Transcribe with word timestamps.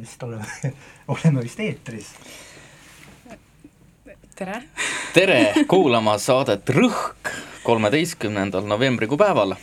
vist 0.00 0.22
oleme, 0.22 0.44
oleme 1.08 1.42
vist 1.42 1.60
eetris. 1.60 2.06
tere! 4.36 4.62
tere 5.14 5.40
kuulama 5.68 6.16
saadet 6.18 6.70
Rõhk 6.72 7.32
kolmeteistkümnendal 7.62 8.64
novembrikuu 8.64 9.18
päeval, 9.20 9.54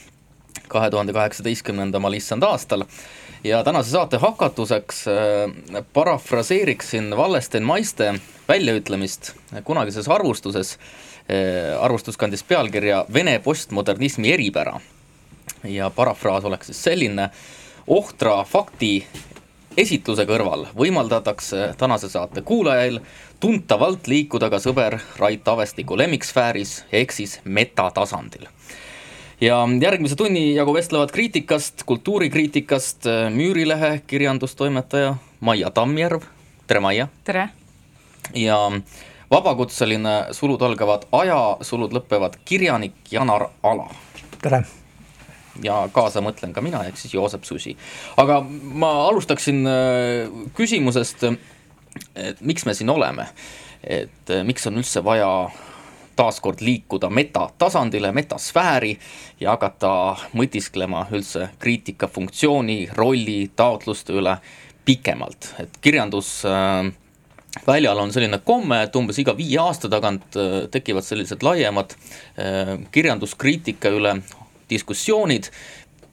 kahe 0.68 0.90
tuhande 0.94 1.16
kaheksateistkümnendamal 1.16 2.14
issand 2.14 2.46
aastal 2.46 2.86
ja 3.44 3.64
tänase 3.64 3.90
saate 3.92 4.18
hakatuseks 4.22 5.06
äh, 5.08 5.84
parafraseeriksin 5.94 7.10
Wallenstein 7.18 7.64
Maiste 7.64 8.14
väljaütlemist 8.48 9.34
kunagises 9.64 10.08
arvustuses 10.08 10.78
äh,, 10.78 11.82
arvustus 11.82 12.18
kandis 12.18 12.44
pealkirja 12.44 13.06
Vene 13.14 13.40
postmodernismi 13.40 14.34
eripära 14.34 14.80
ja 15.64 15.90
parafraas 15.90 16.46
oleks 16.46 16.70
siis 16.70 16.84
selline, 16.84 17.30
ohtra 17.88 18.44
fakti 18.44 19.08
esitluse 19.78 20.26
kõrval 20.26 20.66
võimaldatakse 20.78 21.74
tänase 21.78 22.10
saate 22.10 22.42
kuulajail 22.42 23.00
tuntavalt 23.40 24.08
liikuda 24.10 24.50
ka 24.50 24.60
sõber 24.62 24.98
Rait 25.20 25.48
Avestiku 25.48 25.98
lemmiksfääris 25.98 26.80
ehk 26.92 27.14
siis 27.14 27.40
metatasandil. 27.44 28.48
ja 29.42 29.60
järgmise 29.82 30.16
tunni 30.16 30.56
jagu 30.56 30.74
vestlevad 30.74 31.12
kriitikast, 31.12 31.84
kultuurikriitikast 31.86 33.06
Müürilehe 33.30 34.02
kirjandustoimetaja 34.08 35.16
Maia 35.40 35.70
Tammjärv, 35.70 36.22
tere 36.68 36.80
Maia! 36.80 37.08
tere! 37.24 37.50
ja 38.34 38.58
vabakutseline, 39.32 40.26
sulud 40.32 40.62
algavad 40.62 41.06
aja, 41.12 41.58
sulud 41.62 41.94
lõpevad 41.94 42.42
kirjanik 42.46 42.98
Janar 43.12 43.50
Ala. 43.64 43.90
tere! 44.42 44.66
Ja 45.64 45.78
kaasa 45.94 46.22
mõtlen 46.24 46.54
ka 46.56 46.64
mina, 46.64 46.84
ehk 46.88 47.00
siis 47.00 47.14
Joosep 47.14 47.46
Susi. 47.48 47.76
aga 48.18 48.42
ma 48.48 48.92
alustaksin 49.08 49.64
äh, 49.68 50.44
küsimusest, 50.58 51.24
et 52.16 52.42
miks 52.42 52.66
me 52.66 52.76
siin 52.78 52.90
oleme, 52.94 53.30
et 53.84 54.34
äh, 54.34 54.44
miks 54.48 54.68
on 54.68 54.80
üldse 54.82 55.04
vaja 55.06 55.50
taaskord 56.18 56.64
liikuda 56.66 57.12
metatasandile, 57.14 58.12
metasfääri 58.12 58.96
ja 59.40 59.54
hakata 59.54 59.92
mõtisklema 60.34 61.06
üldse 61.14 61.52
kriitika 61.62 62.10
funktsiooni, 62.10 62.88
rolli, 62.98 63.52
taotluste 63.56 64.16
üle 64.18 64.40
pikemalt, 64.88 65.52
et 65.62 65.78
kirjandus 65.84 66.40
äh, 66.50 66.90
väljal 67.68 68.02
on 68.02 68.14
selline 68.14 68.42
komme, 68.46 68.82
et 68.88 68.98
umbes 68.98 69.20
iga 69.22 69.36
viie 69.38 69.60
aasta 69.62 69.90
tagant 69.90 70.36
tekivad 70.72 71.06
sellised 71.06 71.42
laiemad 71.46 71.96
kirjanduskriitika 72.94 73.90
üle 73.98 74.12
diskussioonid, 74.70 75.52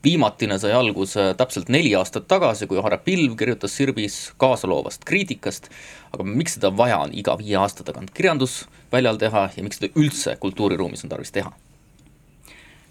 viimatine 0.04 0.58
sai 0.58 0.72
alguse 0.76 1.32
täpselt 1.38 1.70
neli 1.72 1.94
aastat 1.96 2.26
tagasi, 2.28 2.68
kui 2.68 2.82
Harre 2.82 2.98
Pilv 3.04 3.36
kirjutas 3.40 3.76
Sirbis 3.76 4.18
kaasaloovast 4.40 5.04
kriitikast, 5.08 5.70
aga 6.12 6.26
miks 6.28 6.58
seda 6.58 6.70
vaja 6.76 7.00
on 7.06 7.14
iga 7.16 7.36
viie 7.40 7.56
aasta 7.60 7.86
tagant 7.86 8.12
kirjandusväljal 8.16 9.20
teha 9.20 9.48
ja 9.56 9.64
miks 9.64 9.80
seda 9.80 9.92
üldse 10.00 10.36
kultuuriruumis 10.40 11.06
on 11.06 11.14
tarvis 11.14 11.32
teha? 11.34 11.52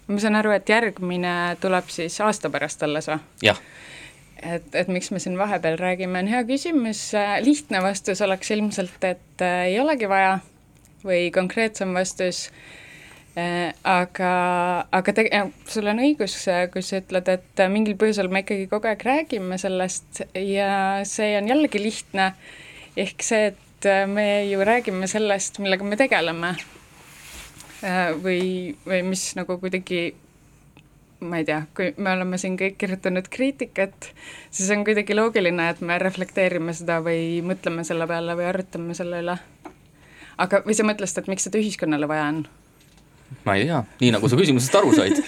ma 0.08 0.20
saan 0.20 0.36
aru, 0.36 0.52
et 0.52 0.68
järgmine 0.70 1.34
tuleb 1.64 1.88
siis 1.94 2.20
aasta 2.22 2.50
pärast 2.52 2.82
alles 2.84 3.08
või? 3.08 3.20
jah. 3.46 3.62
et, 4.42 4.66
et 4.76 4.90
miks 4.92 5.14
me 5.14 5.22
siin 5.24 5.38
vahepeal 5.40 5.78
räägime, 5.80 6.26
on 6.26 6.32
hea 6.34 6.44
küsimus, 6.50 7.12
lihtne 7.46 7.82
vastus 7.86 8.22
oleks 8.26 8.52
ilmselt, 8.52 9.00
et 9.04 9.46
äh, 9.46 9.68
ei 9.72 9.80
olegi 9.80 10.10
vaja 10.10 10.40
või 11.06 11.30
konkreetsem 11.36 11.94
vastus 11.96 12.48
Äh, 12.50 12.83
aga, 13.36 14.32
aga 14.94 15.14
te-, 15.14 15.30
äh, 15.34 15.50
sul 15.70 15.90
on 15.90 16.02
õigus, 16.04 16.36
äh, 16.52 16.68
kui 16.74 16.84
sa 16.86 17.00
ütled, 17.02 17.30
et 17.34 17.64
mingil 17.74 17.98
põhjusel 17.98 18.30
me 18.30 18.44
ikkagi 18.44 18.68
kogu 18.70 18.92
aeg 18.92 19.06
räägime 19.08 19.58
sellest 19.62 20.22
ja 20.38 21.02
see 21.10 21.34
on 21.40 21.50
jällegi 21.50 21.82
lihtne, 21.82 22.34
ehk 23.00 23.26
see, 23.26 23.52
et 23.54 23.90
me 24.08 24.46
ju 24.48 24.62
räägime 24.64 25.10
sellest, 25.12 25.58
millega 25.60 25.84
me 25.84 26.00
tegeleme. 26.00 26.56
või, 28.24 28.78
või 28.88 29.02
mis 29.04 29.34
nagu 29.36 29.58
kuidagi 29.60 30.14
ma 31.20 31.42
ei 31.42 31.46
tea, 31.48 31.66
kui 31.76 31.90
me 31.98 32.14
oleme 32.14 32.38
siin 32.40 32.56
kõik 32.60 32.78
kirjutanud 32.80 33.28
kriitikat, 33.32 34.10
siis 34.52 34.72
on 34.72 34.86
kuidagi 34.88 35.16
loogiline, 35.16 35.70
et 35.74 35.82
me 35.82 35.98
reflekteerime 36.00 36.72
seda 36.76 37.02
või 37.04 37.42
mõtleme 37.44 37.84
selle 37.88 38.08
peale 38.08 38.38
või 38.40 38.48
arutame 38.48 38.96
selle 38.96 39.20
üle. 39.24 39.38
aga, 40.38 40.64
või 40.64 40.76
sa 40.78 40.88
mõtlesid, 40.88 41.24
et 41.24 41.32
miks 41.32 41.50
seda 41.50 41.60
ühiskonnale 41.60 42.08
vaja 42.08 42.30
on? 42.32 42.46
Ma 43.46 43.58
ei 43.58 43.68
tea, 43.70 43.82
nii 44.02 44.14
nagu 44.16 44.30
sa 44.30 44.40
küsimusest 44.40 44.80
aru 44.80 44.94
said 44.98 45.20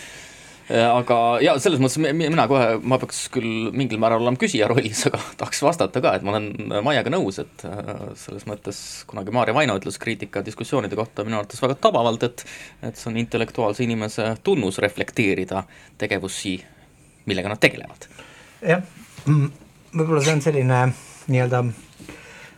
aga 1.00 1.18
ja 1.46 1.54
selles 1.62 1.82
mõttes 1.82 2.00
mina 2.02 2.48
kohe, 2.50 2.80
ma 2.82 2.98
peaks 3.02 3.26
küll 3.34 3.70
mingil 3.76 4.00
määral 4.02 4.24
olema 4.24 4.40
küsija 4.42 4.70
rollis, 4.72 5.04
aga 5.10 5.20
tahaks 5.40 5.62
vastata 5.66 6.02
ka, 6.02 6.16
et 6.18 6.26
ma 6.26 6.34
olen 6.34 6.82
Maiega 6.86 7.14
nõus, 7.14 7.38
et 7.44 7.66
äh, 7.70 7.92
selles 8.20 8.48
mõttes 8.50 8.80
kunagi 9.10 9.34
Maarja 9.36 9.54
Vaino 9.58 9.78
ütles 9.78 10.00
kriitika 10.02 10.42
diskussioonide 10.46 10.98
kohta 10.98 11.26
minu 11.28 11.38
arvates 11.38 11.62
väga 11.62 11.78
tabavalt, 11.86 12.26
et 12.26 12.46
et 12.86 12.98
see 12.98 13.12
on 13.12 13.22
intellektuaalse 13.22 13.86
inimese 13.86 14.32
tunnus 14.46 14.82
reflekteerida 14.82 15.64
tegevusi, 16.02 16.58
millega 17.30 17.54
nad 17.54 17.62
tegelevad. 17.62 18.10
jah, 18.66 18.82
mm, 19.26 19.50
võib-olla 19.94 20.26
see 20.26 20.40
on 20.40 20.48
selline 20.50 20.86
nii-öelda 21.30 21.66
Äh, 21.68 21.84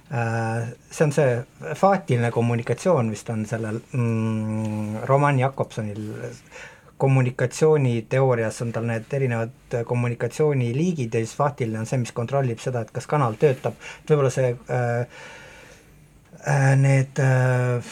see 0.07 1.03
on 1.03 1.11
see 1.11 1.73
faatiline 1.75 2.31
kommunikatsioon 2.31 3.09
vist 3.11 3.29
on 3.29 3.41
sellel 3.45 3.81
mm, 3.91 5.03
Roman 5.09 5.39
Jakobsonil, 5.39 6.03
kommunikatsiooniteoorias 6.97 8.61
on 8.61 8.71
tal 8.71 8.87
need 8.89 9.13
erinevad 9.13 9.75
kommunikatsiooniliigid 9.85 11.13
ja 11.13 11.19
siis 11.19 11.35
faatiline 11.37 11.79
on 11.79 11.85
see, 11.85 11.99
mis 12.01 12.11
kontrollib 12.15 12.61
seda, 12.63 12.81
et 12.81 12.93
kas 12.95 13.07
kanal 13.07 13.37
töötab, 13.39 13.75
et 14.01 14.13
võib-olla 14.13 14.31
see 14.33 14.53
äh, 14.53 15.19
äh, 16.47 16.71
need 16.79 17.21
äh, 17.21 17.91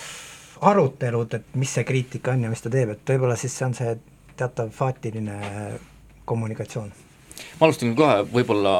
arutelud, 0.65 1.35
et 1.37 1.59
mis 1.59 1.73
see 1.77 1.83
kriitika 1.85 2.33
on 2.33 2.47
ja 2.47 2.53
mis 2.53 2.63
ta 2.63 2.71
teeb, 2.73 2.95
et 2.95 3.13
võib-olla 3.13 3.35
siis 3.39 3.57
see 3.57 3.67
on 3.67 3.75
see 3.77 3.97
teatav 4.35 4.71
faatiline 4.75 5.41
kommunikatsioon 6.25 6.89
ma 7.59 7.67
alustan 7.67 7.93
kohe 7.97 8.23
võib-olla 8.31 8.75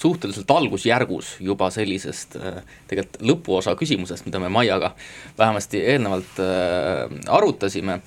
suhteliselt 0.00 0.50
algusjärgus 0.54 1.34
juba 1.44 1.70
sellisest 1.74 2.36
äh, 2.38 2.60
tegelikult 2.90 3.22
lõpuosa 3.30 3.74
küsimusest, 3.78 4.26
mida 4.28 4.40
me 4.42 4.50
Maiaga 4.52 4.94
vähemasti 5.38 5.82
eelnevalt 5.94 6.42
äh, 6.42 7.16
arutasime, 7.34 8.00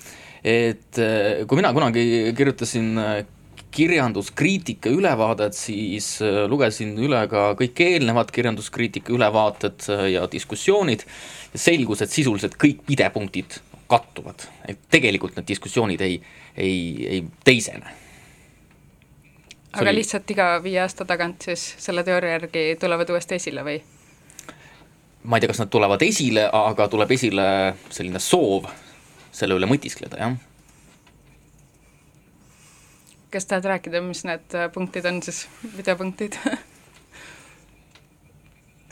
et 0.44 1.00
äh, 1.02 1.44
kui 1.48 1.60
mina 1.60 1.72
kunagi 1.76 2.32
kirjutasin 2.36 2.94
kirjanduskriitika 3.78 4.90
ülevaadet, 4.90 5.54
siis 5.54 6.14
lugesin 6.48 6.94
üle 7.04 7.20
ka 7.30 7.50
kõik 7.58 7.82
eelnevad 7.84 8.32
kirjanduskriitika 8.32 9.12
ülevaated 9.12 9.84
ja 10.08 10.24
diskussioonid. 10.32 11.04
Ja 11.52 11.60
selgus, 11.60 12.00
et 12.02 12.10
sisuliselt 12.10 12.56
kõik 12.60 12.80
pidepunktid 12.88 13.60
kattuvad, 13.92 14.48
et 14.68 14.80
tegelikult 14.90 15.36
need 15.36 15.50
diskussioonid 15.52 16.00
ei, 16.04 16.16
ei, 16.56 16.80
ei 17.12 17.22
teisene 17.44 17.92
aga 19.72 19.84
oli... 19.84 19.98
lihtsalt 20.00 20.30
iga 20.34 20.50
viie 20.64 20.80
aasta 20.82 21.04
tagant 21.08 21.48
siis 21.50 21.64
selle 21.78 22.04
teooria 22.04 22.36
järgi 22.38 22.64
tulevad 22.80 23.10
uuesti 23.10 23.38
esile 23.38 23.64
või? 23.66 23.78
ma 25.24 25.36
ei 25.36 25.44
tea, 25.44 25.52
kas 25.52 25.62
nad 25.62 25.72
tulevad 25.72 26.02
esile, 26.06 26.46
aga 26.52 26.88
tuleb 26.88 27.10
esile 27.16 27.48
selline 27.90 28.22
soov 28.22 28.68
selle 29.34 29.58
üle 29.58 29.68
mõtiskleda, 29.68 30.16
jah. 30.22 30.38
kas 33.32 33.46
tahad 33.50 33.68
rääkida, 33.74 34.00
mis 34.04 34.24
need 34.24 34.56
punktid 34.74 35.06
on 35.10 35.20
siis, 35.26 35.44
videopunktid 35.76 36.38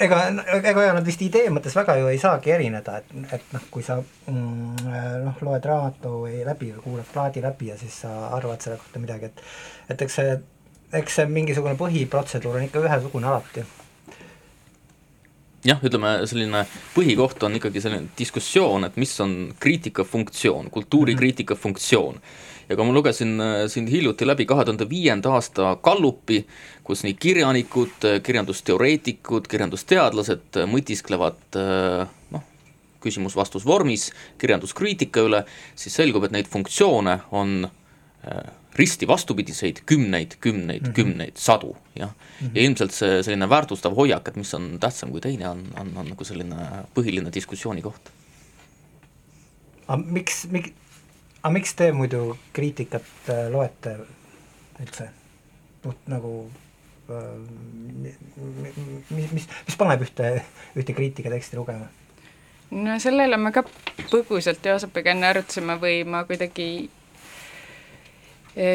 ega, 0.05 0.19
ega 0.61 0.91
nad 0.93 1.07
vist 1.07 1.23
idee 1.25 1.49
mõttes 1.53 1.77
väga 1.77 1.97
ju 2.01 2.11
ei 2.13 2.21
saagi 2.21 2.53
erineda, 2.53 2.99
et, 3.01 3.15
et 3.39 3.55
noh, 3.57 3.65
kui 3.73 3.87
sa 3.87 3.97
mm, 4.03 4.91
noh, 5.25 5.41
loed 5.47 5.71
raamatu 5.71 6.13
või 6.27 6.43
läbi 6.45 6.75
või 6.75 6.85
kuulad 6.85 7.09
plaadi 7.15 7.45
läbi 7.45 7.73
ja 7.73 7.79
siis 7.81 8.03
sa 8.05 8.13
arvad 8.37 8.61
selle 8.61 8.77
kohta 8.83 9.03
midagi, 9.03 9.33
et 9.33 9.95
et 9.95 10.03
eks 10.03 10.21
see 10.21 10.37
eks 11.01 11.21
see 11.21 11.27
mingisugune 11.31 11.77
põhiprotseduur 11.79 12.59
on 12.59 12.67
ikka 12.67 12.83
ühesugune 12.85 13.29
alati. 13.31 13.65
jah, 15.67 15.81
ütleme 15.83 16.11
selline 16.31 16.65
põhikoht 16.95 17.43
on 17.43 17.57
ikkagi 17.59 17.83
selline 17.83 18.13
diskussioon, 18.19 18.87
et 18.87 18.99
mis 19.01 19.15
on 19.21 19.55
kriitika 19.61 20.05
funktsioon, 20.05 20.71
kultuurikriitika 20.71 21.55
mm 21.55 21.59
-hmm. 21.59 21.63
funktsioon. 21.63 22.21
ja 22.69 22.77
kui 22.77 22.85
ma 22.85 22.93
lugesin 22.93 23.41
äh, 23.41 23.69
siin 23.69 23.87
hiljuti 23.87 24.27
läbi 24.27 24.47
kahe 24.47 24.65
tuhande 24.65 24.89
viienda 24.89 25.33
aasta 25.33 25.77
Gallupi, 25.83 26.47
kus 26.85 27.03
nii 27.05 27.15
kirjanikud, 27.15 28.23
kirjandusteoreetikud, 28.23 29.47
kirjandusteadlased 29.49 30.63
mõtisklevad 30.67 31.57
äh, 31.57 32.09
noh, 32.31 32.43
küsimus-vastus 33.01 33.67
vormis 33.67 34.13
kirjanduskriitika 34.39 35.21
üle, 35.21 35.45
siis 35.75 35.95
selgub, 35.95 36.25
et 36.25 36.31
neid 36.31 36.47
funktsioone 36.47 37.21
on 37.31 37.69
äh, 37.69 38.43
risti 38.77 39.09
vastupidiseid 39.09 39.83
kümneid, 39.87 40.37
kümneid 40.41 40.83
mm, 40.83 40.89
-hmm. 40.89 40.95
kümneid, 40.95 41.37
sadu, 41.37 41.77
jah 41.97 42.11
mm. 42.11 42.47
-hmm. 42.47 42.51
ja 42.55 42.63
ilmselt 42.63 42.93
see 42.93 43.23
selline 43.23 43.49
väärtustav 43.51 43.95
hoiak, 43.95 44.29
et 44.29 44.37
mis 44.37 44.55
on 44.55 44.79
tähtsam 44.81 45.11
kui 45.11 45.21
teine, 45.21 45.49
on, 45.49 45.65
on, 45.81 45.93
on 45.97 46.09
nagu 46.09 46.25
selline 46.25 46.57
põhiline 46.95 47.33
diskussiooni 47.35 47.83
koht. 47.83 48.13
aga 49.89 50.03
miks, 50.03 50.47
miks, 50.51 50.71
aga 51.43 51.53
miks 51.53 51.75
te 51.75 51.93
muidu 51.93 52.39
kriitikat 52.53 53.29
äh, 53.29 53.49
loete 53.53 53.99
üldse? 54.81 55.11
puht 55.83 56.09
nagu 56.11 56.51
mis, 59.11 59.33
mis, 59.33 59.47
mis 59.67 59.79
paneb 59.79 60.03
ühte, 60.03 60.33
ühte 60.77 60.95
kriitikateksti 60.97 61.57
lugema? 61.57 61.87
no 62.71 62.99
sellele 62.99 63.39
me 63.39 63.53
ka 63.55 63.63
põgusalt 64.11 64.65
Joosepiga 64.67 65.13
enne 65.15 65.29
arutasime 65.31 65.79
või 65.83 66.01
ma 66.09 66.25
kuidagi 66.27 66.89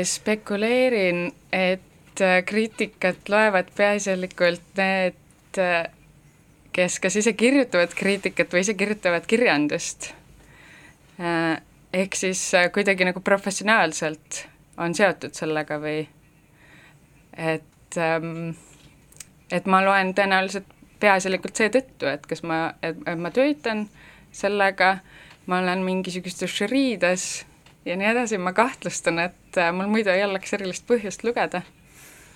spekuleerin, 0.03 1.31
et 1.51 2.21
äh, 2.21 2.43
kriitikat 2.45 3.29
loevad 3.29 3.71
peaasjalikult 3.77 4.77
need, 4.77 5.17
äh, 5.57 5.87
kes 6.71 6.99
kas 6.99 7.17
ise 7.17 7.33
kirjutavad 7.33 7.93
kriitikat 7.97 8.53
või 8.53 8.61
ise 8.65 8.75
kirjutavad 8.77 9.25
kirjandust. 9.27 10.11
Äh, 11.19 11.57
ehk 11.93 12.15
siis 12.15 12.43
kuidagi 12.73 13.05
nagu 13.09 13.19
professionaalselt 13.25 14.45
on 14.77 14.95
seotud 14.95 15.33
sellega 15.35 15.79
või 15.81 16.05
et, 17.37 17.97
ähm, 17.97 18.53
et 19.51 19.65
ma 19.65 19.81
loen 19.85 20.13
tõenäoliselt 20.15 20.69
peaasjalikult 21.01 21.57
seetõttu, 21.57 22.05
et 22.07 22.25
kas 22.29 22.45
ma, 22.45 22.67
et, 22.85 22.97
ma 23.17 23.33
töötan 23.33 23.87
sellega, 24.31 24.99
ma 25.49 25.59
olen 25.59 25.81
mingisugustes 25.83 26.53
žüriides 26.61 27.31
ja 27.85 27.97
nii 27.97 28.07
edasi, 28.11 28.37
ma 28.37 28.53
kahtlustan, 28.53 29.19
et 29.19 29.57
äh, 29.57 29.71
mul 29.73 29.89
muidu 29.91 30.11
ei 30.13 30.23
oleks 30.25 30.53
erilist 30.53 30.85
põhjust 30.89 31.25
lugeda. 31.27 31.63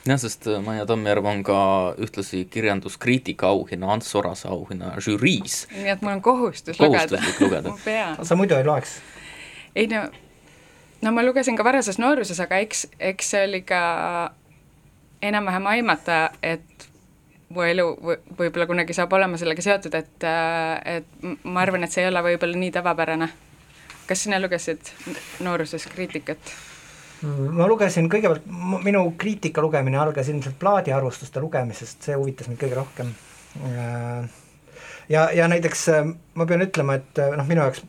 jah, 0.06 0.20
sest 0.22 0.48
äh, 0.48 0.62
Maia 0.64 0.86
Tammjärv 0.86 1.26
on 1.26 1.44
ka 1.44 1.60
ühtlasi 2.02 2.46
kirjanduskriitika 2.50 3.48
auhinna, 3.54 3.94
Ants 3.94 4.16
Orase 4.16 4.48
auhinna 4.48 4.96
žüriis. 5.00 5.66
nii 5.76 5.94
et 5.96 6.02
mul 6.02 6.18
on 6.18 6.22
kohustus 6.22 6.80
lugeda. 6.80 7.22
lugeda. 7.40 7.76
sa 8.28 8.36
muidu 8.36 8.58
ei 8.58 8.66
loeks? 8.66 9.00
ei 9.76 9.88
no, 9.92 10.08
no 11.02 11.12
ma 11.12 11.26
lugesin 11.26 11.58
ka 11.58 11.64
varases 11.64 12.00
nooruses, 12.02 12.40
aga 12.40 12.60
eks, 12.66 12.88
eks 13.00 13.32
see 13.36 13.48
oli 13.48 13.62
ka 13.62 13.82
enam-vähem 15.26 15.68
aimata, 15.68 16.30
et 16.44 16.90
mu 17.50 17.64
elu 17.66 17.86
võib-olla 18.38 18.68
kunagi 18.70 18.96
saab 18.98 19.14
olema 19.14 19.38
sellega 19.40 19.64
seotud, 19.64 19.94
et, 19.98 20.26
äh, 20.26 20.98
et 20.98 21.44
ma 21.44 21.62
arvan, 21.62 21.86
et 21.86 21.94
see 21.94 22.04
ei 22.04 22.10
ole 22.10 22.24
võib-olla 22.26 22.58
nii 22.62 22.72
tavapärane. 22.76 23.30
Kas 24.08 24.26
sina 24.26 24.40
lugesid 24.42 24.94
nooruses 25.46 25.88
kriitikat? 25.92 26.54
ma 27.26 27.66
lugesin 27.66 28.10
kõigepealt, 28.12 28.46
minu 28.86 29.06
kriitika 29.18 29.64
lugemine 29.64 29.98
algas 29.98 30.28
ilmselt 30.30 30.60
plaadiarvustuste 30.62 31.42
lugemisest, 31.42 32.04
see 32.06 32.18
huvitas 32.18 32.50
mind 32.52 32.60
kõige 32.62 32.78
rohkem. 32.78 33.14
Ja, 35.10 35.24
ja 35.34 35.48
näiteks 35.50 35.88
ma 36.36 36.46
pean 36.46 36.66
ütlema, 36.66 37.00
et 37.00 37.22
noh, 37.38 37.48
minu 37.48 37.64
jaoks 37.64 37.82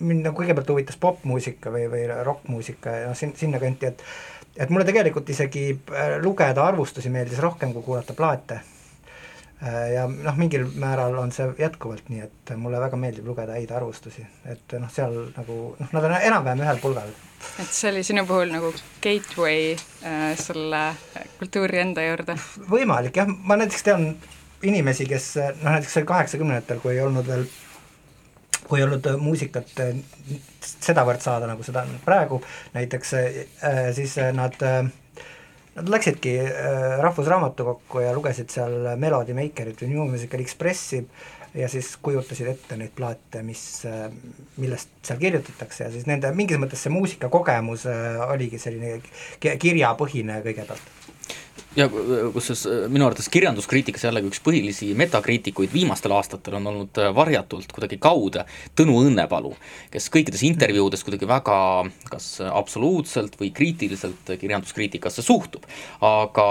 mind 0.00 0.26
nagu 0.26 0.36
kõigepealt 0.36 0.70
huvitas 0.74 0.98
popmuusika 1.00 1.72
või, 1.72 1.86
või 1.92 2.04
rokkmuusika 2.26 2.96
ja 3.00 3.12
noh, 3.12 3.16
sin-, 3.16 3.36
sinnakanti, 3.38 3.92
et 3.92 4.02
et 4.56 4.70
mulle 4.72 4.86
tegelikult 4.88 5.28
isegi 5.28 5.66
äh, 5.72 6.16
lugeda 6.22 6.64
arvustusi 6.64 7.10
meeldis 7.12 7.40
rohkem 7.44 7.74
kui 7.74 7.84
kuulata 7.84 8.14
plaate. 8.16 8.60
Äh, 9.62 9.92
ja 9.94 10.04
noh, 10.08 10.36
mingil 10.36 10.66
määral 10.76 11.14
on 11.16 11.30
see 11.32 11.46
jätkuvalt 11.58 12.10
nii, 12.12 12.26
et 12.26 12.50
mulle 12.60 12.76
väga 12.80 12.98
meeldib 13.00 13.24
lugeda 13.24 13.54
häid 13.56 13.70
arvustusi, 13.72 14.20
et 14.44 14.74
noh, 14.76 14.90
seal 14.92 15.14
nagu 15.32 15.56
noh, 15.78 15.94
nad 15.96 16.04
on 16.04 16.16
enam-vähem 16.18 16.60
ühel 16.66 16.80
pulgal. 16.82 17.14
et 17.62 17.70
see 17.72 17.88
oli 17.88 18.02
sinu 18.04 18.26
puhul 18.28 18.52
nagu 18.52 18.74
gateway 19.00 19.70
äh, 20.04 20.34
selle 20.36 20.82
kultuuri 21.38 21.80
enda 21.86 22.04
juurde? 22.04 22.36
võimalik 22.68 23.16
jah, 23.16 23.32
ma 23.32 23.56
näiteks 23.56 23.86
tean 23.88 24.10
inimesi, 24.60 25.08
kes 25.08 25.30
noh, 25.62 25.70
näiteks 25.70 25.96
seal 25.96 26.10
kaheksakümnendatel, 26.12 26.84
kui 26.84 26.92
ei 26.92 27.00
olnud 27.06 27.24
veel 27.24 27.48
kui 28.66 28.82
ei 28.82 28.84
olnud 28.84 29.08
muusikat 29.22 29.72
eh, 29.80 29.96
sedavõrd 30.60 31.24
saada, 31.24 31.48
nagu 31.48 31.64
seda 31.64 31.86
on 31.86 31.96
praegu, 32.04 32.42
näiteks 32.76 33.12
eh, 33.22 33.42
siis 33.96 34.18
nad 34.36 34.60
Nad 35.76 35.90
läksidki 35.92 36.38
Rahvusraamatukokku 37.04 38.00
ja 38.00 38.14
lugesid 38.16 38.48
seal 38.48 38.94
Melody 38.96 39.34
Makerit 39.36 39.82
või 39.82 39.90
New 39.92 40.06
Musical 40.08 40.40
Expressi 40.40 41.02
ja 41.56 41.68
siis 41.68 41.90
kujutasid 42.02 42.48
ette 42.48 42.78
neid 42.80 42.94
plaate, 42.96 43.42
mis, 43.44 43.60
millest 44.56 44.94
seal 45.04 45.20
kirjutatakse 45.20 45.84
ja 45.84 45.90
siis 45.92 46.08
nende, 46.08 46.32
mingis 46.36 46.60
mõttes 46.60 46.80
see 46.84 46.92
muusikakogemus 46.94 47.84
oligi 48.30 48.60
selline 48.60 48.98
kirjapõhine 49.40 50.40
kõigepealt 50.44 51.05
ja 51.76 51.86
kusjuures 51.88 52.62
äh, 52.66 52.84
minu 52.92 53.06
arvates 53.06 53.28
kirjanduskriitikas 53.32 54.06
jällegi 54.06 54.30
üks 54.30 54.40
põhilisi 54.44 54.88
metakriitikuid 54.96 55.72
viimastel 55.74 56.14
aastatel 56.16 56.56
on 56.58 56.70
olnud 56.72 57.00
äh, 57.02 57.10
varjatult 57.14 57.72
kuidagi 57.74 57.98
kaude 58.02 58.46
Tõnu 58.76 58.96
Õnnepalu, 59.04 59.52
kes 59.92 60.08
kõikides 60.12 60.42
intervjuudes 60.48 61.04
kuidagi 61.04 61.28
väga 61.28 61.58
kas 62.08 62.28
absoluutselt 62.46 63.36
või 63.40 63.50
kriitiliselt 63.54 64.32
kirjanduskriitikasse 64.40 65.24
suhtub. 65.24 65.66
aga 66.00 66.46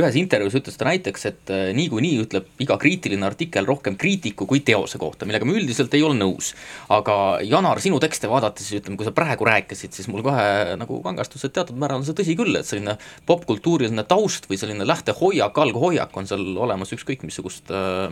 ühes 0.00 0.18
intervjuus 0.18 0.58
ütles 0.58 0.78
ta 0.78 0.88
näiteks, 0.90 1.26
et 1.30 1.54
äh, 1.54 1.70
niikuinii 1.76 2.18
ütleb 2.24 2.64
iga 2.64 2.78
kriitiline 2.80 3.26
artikkel 3.26 3.66
rohkem 3.68 3.98
kriitiku 4.00 4.48
kui 4.50 4.64
teose 4.66 4.98
kohta, 4.98 5.26
millega 5.26 5.46
ma 5.46 5.54
üldiselt 5.54 5.94
ei 5.94 6.02
ole 6.02 6.18
nõus. 6.18 6.54
aga 6.88 7.38
Janar, 7.46 7.80
sinu 7.80 8.00
tekste 8.02 8.30
vaadates, 8.30 8.72
ütleme, 8.74 8.98
kui 8.98 9.06
sa 9.06 9.14
praegu 9.14 9.46
rääkisid, 9.46 9.94
siis 9.94 10.10
mul 10.10 10.24
kohe 10.26 10.74
nagu 10.80 11.00
kangastus, 11.06 11.46
et 11.46 11.54
teatud 11.54 11.78
määral 11.78 12.02
on 12.02 12.06
see 12.08 12.16
tõsi 12.16 12.34
küll, 12.38 12.58
et 12.58 12.66
selline 12.66 12.98
popkultuuriline 13.28 14.02
taust 14.08 14.48
või 14.50 14.58
selline 14.64 14.86
lähtehoiak, 14.88 15.58
alghoiak 15.64 16.16
on 16.18 16.28
seal 16.28 16.44
olemas 16.66 16.92
ükskõik 16.96 17.24
missugust 17.26 17.70
äh, 17.74 18.08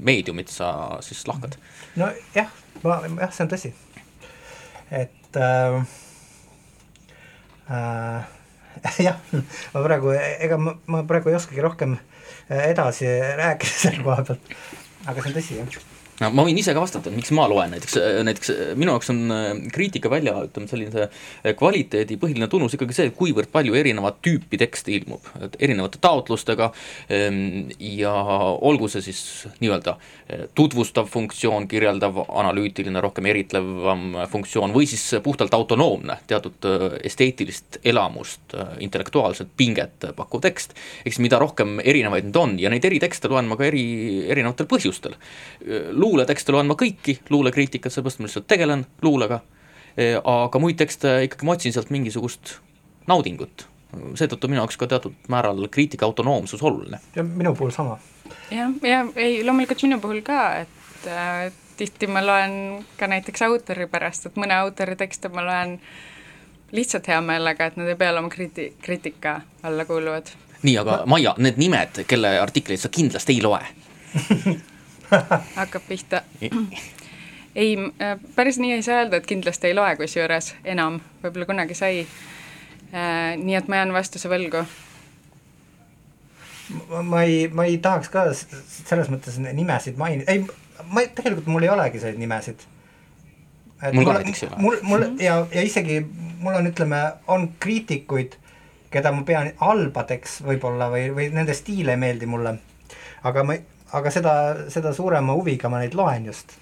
meediumit 0.00 0.52
sa 0.52 0.72
siis 1.04 1.22
lahkad. 1.28 1.58
nojah, 2.00 2.50
ma, 2.84 3.00
jah, 3.20 3.34
see 3.34 3.46
on 3.46 3.52
tõsi. 3.52 3.72
et 5.02 5.40
äh, 5.42 5.80
äh, 7.70 8.34
jah, 9.08 9.22
ma 9.74 9.84
praegu, 9.84 10.14
ega 10.16 10.60
ma, 10.60 10.76
ma 10.90 11.04
praegu 11.08 11.32
ei 11.32 11.38
oskagi 11.40 11.64
rohkem 11.64 11.98
äh, 11.98 12.70
edasi 12.70 13.10
rääkida 13.44 13.78
selle 13.86 14.04
koha 14.06 14.26
pealt, 14.30 14.52
aga 15.06 15.22
see 15.22 15.32
on 15.32 15.40
tõsi, 15.40 15.62
jah 15.62 15.89
no 16.20 16.30
ma 16.36 16.44
võin 16.46 16.58
ise 16.60 16.74
ka 16.76 16.82
vastata, 16.82 17.12
miks 17.14 17.32
ma 17.36 17.46
loen, 17.50 17.72
näiteks, 17.74 17.96
näiteks 18.26 18.52
minu 18.78 18.94
jaoks 18.94 19.10
on 19.12 19.20
äh, 19.34 19.48
kriitika 19.72 20.10
välja, 20.12 20.36
ütleme 20.46 20.68
sellise 20.70 21.06
äh, 21.06 21.54
kvaliteedi 21.56 22.18
põhiline 22.20 22.48
tunnus 22.50 22.76
ikkagi 22.76 22.96
see, 22.96 23.12
kuivõrd 23.16 23.50
palju 23.52 23.76
erinevat 23.78 24.20
tüüpi 24.24 24.60
tekste 24.60 24.92
ilmub, 24.98 25.26
et 25.40 25.56
erinevate 25.62 26.00
taotlustega 26.02 26.70
ähm, 27.14 27.70
ja 27.80 28.12
olgu 28.12 28.90
see 28.92 29.04
siis 29.08 29.22
nii-öelda 29.62 29.96
äh, 29.96 30.44
tutvustav 30.58 31.08
funktsioon, 31.10 31.68
kirjeldav, 31.70 32.22
analüütiline, 32.28 33.00
rohkem 33.00 33.30
eritlevam 33.32 34.20
funktsioon 34.30 34.74
või 34.76 34.88
siis 34.90 35.06
puhtalt 35.24 35.54
autonoomne, 35.56 36.20
teatud 36.30 36.68
esteetilist 37.04 37.80
elamust, 37.86 38.54
intellektuaalset 38.82 39.50
pinget 39.56 40.10
pakkuv 40.16 40.42
tekst. 40.44 40.74
eks 41.06 41.18
mida 41.22 41.38
rohkem 41.40 41.78
erinevaid 41.80 42.28
neid 42.28 42.36
on 42.36 42.56
ja 42.60 42.70
neid 42.72 42.84
eritekste 42.84 43.30
loen 43.32 43.48
ma 43.48 43.56
ka 43.58 43.66
eri, 43.68 43.82
erinevatel 44.30 44.68
põhjustel 44.70 45.16
luuletekste 46.10 46.52
loen 46.52 46.66
ma 46.70 46.76
kõiki, 46.78 47.20
luulekriitikat, 47.30 47.94
seepärast 47.94 48.20
ma 48.20 48.26
lihtsalt 48.26 48.48
tegelen 48.50 48.84
luulega, 49.02 49.40
e, 49.94 50.12
aga 50.18 50.62
muid 50.62 50.78
tekste 50.80 51.20
ikkagi 51.28 51.46
ma 51.46 51.54
otsin 51.54 51.74
sealt 51.76 51.92
mingisugust 51.94 52.56
naudingut. 53.10 53.66
seetõttu 54.14 54.46
minu 54.46 54.60
jaoks 54.60 54.76
ka 54.78 54.86
teatud 54.86 55.14
määral 55.28 55.64
kriitika 55.70 56.06
autonoomsus 56.06 56.62
oluline. 56.62 57.00
ja 57.16 57.22
minu 57.22 57.54
puhul 57.54 57.70
sama. 57.70 57.98
jah, 58.50 58.70
ja 58.82 59.06
ei, 59.16 59.44
loomulikult 59.44 59.82
minu 59.82 60.00
puhul 60.00 60.22
ka, 60.26 60.56
et 60.64 61.06
äh, 61.06 61.52
tihti 61.76 62.06
ma 62.06 62.22
loen 62.26 62.84
ka 62.98 63.06
näiteks 63.06 63.42
autori 63.42 63.86
pärast, 63.86 64.26
et 64.26 64.36
mõne 64.36 64.54
autori 64.54 64.96
tekste 64.96 65.28
ma 65.28 65.44
loen 65.46 65.78
lihtsalt 66.72 67.08
hea 67.08 67.20
meelega, 67.20 67.66
et 67.66 67.76
nad 67.76 67.88
ei 67.90 67.98
pea 67.98 68.12
olema 68.12 68.30
kriiti-, 68.30 68.72
kriitika 68.82 69.40
alla 69.62 69.84
kuuluvad. 69.84 70.34
nii, 70.62 70.78
aga 70.78 71.02
Maia, 71.06 71.34
need 71.38 71.58
nimed, 71.58 72.04
kelle 72.06 72.38
artikleid 72.40 72.82
sa 72.82 72.88
kindlasti 72.88 73.38
ei 73.38 73.42
loe 73.42 73.62
hakkab 75.56 75.82
pihta. 75.88 76.22
ei, 77.54 77.76
äh, 78.02 78.18
päris 78.36 78.58
nii 78.58 78.72
ei 78.72 78.82
saa 78.82 79.02
öelda, 79.02 79.20
et 79.20 79.26
kindlasti 79.26 79.70
ei 79.70 79.74
loe, 79.74 79.96
kusjuures 79.96 80.54
enam, 80.64 81.00
võib-olla 81.24 81.48
kunagi 81.50 81.74
sai. 81.78 82.04
Äh, 82.90 83.36
nii 83.38 83.58
et 83.58 83.68
ma 83.70 83.82
jään 83.82 83.92
vastuse 83.94 84.30
võlgu. 84.30 84.64
ma 87.02 87.22
ei, 87.22 87.48
ma 87.48 87.66
ei 87.66 87.78
tahaks 87.82 88.10
ka 88.10 88.28
selles 88.34 89.10
mõttes 89.10 89.38
nimesid 89.42 89.96
mainida, 89.98 90.30
ei, 90.30 90.44
ma 90.86 91.02
tegelikult 91.02 91.50
mul 91.50 91.66
ei 91.66 91.72
olegi 91.72 91.98
selliseid 91.98 92.20
nimesid. 92.22 92.66
mul 93.92 94.06
ka 94.06 94.18
näiteks 94.18 94.42
ei 94.42 94.48
ole. 94.48 94.62
mul, 94.62 94.76
mul 94.82 95.06
ja, 95.18 95.40
ja 95.54 95.62
isegi 95.66 95.98
mul 96.40 96.54
on, 96.54 96.66
ütleme, 96.70 97.00
on 97.26 97.48
kriitikuid, 97.60 98.36
keda 98.90 99.12
ma 99.14 99.22
pean 99.26 99.52
halbadeks 99.60 100.40
võib-olla 100.46 100.90
või, 100.92 101.08
või 101.14 101.28
nende 101.34 101.54
stiil 101.54 101.90
ei 101.90 102.00
meeldi 102.00 102.26
mulle. 102.30 102.56
aga 103.22 103.44
ma 103.44 103.58
aga 103.92 104.10
seda, 104.14 104.34
seda 104.72 104.92
suurema 104.96 105.36
huviga 105.38 105.70
ma 105.72 105.80
neid 105.82 105.96
loen 105.98 106.28
just. 106.30 106.56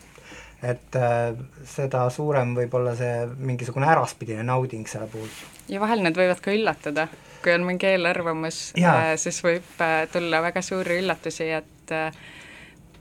et 0.63 0.97
äh, 0.99 1.37
seda 1.71 2.09
suurem 2.11 2.57
võib 2.57 2.73
olla 2.75 2.97
see 2.99 3.29
mingisugune 3.39 3.87
äraspidine 3.87 4.43
nauding 4.43 4.89
selle 4.91 5.07
puhul. 5.13 5.31
ja 5.69 5.81
vahel 5.81 6.03
need 6.03 6.19
võivad 6.19 6.43
ka 6.43 6.55
üllatada, 6.55 7.09
kui 7.45 7.55
on 7.55 7.67
mingi 7.69 7.93
eelarvamus 7.93 8.73
äh,, 8.81 9.15
siis 9.21 9.39
võib 9.45 9.85
äh, 9.85 10.03
tulla 10.13 10.43
väga 10.43 10.65
suuri 10.67 10.99
üllatusi, 11.03 11.53
et 11.61 11.95
äh, 11.95 12.13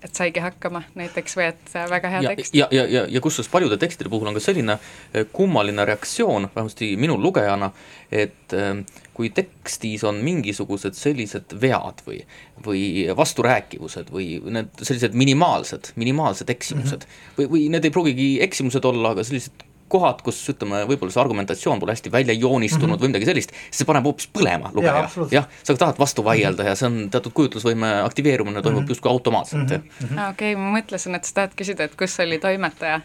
et 0.04 0.16
saigi 0.16 0.42
hakkama 0.42 0.82
näiteks 0.98 1.38
või 1.38 1.48
et 1.50 1.74
väga 1.90 2.10
hea 2.14 2.22
ja, 2.22 2.34
tekst. 2.36 2.56
ja, 2.56 2.68
ja, 2.72 2.86
ja, 2.90 3.06
ja 3.10 3.22
kusjuures 3.22 3.50
paljude 3.52 3.78
tekstide 3.82 4.10
puhul 4.14 4.30
on 4.30 4.38
ka 4.38 4.44
selline 4.44 4.78
eh, 4.78 5.26
kummaline 5.34 5.86
reaktsioon, 5.86 6.50
vähemasti 6.56 6.92
minul 7.02 7.22
lugejana, 7.24 7.72
et 8.12 8.54
eh, 8.54 8.70
kui 9.18 9.32
tekstis 9.34 10.04
on 10.08 10.22
mingisugused 10.26 10.98
sellised 10.98 11.56
vead 11.62 12.04
või, 12.06 12.20
või 12.66 12.84
vasturääkivused 13.18 14.12
või 14.14 14.38
need 14.54 14.84
sellised 14.84 15.18
minimaalsed, 15.18 15.94
minimaalsed 15.98 16.54
eksimused 16.54 17.08
mm 17.08 17.16
-hmm. 17.16 17.40
või, 17.40 17.50
või 17.56 17.64
need 17.74 17.90
ei 17.90 17.94
pruugigi 17.94 18.30
eksimused 18.46 18.86
olla, 18.86 19.16
aga 19.16 19.26
sellised 19.26 19.66
kohad, 19.88 20.22
kus 20.26 20.40
ütleme, 20.52 20.82
võib-olla 20.88 21.14
see 21.14 21.22
argumentatsioon 21.22 21.80
pole 21.80 21.96
hästi 21.96 22.12
välja 22.12 22.36
joonistunud 22.36 22.90
mm 22.90 22.94
-hmm. 22.94 23.04
või 23.04 23.12
midagi 23.14 23.30
sellist, 23.30 23.54
see 23.72 23.88
paneb 23.88 24.08
hoopis 24.08 24.28
põlema 24.34 24.72
lugeja. 24.76 25.08
jah, 25.32 25.48
sa 25.64 25.76
tahad 25.76 26.00
vastu 26.00 26.24
vaielda 26.24 26.64
mm 26.64 26.66
-hmm. 26.66 26.70
ja 26.70 26.76
see 26.76 26.88
on 26.88 27.10
teatud 27.10 27.34
kujutlusvõime 27.34 27.92
aktiveerumine 28.04 28.62
toimub 28.62 28.82
mm 28.82 28.86
-hmm. 28.86 28.90
justkui 28.90 29.12
automaatselt 29.12 29.70
mm. 29.70 29.76
-hmm. 29.78 30.30
Okei 30.30 30.54
okay,, 30.54 30.56
ma 30.56 30.80
mõtlesin, 30.80 31.16
et 31.16 31.26
sa 31.26 31.34
tahad 31.34 31.56
küsida, 31.62 31.84
et 31.84 31.96
kus 31.96 32.20
oli 32.20 32.40
toimetaja. 32.40 33.02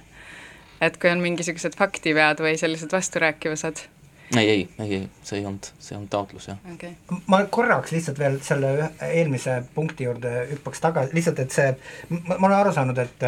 et 0.81 0.97
kui 0.97 1.11
on 1.11 1.21
mingisugused 1.21 1.76
faktivead 1.78 2.40
või 2.40 2.57
sellised 2.59 2.92
vasturääkivused 2.92 3.87
ei, 4.36 4.48
ei, 4.48 4.68
ei, 4.78 4.94
ei, 4.94 5.08
see 5.22 5.40
ei 5.40 5.46
olnud, 5.46 5.68
see 5.78 5.94
ei 5.94 5.98
olnud 5.98 6.10
taotlus, 6.12 6.48
jah. 6.48 6.58
Okay.. 6.74 6.94
ma 7.26 7.42
korraks 7.50 7.92
lihtsalt 7.94 8.18
veel 8.18 8.38
selle 8.44 8.92
eelmise 9.08 9.58
punkti 9.74 10.08
juurde 10.08 10.34
hüppaks 10.52 10.82
tagasi, 10.84 11.14
lihtsalt 11.16 11.42
et 11.44 11.54
see, 11.54 11.70
ma 12.10 12.38
olen 12.40 12.58
aru 12.58 12.74
saanud, 12.76 12.98
et 13.02 13.26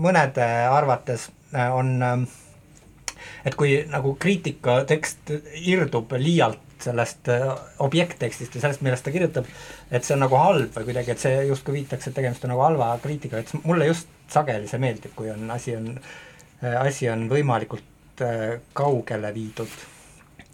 mõnede 0.00 0.46
arvates 0.70 1.28
on 1.54 1.96
äh, 2.02 2.24
et 3.44 3.56
kui 3.58 3.76
nagu 3.90 4.14
kriitikatekst 4.20 5.32
irdub 5.60 6.12
liialt 6.20 6.66
sellest 6.80 7.28
äh, 7.28 7.44
objekttekstist 7.84 8.54
ja 8.56 8.62
sellest, 8.64 8.80
millest 8.84 9.04
ta 9.04 9.12
kirjutab, 9.12 9.48
et 9.92 10.06
see 10.06 10.16
on 10.16 10.24
nagu 10.24 10.38
halb 10.40 10.76
või 10.76 10.88
kuidagi, 10.88 11.12
et 11.12 11.22
see 11.22 11.42
justkui 11.50 11.80
viitaks, 11.80 12.08
et 12.08 12.16
tegemist 12.16 12.44
on 12.46 12.54
nagu 12.54 12.64
halva 12.64 12.94
kriitikaga, 13.02 13.44
et 13.44 13.66
mulle 13.68 13.90
just 13.90 14.08
sageli 14.32 14.68
see 14.70 14.80
meeldib, 14.80 15.12
kui 15.16 15.28
on, 15.32 15.44
asi 15.52 15.76
on, 15.76 15.90
äh, 16.62 16.76
asi 16.80 17.10
on 17.12 17.26
võimalikult 17.32 18.24
äh, 18.24 18.60
kaugele 18.76 19.34
viidud 19.36 19.74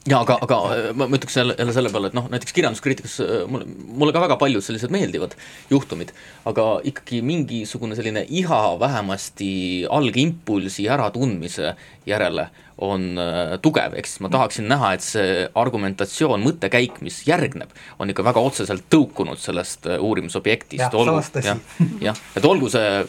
jaa, 0.07 0.21
aga, 0.21 0.39
aga 0.47 0.59
ma, 0.95 1.09
ma 1.09 1.19
ütleks 1.19 1.39
jälle, 1.39 1.57
jälle 1.59 1.75
selle 1.77 1.93
peale, 1.95 2.11
et 2.11 2.19
noh, 2.19 2.29
näiteks 2.33 2.55
kirjanduskriitikas 2.57 3.17
mulle, 3.51 3.67
mulle 4.01 4.15
ka 4.15 4.23
väga 4.23 4.39
paljud 4.41 4.65
sellised 4.65 4.93
meeldivad 4.95 5.35
juhtumid, 5.71 6.13
aga 6.49 6.69
ikkagi 6.93 7.23
mingisugune 7.27 7.99
selline 7.99 8.27
iha 8.41 8.61
vähemasti 8.81 9.51
algimpulsi 9.91 10.89
äratundmise 10.93 11.75
järele 12.07 12.49
on 12.79 13.17
äh, 13.19 13.57
tugev, 13.65 13.95
ehk 13.97 14.09
siis 14.09 14.21
ma 14.25 14.31
tahaksin 14.33 14.69
näha, 14.69 14.93
et 14.97 15.05
see 15.05 15.47
argumentatsioon, 15.57 16.43
mõttekäik, 16.45 17.01
mis 17.05 17.23
järgneb, 17.29 17.73
on 18.03 18.13
ikka 18.13 18.25
väga 18.27 18.43
otseselt 18.45 18.85
tõukunud 18.93 19.41
sellest 19.41 19.89
äh, 19.89 20.01
uurimisobjektist, 20.05 20.85
jah, 20.85 21.63
jah, 22.05 22.25
et 22.37 22.49
olgu 22.49 22.69
see 22.73 23.05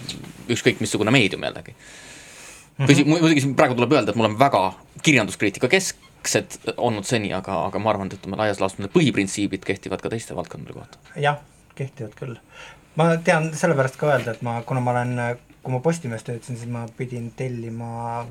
ükskõik 0.55 0.79
missugune 0.83 1.11
meedium 1.11 1.43
jällegi. 1.43 1.75
tõsi, 2.79 3.03
mhm. 3.03 3.17
muidugi 3.27 3.43
siin 3.43 3.57
praegu 3.59 3.75
tuleb 3.75 3.97
öelda, 3.97 4.15
et 4.15 4.19
mul 4.19 4.31
on 4.31 4.39
väga 4.39 4.63
kirjanduskriitika 5.03 5.67
kesksed 6.27 6.73
olnud 6.77 7.07
seni, 7.07 7.31
aga, 7.35 7.61
aga 7.69 7.79
ma 7.81 7.93
arvan, 7.93 8.11
et 8.11 8.19
ütleme, 8.19 8.39
laias 8.39 8.61
laastus 8.61 8.83
need 8.83 8.93
põhiprintsiibid 8.95 9.65
kehtivad 9.67 10.03
ka 10.03 10.11
teiste 10.13 10.35
valdkondade 10.37 10.75
kohta. 10.75 10.99
jah, 11.15 11.39
kehtivad 11.75 12.15
küll. 12.19 12.39
ma 12.99 13.13
tean 13.23 13.51
sellepärast 13.55 13.99
ka 13.99 14.11
öelda, 14.11 14.35
et 14.35 14.41
ma, 14.45 14.59
kuna 14.67 14.83
ma 14.83 14.95
olen 14.95 15.13
kui 15.63 15.73
ma 15.73 15.81
Postimehes 15.83 16.23
töötasin, 16.23 16.55
siis 16.55 16.71
ma 16.71 16.85
pidin 16.97 17.31
tellima 17.35 18.25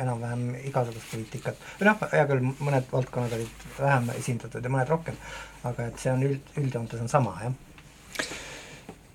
enam-vähem 0.00 0.54
igasugust 0.70 1.10
poliitikat, 1.12 1.58
või 1.80 1.90
noh, 1.90 2.04
hea 2.14 2.26
küll, 2.30 2.50
mõned 2.64 2.88
valdkonnad 2.92 3.34
olid 3.36 3.64
vähem 3.76 4.12
esindatud 4.16 4.64
ja 4.64 4.72
mõned 4.72 4.88
rohkem, 4.88 5.18
aga 5.68 5.90
et 5.90 6.00
see 6.00 6.14
on 6.14 6.24
üld, 6.24 6.54
üldjoontes 6.56 7.04
on 7.04 7.12
sama, 7.12 7.36
jah 7.44 8.38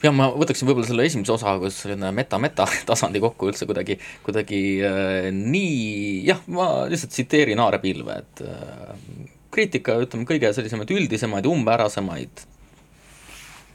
jah, 0.03 0.15
ma 0.15 0.29
võtaksin 0.35 0.67
võib-olla 0.67 0.87
selle 0.87 1.05
esimese 1.07 1.33
osa, 1.35 1.55
kus 1.61 1.83
selline 1.85 2.11
meta-meta 2.15 2.67
tasandi 2.89 3.21
kokku 3.23 3.51
üldse 3.51 3.67
kuidagi, 3.69 3.99
kuidagi 4.25 4.63
äh, 4.87 5.29
nii, 5.35 6.23
jah, 6.27 6.41
ma 6.53 6.87
lihtsalt 6.91 7.15
tsiteerin 7.15 7.61
Aare 7.63 7.79
Pilve, 7.83 8.19
et 8.23 8.43
äh, 8.47 8.97
kriitika, 9.53 9.99
ütleme, 10.03 10.27
kõige 10.29 10.51
sellisemaid 10.55 10.91
üldisemaid, 10.95 11.47
umbärasemaid 11.49 12.47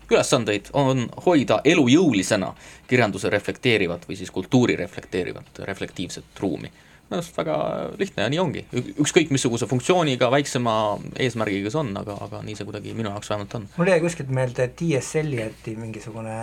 ülesandeid 0.09 0.71
on 0.73 1.07
hoida 1.27 1.61
elujõulisena 1.69 2.53
kirjanduse 2.89 3.31
reflekteerivat 3.33 4.07
või 4.09 4.17
siis 4.17 4.31
kultuuri 4.33 4.77
reflekteerivat, 4.81 5.61
reflektiivset 5.69 6.41
ruumi. 6.41 6.71
Minu 7.09 7.21
arust 7.23 7.37
väga 7.39 7.57
lihtne 7.99 8.27
ja 8.27 8.33
nii 8.33 8.41
ongi, 8.43 8.63
ükskõik 9.01 9.33
missuguse 9.33 9.67
funktsiooniga, 9.71 10.29
väiksema 10.33 10.75
eesmärgiga 11.17 11.73
see 11.73 11.81
on, 11.81 11.95
aga, 11.97 12.19
aga 12.27 12.43
nii 12.45 12.57
see 12.59 12.69
kuidagi 12.69 12.93
minu 12.97 13.13
jaoks 13.15 13.33
vähemalt 13.33 13.55
on. 13.57 13.69
mul 13.77 13.93
jäi 13.93 14.01
kuskilt 14.05 14.33
meelde 14.35 14.69
T.S. 14.77 15.17
Elioti 15.23 15.77
mingisugune 15.81 16.37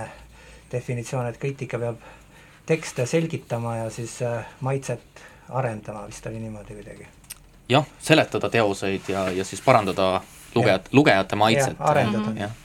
definitsioon, 0.71 1.29
et 1.29 1.37
kriitika 1.37 1.79
peab 1.81 2.01
tekste 2.65 3.05
selgitama 3.05 3.77
ja 3.83 3.89
siis 3.93 4.17
äh, 4.25 4.41
maitset 4.65 5.25
arendama, 5.53 6.07
vist 6.09 6.25
oli 6.25 6.41
niimoodi 6.41 6.81
kuidagi. 6.81 7.07
jah, 7.69 7.85
seletada 8.01 8.49
teoseid 8.49 9.13
ja, 9.13 9.29
ja 9.29 9.45
siis 9.45 9.61
parandada 9.61 10.21
lugejat, 10.55 10.89
lugejate 10.91 11.35
maitset. 11.35 11.77
arendada. 11.79 12.33
jah 12.39 12.61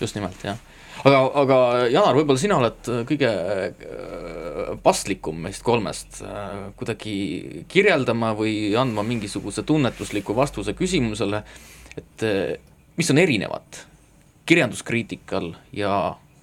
just 0.00 0.14
nimelt, 0.14 0.44
jah. 0.44 0.58
aga, 1.04 1.20
aga 1.42 1.58
Janar, 1.92 2.16
võib-olla 2.18 2.40
sina 2.40 2.58
oled 2.58 2.90
kõige 3.08 3.30
äh, 3.30 3.86
paslikum 4.82 5.40
meist 5.46 5.64
kolmest 5.66 6.20
äh, 6.22 6.70
kuidagi 6.78 7.14
kirjeldama 7.68 8.32
või 8.38 8.74
andma 8.78 9.02
mingisuguse 9.06 9.64
tunnetusliku 9.66 10.36
vastuse 10.36 10.76
küsimusele, 10.78 11.42
et 11.98 12.26
äh, 12.26 12.54
mis 12.96 13.10
on 13.10 13.18
erinevat 13.18 13.84
kirjanduskriitikal 14.46 15.54
ja 15.72 15.94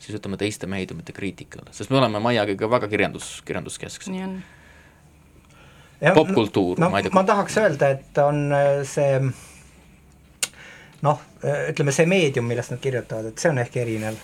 siis 0.02 0.18
ütleme, 0.18 0.40
teiste 0.42 0.68
meediumite 0.68 1.14
kriitikal, 1.16 1.70
sest 1.72 1.94
me 1.94 2.02
oleme 2.02 2.20
Maiaga 2.20 2.56
ikka 2.56 2.70
väga 2.70 2.90
kirjandus, 2.92 3.30
kirjanduskesksed. 3.48 4.12
nii 4.12 4.26
on. 4.26 4.36
popkultuur 6.18 6.82
no,, 6.82 6.90
ma 6.90 7.00
ei 7.00 7.08
tea. 7.08 7.16
ma 7.16 7.24
tahaks 7.24 7.58
öelda, 7.62 7.94
et 7.96 8.22
on 8.26 8.44
see 8.90 9.22
noh, 11.06 11.24
ütleme 11.70 11.96
see 11.96 12.10
meedium, 12.10 12.50
millest 12.50 12.74
nad 12.74 12.82
kirjutavad, 12.84 13.32
et 13.32 13.42
see 13.42 13.54
on 13.54 13.62
ehk 13.62 13.78
erinev, 13.86 14.20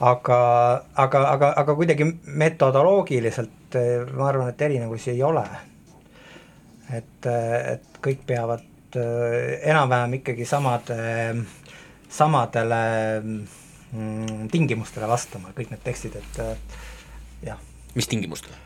aga, 0.00 0.40
aga, 0.96 1.22
aga, 1.34 1.52
aga 1.60 1.76
kuidagi 1.76 2.06
metodoloogiliselt 2.24 3.76
eh, 3.78 4.06
ma 4.16 4.30
arvan, 4.30 4.52
et 4.52 4.62
erinevusi 4.64 5.12
ei 5.14 5.22
ole. 5.22 5.44
et, 6.90 7.26
et 7.26 8.00
kõik 8.02 8.24
peavad 8.26 8.96
eh, 8.98 9.60
enam-vähem 9.70 10.16
ikkagi 10.20 10.46
samade, 10.48 10.96
samadele 12.10 12.80
mm, 13.20 14.48
tingimustele 14.50 15.06
vastama, 15.08 15.52
kõik 15.56 15.70
need 15.70 15.84
tekstid, 15.84 16.16
et 16.18 16.40
eh, 16.42 16.80
jah. 17.50 17.60
mis 17.94 18.08
tingimustele? 18.10 18.56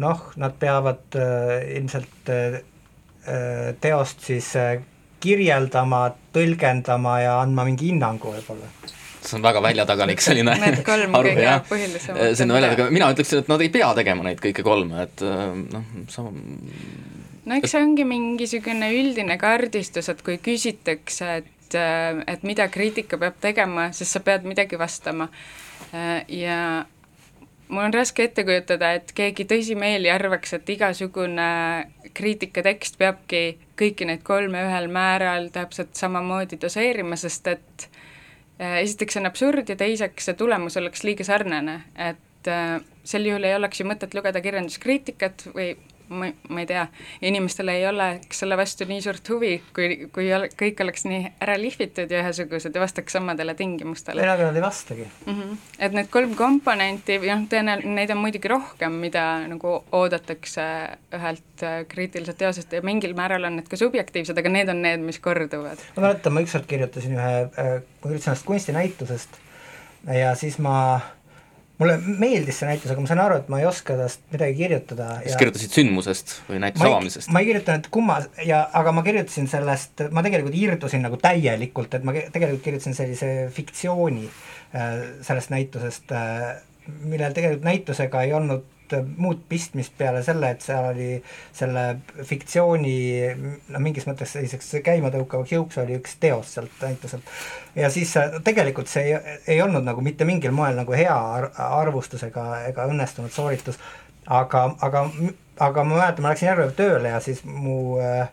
noh, 0.00 0.30
nad 0.40 0.54
peavad 0.56 1.12
ilmselt 1.76 2.30
teost 3.84 4.22
siis 4.24 4.46
kirjeldama, 5.20 5.98
tõlgendama 6.32 7.18
ja 7.20 7.34
andma 7.42 7.66
mingi 7.68 7.90
hinnangu 7.90 8.32
võib-olla 8.32 8.96
see 9.26 9.36
on 9.38 9.44
väga 9.44 9.62
väljatagalik 9.64 10.22
selline 10.24 10.54
Need 10.60 10.82
kolm 10.86 11.14
kõige 11.14 11.54
põhilisemat. 11.68 12.34
see 12.36 12.46
on 12.46 12.54
väljatagalik, 12.56 12.94
mina 12.94 13.10
ütleksin, 13.14 13.42
et 13.42 13.50
nad 13.52 13.64
ei 13.64 13.72
pea 13.72 13.90
tegema 13.98 14.26
neid 14.26 14.42
kõike 14.42 14.64
kolme, 14.66 15.06
et 15.06 15.24
äh, 15.26 15.42
noh, 15.74 15.88
sa 16.12 16.24
no 16.26 17.58
eks 17.58 17.74
see 17.74 17.82
ongi 17.82 18.06
mingisugune 18.08 18.92
üldine 18.96 19.36
kaardistus, 19.40 20.10
et 20.12 20.22
kui 20.26 20.38
küsitakse, 20.42 21.32
et, 21.42 21.76
äh, 21.78 22.22
et 22.30 22.46
mida 22.46 22.68
kriitika 22.72 23.20
peab 23.20 23.40
tegema, 23.42 23.90
siis 23.96 24.12
sa 24.12 24.24
pead 24.24 24.48
midagi 24.48 24.80
vastama. 24.80 25.28
Äh, 25.92 26.24
ja 26.40 26.58
mul 27.68 27.86
on 27.86 27.94
raske 27.94 28.24
ette 28.26 28.44
kujutada, 28.46 28.94
et 28.98 29.12
keegi 29.16 29.46
tõsimeeli 29.50 30.12
arvaks, 30.12 30.56
et 30.58 30.76
igasugune 30.76 31.50
kriitikatekst 32.16 32.98
peabki 32.98 33.44
kõiki 33.78 34.08
neid 34.08 34.24
kolme 34.26 34.64
ühel 34.66 34.90
määral 34.92 35.48
täpselt 35.54 35.94
samamoodi 35.96 36.58
doseerima, 36.60 37.16
sest 37.20 37.46
et 37.54 37.86
äh, 37.86 37.99
esiteks 38.60 39.16
see 39.16 39.22
on 39.22 39.30
absurd 39.30 39.70
ja 39.72 39.76
teiseks 39.80 40.28
see 40.28 40.36
tulemus 40.38 40.76
oleks 40.80 41.04
liiga 41.06 41.24
sarnane, 41.24 41.80
et 41.96 42.50
äh, 42.50 42.80
sel 43.04 43.28
juhul 43.28 43.46
ei 43.48 43.56
oleks 43.56 43.80
ju 43.80 43.88
mõtet 43.88 44.14
lugeda 44.16 44.42
kirjanduskriitikat 44.44 45.48
või 45.54 45.72
ma, 46.10 46.28
ma 46.48 46.62
ei 46.62 46.68
tea, 46.68 46.84
inimestel 47.26 47.70
ei 47.72 47.86
oleks 47.88 48.42
selle 48.42 48.56
vastu 48.58 48.86
nii 48.88 49.02
suurt 49.04 49.28
huvi, 49.32 49.52
kui, 49.76 50.08
kui 50.14 50.28
kõik 50.58 50.82
oleks 50.84 51.06
nii 51.06 51.32
ära 51.44 51.56
lihvitud 51.60 52.10
ja 52.10 52.22
ühesugused 52.24 52.74
ja 52.74 52.82
vastaks 52.82 53.16
samadele 53.16 53.54
tingimustele. 53.58 54.24
või 54.26 54.48
nad 54.48 54.58
ei 54.58 54.64
vastagi 54.64 55.06
mm. 55.06 55.34
-hmm. 55.34 55.60
et 55.78 55.96
need 55.96 56.10
kolm 56.10 56.34
komponenti, 56.38 57.18
noh, 57.24 57.46
tõenäoliselt 57.52 57.94
neid 58.00 58.14
on 58.14 58.22
muidugi 58.24 58.50
rohkem, 58.52 58.98
mida 59.04 59.26
nagu 59.50 59.76
oodatakse 59.92 60.66
ühelt 61.18 61.66
äh, 61.66 61.84
kriitiliselt 61.88 62.38
teosest 62.38 62.72
ja 62.72 62.82
mingil 62.82 63.14
määral 63.18 63.46
on 63.48 63.60
need 63.60 63.70
ka 63.70 63.78
subjektiivsed, 63.80 64.38
aga 64.38 64.52
need 64.52 64.68
on 64.68 64.82
need, 64.82 65.06
mis 65.06 65.20
korduvad. 65.22 65.78
ma 65.96 66.08
mäletan, 66.08 66.34
ma 66.34 66.44
ükskord 66.46 66.66
kirjutasin 66.66 67.16
ühe, 67.18 67.32
äh, 67.46 67.72
ma 68.02 68.10
kirjutasin 68.10 68.34
ühest 68.34 68.50
kunstinäitusest 68.50 69.40
ja 70.06 70.34
siis 70.34 70.58
ma 70.58 70.76
äh, 70.96 71.08
mulle 71.80 71.96
meeldis 72.20 72.60
see 72.60 72.68
näitus, 72.68 72.92
aga 72.92 73.02
ma 73.02 73.10
saan 73.10 73.22
aru, 73.24 73.38
et 73.40 73.50
ma 73.52 73.60
ei 73.62 73.66
oska 73.68 73.96
tast 73.98 74.22
midagi 74.32 74.56
kirjutada. 74.58 75.08
kas 75.24 75.38
kirjutasid 75.40 75.76
sündmusest 75.78 76.34
või 76.48 76.60
näituse 76.64 76.88
avamisest? 76.90 77.32
ma 77.32 77.42
ei 77.42 77.50
kirjutanud 77.50 77.88
kumma 77.94 78.18
ja, 78.46 78.62
aga 78.80 78.92
ma 78.96 79.04
kirjutasin 79.06 79.48
sellest, 79.50 80.04
ma 80.12 80.24
tegelikult 80.26 80.58
irdusin 80.60 81.04
nagu 81.06 81.20
täielikult, 81.20 81.96
et 81.96 82.04
ma 82.06 82.14
tegelikult 82.20 82.64
kirjutasin 82.66 82.98
sellise 82.98 83.30
fiktsiooni 83.56 84.26
äh, 84.28 84.90
sellest 85.26 85.54
näitusest 85.54 86.12
äh,, 86.16 86.52
millel 87.00 87.32
tegelikult 87.36 87.66
näitusega 87.66 88.26
ei 88.26 88.36
olnud 88.36 88.68
muud 89.16 89.42
pistmist 89.48 89.94
peale 89.98 90.22
selle, 90.26 90.50
et 90.54 90.64
seal 90.64 90.90
oli 90.92 91.08
selle 91.56 91.84
fiktsiooni 92.26 92.96
no 93.70 93.82
mingis 93.82 94.06
mõttes 94.08 94.34
selliseks 94.36 94.72
käimatõukavaks 94.86 95.54
jõuks 95.54 95.80
oli 95.82 95.98
üks 96.00 96.16
teos 96.20 96.54
sealt 96.56 96.82
näituselt. 96.82 97.34
ja 97.74 97.90
siis 97.90 98.14
tegelikult 98.44 98.90
see 98.90 99.10
ei, 99.10 99.40
ei 99.56 99.62
olnud 99.62 99.86
nagu 99.86 100.04
mitte 100.04 100.28
mingil 100.28 100.54
moel 100.56 100.78
nagu 100.78 100.96
hea 100.96 101.16
arvustus 101.70 102.24
ega, 102.28 102.46
ega 102.68 102.86
õnnestunud 102.90 103.34
sooritus, 103.34 103.80
aga, 104.26 104.64
aga, 104.80 105.04
aga 105.58 105.84
ma 105.84 105.98
mäletan, 105.98 106.24
ma 106.24 106.32
läksin 106.34 106.50
Järve 106.50 106.70
tööle 106.78 107.12
ja 107.14 107.20
siis 107.24 107.44
mu 107.44 107.98
äh, 108.02 108.28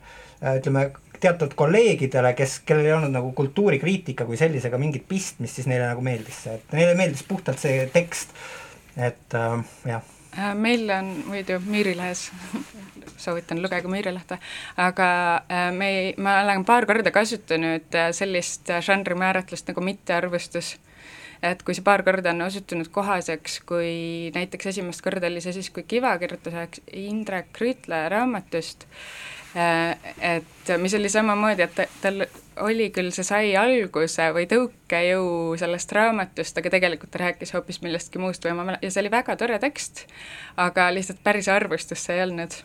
ütleme, 0.58 0.90
teatud 1.20 1.54
kolleegidele, 1.58 2.34
kes, 2.38 2.60
kellel 2.68 2.90
ei 2.90 2.94
olnud 2.98 3.14
nagu 3.14 3.32
kultuurikriitika 3.38 4.26
kui 4.28 4.38
sellisega 4.38 4.78
mingit 4.82 5.08
pistmist, 5.10 5.58
siis 5.58 5.70
neile 5.70 5.90
nagu 5.90 6.04
meeldis 6.06 6.44
see, 6.46 6.60
et 6.60 6.78
neile 6.78 6.94
meeldis 7.00 7.26
puhtalt 7.28 7.62
see 7.62 7.88
tekst, 7.94 8.36
et 8.98 9.38
äh, 9.38 9.58
jah. 9.94 10.14
Äh, 10.38 10.56
meil 10.56 10.90
on 10.90 11.24
muidu 11.26 11.60
Miirilehes 11.66 12.32
soovitan, 13.24 13.62
lugege 13.62 13.90
Miirilehte, 13.90 14.38
aga 14.78 15.08
äh, 15.50 15.72
me 15.74 15.88
ei, 15.90 16.12
ma 16.18 16.42
olen 16.44 16.66
paar 16.66 16.86
korda 16.86 17.12
kasutanud 17.12 17.96
äh, 17.98 18.12
sellist 18.14 18.70
žanri 18.86 19.18
määratlust 19.18 19.72
nagu 19.72 19.82
mittearvustus. 19.82 20.76
Et 21.46 21.62
kui 21.62 21.74
see 21.78 21.86
paar 21.86 22.02
korda 22.06 22.32
on 22.34 22.42
osutunud 22.48 22.90
kohaseks, 22.94 23.60
kui 23.70 24.30
näiteks 24.34 24.72
esimest 24.74 25.04
korda 25.06 25.30
oli 25.30 25.42
see 25.42 25.54
siis, 25.58 25.70
kui 25.74 25.86
Kiva 25.90 26.16
kirjutas 26.22 26.80
Indrek 26.94 27.58
Rüütle 27.62 28.06
raamatust 28.14 28.88
Äh, 28.90 29.37
et 29.56 30.72
mis 30.78 30.94
oli 30.94 31.10
samamoodi, 31.10 31.66
et 31.66 31.82
tal 32.02 32.26
oli 32.62 32.90
küll, 32.94 33.12
see 33.16 33.26
sai 33.26 33.52
alguse 33.60 34.30
või 34.36 34.48
tõukejõu 34.52 35.58
sellest 35.60 35.92
raamatust, 35.96 36.58
aga 36.58 36.72
tegelikult 36.74 37.14
ta 37.14 37.24
rääkis 37.26 37.54
hoopis 37.56 37.82
millestki 37.86 38.22
muust 38.22 38.46
või 38.46 38.58
ma 38.58 38.66
mäletan, 38.68 38.88
ja 38.88 38.94
see 38.94 39.06
oli 39.06 39.14
väga 39.14 39.38
tore 39.40 39.60
tekst, 39.64 40.06
aga 40.58 40.90
lihtsalt 40.94 41.22
päris 41.24 41.50
arvustust 41.54 42.10
see 42.10 42.18
ei 42.18 42.26
olnud 42.28 42.58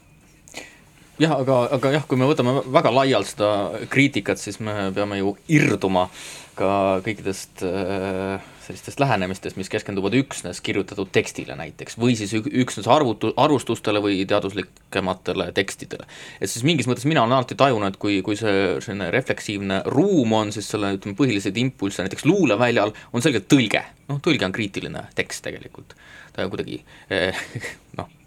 jah, 1.21 1.35
aga, 1.37 1.59
aga 1.76 1.97
jah, 1.99 2.07
kui 2.09 2.21
me 2.21 2.28
võtame 2.31 2.61
väga 2.73 2.92
laialt 2.95 3.33
seda 3.33 3.50
kriitikat, 3.92 4.40
siis 4.40 4.61
me 4.64 4.90
peame 4.95 5.21
ju 5.21 5.37
irduma 5.52 6.09
ka 6.57 7.00
kõikidest 7.04 7.62
äh, 7.64 8.42
sellistest 8.62 9.00
lähenemistest, 9.00 9.57
mis 9.57 9.71
keskenduvad 9.73 10.14
üksnes 10.16 10.61
kirjutatud 10.64 11.11
tekstile 11.14 11.57
näiteks 11.59 11.97
või 12.00 12.14
siis 12.19 12.35
üksnes 12.37 12.88
arvutu-, 12.90 13.33
arvustustele 13.40 14.02
või 14.04 14.21
teaduslikematele 14.28 15.50
tekstidele. 15.57 16.07
et 16.40 16.50
siis 16.50 16.64
mingis 16.66 16.88
mõttes 16.90 17.09
mina 17.09 17.25
olen 17.25 17.38
alati 17.38 17.57
tajunud, 17.59 17.88
et 17.88 18.00
kui, 18.00 18.21
kui 18.23 18.38
see 18.38 18.78
selline 18.85 19.11
refleksiivne 19.14 19.83
ruum 19.97 20.37
on, 20.38 20.52
siis 20.54 20.69
selle 20.71 20.95
ütleme, 20.99 21.16
põhilised 21.19 21.59
impulsse 21.64 22.04
näiteks 22.04 22.28
luuleväljal 22.28 22.95
on 23.12 23.25
selgelt 23.25 23.49
tõlge, 23.52 23.85
noh 24.12 24.23
tõlge 24.25 24.49
on 24.49 24.54
kriitiline 24.54 25.07
tekst 25.19 25.45
tegelikult, 25.49 25.97
ta 26.37 26.49
kuidagi 26.52 26.83
eh, 27.11 27.47
noh 27.99 28.22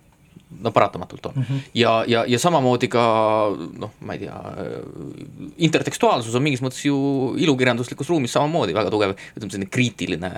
no 0.62 0.72
paratamatult 0.72 1.26
on 1.26 1.34
mm. 1.36 1.44
-hmm. 1.44 1.60
ja, 1.74 2.04
ja, 2.08 2.24
ja 2.28 2.40
samamoodi 2.40 2.88
ka 2.88 3.04
noh, 3.78 3.92
ma 4.00 4.14
ei 4.14 4.20
tea, 4.20 4.40
intertekstuaalsus 5.58 6.36
on 6.36 6.44
mingis 6.44 6.64
mõttes 6.64 6.86
ju 6.86 6.98
ilukirjanduslikus 7.38 8.10
ruumis 8.10 8.34
samamoodi 8.34 8.74
väga 8.74 8.92
tugev, 8.94 9.16
ütleme 9.36 9.52
selline 9.52 9.70
kriitiline 9.72 10.32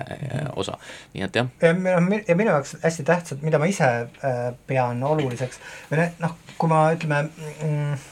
osa, 0.56 0.78
nii 1.14 1.24
et 1.24 1.40
jah. 1.40 1.48
ja 1.62 1.74
minu, 1.74 2.20
ja 2.28 2.36
minu 2.36 2.50
jaoks 2.50 2.76
hästi 2.82 3.04
tähtsad, 3.08 3.42
mida 3.42 3.58
ma 3.58 3.70
ise 3.70 3.88
äh, 3.88 4.44
pean 4.66 5.02
oluliseks, 5.02 5.60
või 5.90 6.10
noh, 6.18 6.36
kui 6.58 6.70
ma 6.70 6.84
ütleme 6.94 7.24
mm, 7.64 8.06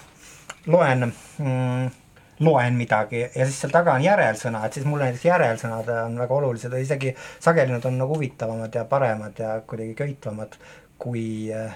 loen 0.67 1.13
mm, 1.39 1.95
loen 2.41 2.75
midagi 2.77 3.23
ja 3.23 3.45
siis 3.47 3.61
seal 3.63 3.73
taga 3.73 3.95
on 3.97 4.05
järelsõna, 4.05 4.67
et 4.67 4.77
siis 4.77 4.87
mulle 4.89 5.09
näiteks 5.09 5.25
järelsõnad 5.25 5.89
on 6.03 6.19
väga 6.21 6.35
olulised 6.35 6.73
ja 6.73 6.81
isegi 6.83 7.15
sageli 7.41 7.73
nad 7.73 7.85
on 7.89 7.97
nagu 7.99 8.15
huvitavamad 8.15 8.75
ja 8.75 8.85
paremad 8.85 9.39
ja 9.41 9.55
kuidagi 9.67 9.95
köitvamad 9.97 10.59
kui 11.01 11.53
äh, 11.55 11.73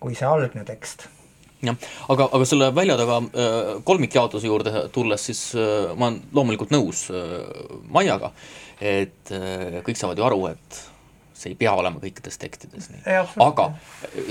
kui 0.00 0.16
see 0.16 0.28
algne 0.28 0.64
tekst 0.66 1.08
jah, 1.64 1.76
aga, 2.12 2.28
aga 2.32 2.46
selle 2.48 2.70
välja 2.76 2.96
taga 3.00 3.18
äh, 3.20 3.72
kolmikjaotuse 3.86 4.48
juurde 4.48 4.86
tulles, 4.94 5.26
siis 5.30 5.42
äh, 5.58 5.90
ma 5.96 6.08
olen 6.08 6.20
loomulikult 6.36 6.72
nõus 6.74 7.06
äh, 7.12 7.36
Maiaga, 7.92 8.32
et 8.80 9.28
kõik 9.84 9.98
saavad 10.00 10.16
ju 10.16 10.24
aru, 10.24 10.38
et 10.54 10.78
see 11.36 11.50
ei 11.52 11.56
pea 11.60 11.74
olema 11.76 12.00
kõikides 12.00 12.38
tekstides 12.40 12.86
nii. 12.88 13.02
aga 13.44 13.66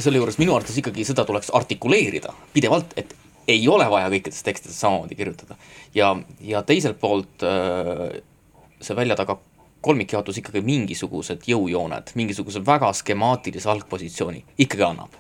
selle 0.01 0.17
juures 0.17 0.39
minu 0.41 0.55
arvates 0.55 0.79
ikkagi 0.81 1.05
seda 1.05 1.21
tuleks 1.25 1.51
artikuleerida 1.53 2.33
pidevalt, 2.53 2.95
et 2.97 3.13
ei 3.49 3.61
ole 3.69 3.85
vaja 3.89 4.09
kõikides 4.09 4.41
tekstides 4.45 4.81
samamoodi 4.81 5.17
kirjutada. 5.19 5.57
ja, 5.93 6.15
ja 6.41 6.63
teiselt 6.65 6.97
poolt 7.01 7.45
see 7.45 8.97
välja 8.97 9.17
taga 9.19 9.37
kolmikjaotus 9.85 10.41
ikkagi 10.41 10.65
mingisugused 10.65 11.45
jõujooned, 11.45 12.15
mingisuguse 12.17 12.65
väga 12.65 12.89
skemaatilise 12.97 13.69
algpositsiooni 13.69 14.43
ikkagi 14.65 14.87
annab 14.89 15.13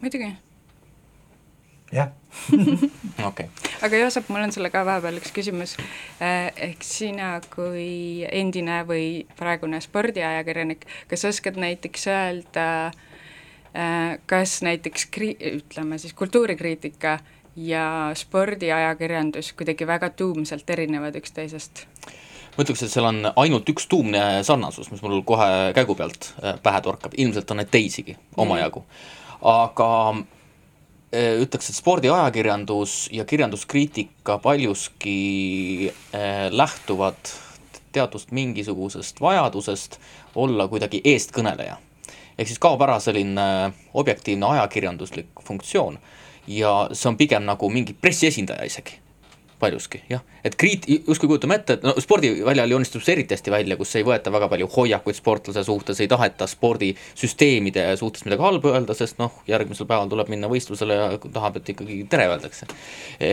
muidugi. 0.00 0.32
jah 1.92 2.10
okei. 3.28 3.46
aga 3.82 3.96
Joosep, 3.96 4.28
mul 4.28 4.44
on 4.44 4.52
sulle 4.52 4.70
ka 4.72 4.84
vahepeal 4.86 5.18
üks 5.20 5.32
küsimus. 5.34 5.76
Äh, 6.22 6.50
ehk 6.68 6.84
sina 6.86 7.36
kui 7.52 8.24
endine 8.30 8.82
või 8.88 9.24
praegune 9.38 9.80
spordiajakirjanik, 9.84 10.86
kas 11.10 11.24
oskad 11.28 11.58
näiteks 11.60 12.08
öelda, 12.10 12.66
äh, 13.70 14.18
kas 14.30 14.60
näiteks 14.66 15.08
kri-, 15.14 15.38
ütleme 15.54 15.98
siis 16.02 16.16
kultuurikriitika 16.18 17.18
ja 17.56 17.86
spordiajakirjandus 18.18 19.52
kuidagi 19.54 19.86
väga 19.86 20.10
tuumselt 20.10 20.70
erinevad 20.70 21.16
üksteisest? 21.20 21.86
ma 22.54 22.62
ütleks, 22.62 22.84
et 22.86 22.92
seal 22.92 23.06
on 23.08 23.32
ainult 23.34 23.68
üks 23.70 23.88
tuumne 23.90 24.44
sarnasus, 24.46 24.86
mis 24.92 25.02
mul 25.02 25.24
kohe 25.26 25.72
käigu 25.74 25.96
pealt 25.98 26.32
äh, 26.38 26.58
pähe 26.62 26.82
torkab, 26.82 27.14
ilmselt 27.18 27.50
on 27.50 27.62
neid 27.62 27.70
teisigi 27.74 28.18
omajagu 28.36 28.84
mm 28.84 29.22
aga 29.44 29.90
eh, 31.12 31.40
ütleks, 31.44 31.68
et 31.70 31.78
spordiajakirjandus 31.78 33.10
ja 33.12 33.26
kirjanduskriitika 33.28 34.38
paljuski 34.42 35.18
eh, 35.88 36.48
lähtuvad 36.50 37.34
teatust 37.94 38.32
mingisugusest 38.34 39.20
vajadusest 39.20 40.00
olla 40.34 40.68
kuidagi 40.68 41.00
eestkõneleja. 41.04 41.76
ehk 42.38 42.48
siis 42.48 42.58
kaob 42.58 42.82
ära 42.82 42.98
selline 43.00 43.72
objektiivne 43.94 44.46
ajakirjanduslik 44.56 45.44
funktsioon 45.46 45.98
ja 46.46 46.88
see 46.92 47.08
on 47.08 47.16
pigem 47.16 47.44
nagu 47.46 47.70
mingi 47.70 47.94
pressiesindaja 47.94 48.66
isegi 48.66 49.03
paljuski, 49.60 50.00
jah. 50.10 50.22
et 50.44 50.56
kriit-, 50.60 50.86
justkui 51.08 51.28
kujutame 51.30 51.58
ette, 51.58 51.76
et 51.78 51.84
no 51.86 51.94
spordiväljal 52.02 52.74
joonistub 52.74 53.04
see 53.04 53.14
eriti 53.16 53.36
hästi 53.36 53.52
välja, 53.54 53.78
kus 53.80 53.94
ei 53.98 54.06
võeta 54.06 54.32
väga 54.34 54.48
palju 54.52 54.68
hoiakuid 54.74 55.18
sportlase 55.18 55.64
suhtes, 55.66 56.00
ei 56.02 56.10
taheta 56.10 56.48
spordisüsteemide 56.50 57.86
suhtes 58.00 58.26
midagi 58.26 58.44
halba 58.44 58.74
öelda, 58.74 58.96
sest 58.98 59.20
noh, 59.22 59.40
järgmisel 59.50 59.88
päeval 59.90 60.10
tuleb 60.12 60.32
minna 60.32 60.50
võistlusele 60.52 60.98
ja 60.98 61.10
tahab, 61.24 61.60
et 61.60 61.74
ikkagi 61.74 62.00
tere 62.10 62.28
öeldakse. 62.32 62.68
E, 63.18 63.30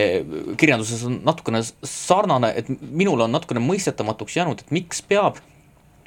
kirjanduses 0.60 1.04
on 1.08 1.20
natukene 1.26 1.62
sarnane, 1.64 2.52
et 2.62 2.70
minule 2.82 3.26
on 3.26 3.34
natukene 3.34 3.62
mõistetamatuks 3.64 4.38
jäänud, 4.38 4.64
et 4.64 4.74
miks 4.74 5.02
peab 5.08 5.40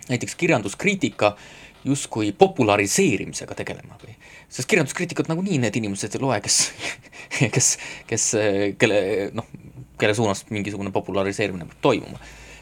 näiteks 0.10 0.36
kirjanduskriitika 0.36 1.36
justkui 1.86 2.32
populariseerimisega 2.38 3.56
tegelema 3.56 3.98
või 4.02 4.16
sest 4.50 4.70
kirjanduskriitikat 4.70 5.30
nagunii 5.32 5.60
need 5.62 5.76
inimesed 5.82 6.16
ei 6.16 6.24
loe, 6.24 6.40
kes, 6.44 6.60
kes, 7.56 7.76
kes, 8.08 8.30
kelle 8.82 9.02
noh, 9.36 9.50
kelle 10.00 10.16
suunas 10.18 10.46
mingisugune 10.50 10.92
populariseerimine 10.96 11.68
peab 11.70 11.82
toimuma. 11.82 12.22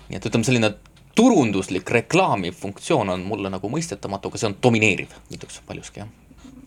nii 0.10 0.20
et 0.20 0.28
ütleme, 0.30 0.48
selline 0.48 0.74
turunduslik 1.16 1.90
reklaami 1.90 2.52
funktsioon 2.52 3.14
on 3.14 3.24
mulle 3.28 3.52
nagu 3.54 3.70
mõistetamatu, 3.70 4.32
aga 4.32 4.42
see 4.42 4.50
on 4.50 4.60
domineeriv, 4.64 5.14
ütleks 5.34 5.62
paljuski 5.68 6.04
jah 6.04 6.12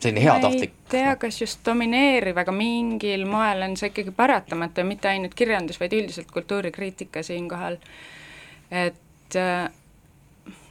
selline 0.01 0.23
heatahtlik. 0.23 0.75
ma 0.75 0.85
ei 0.85 0.91
tea, 0.91 1.17
kas 1.17 1.41
just 1.41 1.63
domineeriv, 1.65 2.37
aga 2.37 2.53
mingil 2.53 3.25
moel 3.29 3.65
on 3.65 3.77
see 3.81 3.91
ikkagi 3.93 4.13
paratamatu 4.17 4.83
ja 4.83 4.89
mitte 4.89 5.09
ainult 5.09 5.35
kirjandus, 5.35 5.81
vaid 5.81 5.97
üldiselt 5.97 6.31
kultuurikriitika 6.33 7.23
siinkohal. 7.27 7.79
et 8.71 9.37
äh, 9.37 9.71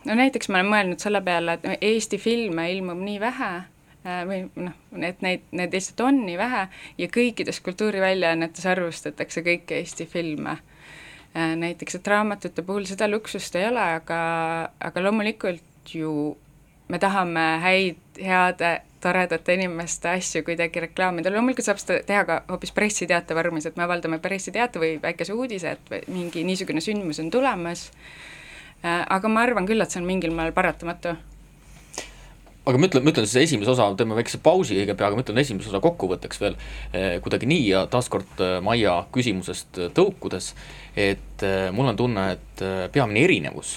no 0.05 0.15
näiteks 0.15 0.49
ma 0.49 0.61
olen 0.61 0.71
mõelnud 0.71 1.01
selle 1.03 1.21
peale, 1.21 1.59
et 1.59 1.85
Eesti 1.93 2.17
filme 2.21 2.69
ilmub 2.71 3.01
nii 3.01 3.19
vähe 3.19 3.53
Äh, 4.05 4.21
või 4.29 4.43
noh, 4.61 4.73
et 5.01 5.21
neid, 5.25 5.45
neid 5.55 5.73
lihtsalt 5.73 6.01
on 6.05 6.19
nii 6.27 6.37
vähe 6.37 6.67
ja 7.01 7.07
kõikides 7.09 7.57
kultuuriväljaannetes 7.65 8.67
arvustatakse 8.69 9.41
kõiki 9.41 9.79
Eesti 9.79 10.05
filme. 10.05 10.59
Äh, 11.33 11.55
näiteks, 11.57 11.97
et 11.97 12.09
raamatute 12.13 12.61
puhul 12.67 12.85
seda 12.85 13.07
luksust 13.09 13.57
ei 13.57 13.65
ole, 13.65 13.81
aga, 13.81 14.19
aga 14.77 15.03
loomulikult 15.07 15.95
ju 15.97 16.35
me 16.93 16.99
tahame 17.01 17.47
häid, 17.63 17.97
heade, 18.21 18.75
toredate 19.01 19.57
inimeste 19.57 20.11
asju 20.11 20.43
kuidagi 20.45 20.85
reklaamida, 20.85 21.33
loomulikult 21.33 21.65
saab 21.65 21.81
seda 21.81 21.97
teha 22.05 22.21
ka 22.29 22.39
hoopis 22.51 22.75
pressiteate 22.77 23.33
vormis, 23.37 23.65
et 23.65 23.77
me 23.77 23.87
avaldame 23.87 24.21
pressiteate 24.21 24.81
või 24.81 24.99
väikese 25.01 25.33
uudise, 25.33 25.73
et 25.73 26.09
mingi 26.13 26.45
niisugune 26.45 26.81
sündmus 26.81 27.23
on 27.25 27.33
tulemas, 27.33 27.87
aga 28.85 29.31
ma 29.31 29.45
arvan 29.45 29.65
küll, 29.65 29.81
et 29.81 29.93
see 29.93 30.01
on 30.01 30.09
mingil 30.09 30.33
moel 30.35 30.53
paratamatu. 30.55 31.15
Aga 32.65 32.79
ma 32.81 32.87
ütlen, 32.89 33.03
ma 33.05 33.11
ütlen 33.13 33.27
siis 33.29 33.51
esimese 33.51 33.75
osa, 33.75 33.85
teeme 33.97 34.15
väikese 34.17 34.39
pausi 34.41 34.77
õige 34.79 34.95
pea, 34.97 35.11
aga 35.11 35.19
ma 35.19 35.21
ütlen 35.25 35.37
esimese 35.37 35.69
osa 35.69 35.81
kokkuvõtteks 35.83 36.41
veel 36.41 36.55
eh, 36.57 37.19
kuidagi 37.21 37.49
nii 37.49 37.65
ja 37.67 37.83
taaskord 37.91 38.41
eh, 38.41 38.57
Maia 38.65 38.95
küsimusest 39.13 39.81
eh, 39.83 39.91
tõukudes, 39.93 40.53
et 40.97 41.45
mul 41.75 41.91
on 41.91 41.99
tunne, 41.99 42.29
et 42.37 42.63
peamine 42.95 43.25
erinevus 43.27 43.75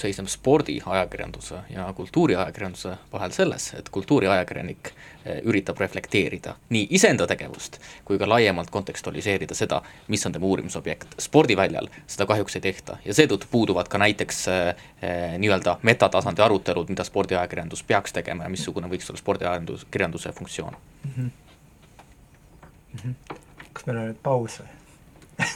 seisneb 0.00 0.28
spordiajakirjanduse 0.30 1.64
ja 1.74 1.88
kultuuriajakirjanduse 1.96 2.94
vahel 3.12 3.34
selles, 3.34 3.70
et 3.78 3.88
kultuuriajakirjanik 3.92 4.92
eh, 4.92 5.09
üritab 5.44 5.78
reflekteerida 5.80 6.54
nii 6.70 6.86
iseenda 6.96 7.26
tegevust 7.26 7.78
kui 8.04 8.18
ka 8.18 8.28
laiemalt 8.28 8.70
kontekstualiseerida 8.70 9.54
seda, 9.54 9.82
mis 10.08 10.26
on 10.26 10.32
tema 10.32 10.46
uurimisobjekt. 10.46 11.06
spordiväljal 11.18 11.88
seda 12.06 12.26
kahjuks 12.26 12.56
ei 12.56 12.60
tehta 12.60 12.96
ja 13.04 13.14
seetõttu 13.14 13.46
puuduvad 13.50 13.88
ka 13.88 13.98
näiteks 13.98 14.48
eh, 14.48 14.74
eh 15.02 15.38
nii-öelda 15.38 15.78
metatasandi 15.82 16.42
arutelud, 16.42 16.88
mida 16.88 17.04
spordiajakirjandus 17.04 17.82
peaks 17.82 18.12
tegema 18.12 18.44
ja 18.44 18.50
missugune 18.50 18.88
võiks 18.88 19.10
olla 19.10 19.18
spordiajakirjanduse 19.18 20.32
funktsioon 20.32 20.76
mm. 21.04 21.10
-hmm. 21.16 21.30
Mm 22.92 23.00
-hmm. 23.04 23.14
kas 23.72 23.86
meil 23.86 23.98
on 23.98 24.08
nüüd 24.10 24.22
paus 24.22 24.60
või 24.60 24.68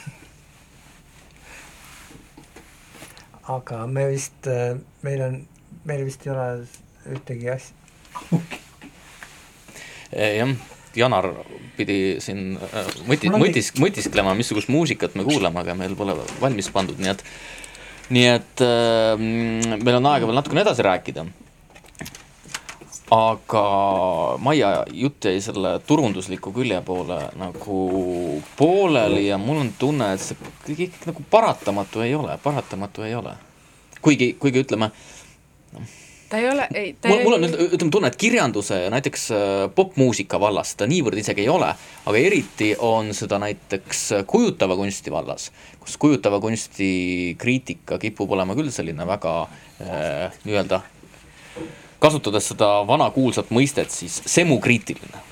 aga 3.57 3.87
me 3.87 4.07
vist, 4.11 4.47
meil 5.01 5.21
on, 5.21 5.47
meil 5.85 6.05
vist 6.05 6.27
ei 6.27 6.31
ole 6.33 6.67
ühtegi 7.15 7.49
asja 7.49 7.75
eh, 8.31 8.59
jah, 10.11 10.55
Janar 10.95 11.27
pidi 11.75 12.17
siin 12.23 12.55
äh, 12.55 12.91
mõti-, 13.09 13.31
mõtis-, 13.33 13.73
mõtisklema, 13.79 14.35
missugust 14.37 14.71
muusikat 14.71 15.17
me 15.19 15.25
kuulame, 15.27 15.59
aga 15.59 15.75
meil 15.77 15.95
pole 15.99 16.15
valmis 16.39 16.71
pandud, 16.71 16.99
nii 17.01 17.11
et 17.11 17.25
nii 18.15 18.27
et 18.29 18.61
äh, 18.63 19.17
meil 19.17 19.97
on 19.97 20.11
aega 20.13 20.29
veel 20.29 20.39
natukene 20.39 20.63
edasi 20.63 20.85
rääkida 20.85 21.25
aga 23.13 23.65
Maia 24.41 24.69
jutt 24.93 25.25
jäi 25.25 25.41
selle 25.41 25.75
turundusliku 25.87 26.53
külje 26.53 26.79
poole 26.85 27.19
nagu 27.37 27.81
pooleli 28.57 29.27
ja 29.27 29.37
mul 29.37 29.61
on 29.61 29.73
tunne, 29.79 30.13
et 30.15 30.23
see 30.23 30.37
kõik 30.65 30.97
nagu 31.05 31.25
paratamatu 31.29 32.01
ei 32.05 32.15
ole, 32.17 32.37
paratamatu 32.43 33.05
ei 33.05 33.15
ole. 33.15 33.35
kuigi, 34.01 34.33
kuigi 34.39 34.65
ütleme 34.65 34.89
noh, 35.73 35.93
ta 36.29 36.37
ei 36.37 36.49
ole, 36.49 36.67
ei 36.73 36.95
ta 37.01 37.09
mul, 37.09 37.21
mul 37.23 37.37
on 37.37 37.43
nüüd, 37.45 37.55
ütleme, 37.75 37.91
tunne, 37.93 38.09
et 38.09 38.17
kirjanduse 38.19 38.79
ja 38.85 38.89
näiteks 38.93 39.25
äh, 39.35 39.53
popmuusika 39.75 40.39
vallas 40.41 40.73
ta 40.79 40.87
niivõrd 40.89 41.19
isegi 41.21 41.45
ei 41.45 41.51
ole, 41.51 41.69
aga 42.05 42.21
eriti 42.21 42.71
on 42.79 43.13
seda 43.17 43.39
näiteks 43.41 44.01
kujutava 44.29 44.77
kunsti 44.79 45.13
vallas, 45.13 45.51
kus 45.81 45.97
kujutava 46.01 46.39
kunsti 46.43 46.89
kriitika 47.41 47.99
kipub 48.01 48.33
olema 48.37 48.57
küll 48.57 48.73
selline 48.73 49.07
väga 49.07 49.37
äh, 49.45 50.41
nii-öelda 50.47 50.81
kasutades 52.01 52.51
seda 52.53 52.71
vana 52.87 53.09
kuulsat 53.13 53.53
mõistet, 53.55 53.93
siis 53.93 54.19
semukriitiline 54.25 55.23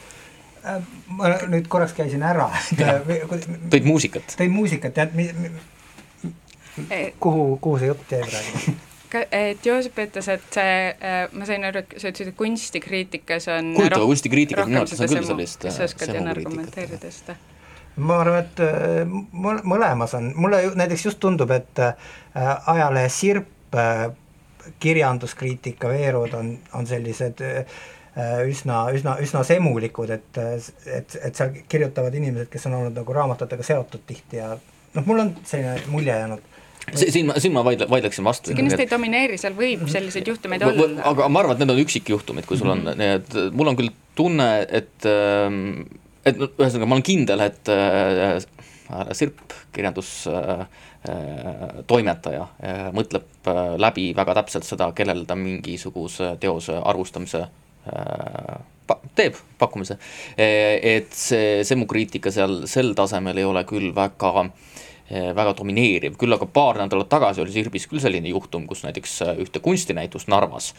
äh, 0.63 0.79
ma 1.17 1.35
nüüd 1.49 1.67
korraks 1.71 1.97
käisin 1.97 2.23
ära. 2.25 2.49
tõid 3.73 3.85
muusikat? 3.89 4.37
tõin 4.39 4.53
muusikat, 4.53 4.97
jah, 4.97 5.09
kuhu, 7.21 7.57
kuhu 7.61 7.77
see 7.81 7.93
jutt 7.93 8.17
jäi 8.17 8.25
praegu? 8.29 8.79
et 9.31 9.65
Joosep 9.65 10.03
ütles, 10.05 10.27
et 10.33 10.45
see, 10.55 10.75
äh, 10.93 11.23
ma 11.33 11.47
sain 11.49 11.65
aru, 11.67 11.83
et 11.83 11.95
sa 11.97 12.11
ütlesid, 12.11 12.33
et 12.33 12.37
kunstikriitikas 12.39 13.49
on 13.53 13.73
kujutava 13.77 14.09
kunstikriitikas, 14.09 14.69
arvates 14.69 15.01
on 15.03 15.11
küll 15.13 15.27
sellist 15.31 15.65
kas 15.67 15.79
sa 15.79 15.87
oskad 15.89 16.13
jälle 16.15 16.33
argumenteerida 16.33 17.11
seda? 17.13 17.37
ma 17.95 18.19
arvan, 18.23 18.45
et 18.45 18.61
äh, 18.65 19.17
mõlemas 19.73 20.15
on, 20.17 20.31
mulle 20.35 20.63
näiteks 20.79 21.07
just 21.11 21.21
tundub, 21.23 21.51
et 21.53 21.83
ajalehe 22.33 23.09
Sirp 23.13 23.77
kirjanduskriitika 24.79 25.89
veerud 25.89 26.33
on, 26.33 26.53
on 26.73 26.87
sellised 26.87 27.41
äh, 27.43 27.81
üsna, 28.47 28.85
üsna, 28.93 29.17
üsna 29.21 29.43
semulikud, 29.47 30.13
et, 30.13 30.37
et, 30.85 31.17
et 31.21 31.35
seal 31.35 31.53
kirjutavad 31.69 32.15
inimesed, 32.15 32.49
kes 32.53 32.67
on 32.69 32.77
olnud 32.79 32.97
nagu 33.01 33.15
raamatutega 33.17 33.65
seotud 33.65 34.05
tihti 34.07 34.39
ja 34.39 34.53
noh, 34.53 35.05
mul 35.05 35.25
on 35.25 35.33
selline 35.49 35.77
mulje 35.91 36.13
jäänud 36.13 36.52
siin 36.91 37.29
ma, 37.29 37.37
siin 37.39 37.55
ma 37.55 37.63
vaidle, 37.65 37.87
vaidleksin 37.91 38.27
vastu. 38.27 38.51
see 38.51 38.59
kindlasti 38.59 38.85
ei 38.85 38.91
domineeri, 38.91 39.39
seal 39.41 39.57
võib 39.57 39.85
selliseid 39.91 40.27
juhtumeid 40.33 40.65
olla. 40.67 40.89
aga 41.11 41.29
ma 41.31 41.43
arvan, 41.43 41.57
et 41.57 41.63
need 41.63 41.75
on 41.75 41.83
üksikjuhtumid, 41.83 42.47
kui 42.49 42.59
sul 42.59 42.73
on 42.73 42.83
mm, 42.83 42.87
-hmm. 42.87 43.03
nii 43.03 43.11
et 43.19 43.57
mul 43.57 43.73
on 43.73 43.79
küll 43.79 43.93
tunne, 44.15 44.49
et 44.69 45.09
ähm, 45.09 45.85
et 46.25 46.39
ühesõnaga 46.39 46.87
ma 46.87 46.99
olen 46.99 47.09
kindel, 47.11 47.47
et 47.49 47.71
äh, 47.71 48.43
Sirp 49.15 49.55
kirjandus 49.73 50.27
äh, 50.27 50.67
Äh, 51.03 51.81
toimetaja 51.83 52.45
äh, 52.63 52.85
mõtleb 52.95 53.47
äh, 53.51 53.57
läbi 53.75 54.05
väga 54.15 54.37
täpselt 54.37 54.63
seda, 54.63 54.85
kellele 54.95 55.25
ta 55.27 55.35
mingisuguse 55.35 56.37
teose 56.39 56.77
arvustamise 56.79 57.41
teeb 59.11 59.35
pakkumise. 59.59 59.97
et 60.37 61.11
see, 61.11 61.65
see 61.67 61.75
mu 61.75 61.83
kriitika 61.91 62.31
seal 62.31 62.61
sel 62.71 62.93
tasemel 62.95 63.41
ei 63.41 63.43
ole 63.43 63.65
küll 63.67 63.89
väga 63.91 64.45
väga 65.09 65.53
domineeriv, 65.57 66.15
küll 66.17 66.33
aga 66.33 66.45
paar 66.49 66.79
nädalat 66.81 67.09
tagasi 67.11 67.43
oli 67.43 67.51
Sirbis 67.51 67.87
küll 67.91 68.01
selline 68.01 68.31
juhtum, 68.31 68.67
kus 68.67 68.85
näiteks 68.85 69.19
ühte 69.43 69.59
kunstinäitust 69.63 70.29
Narvas 70.31 70.73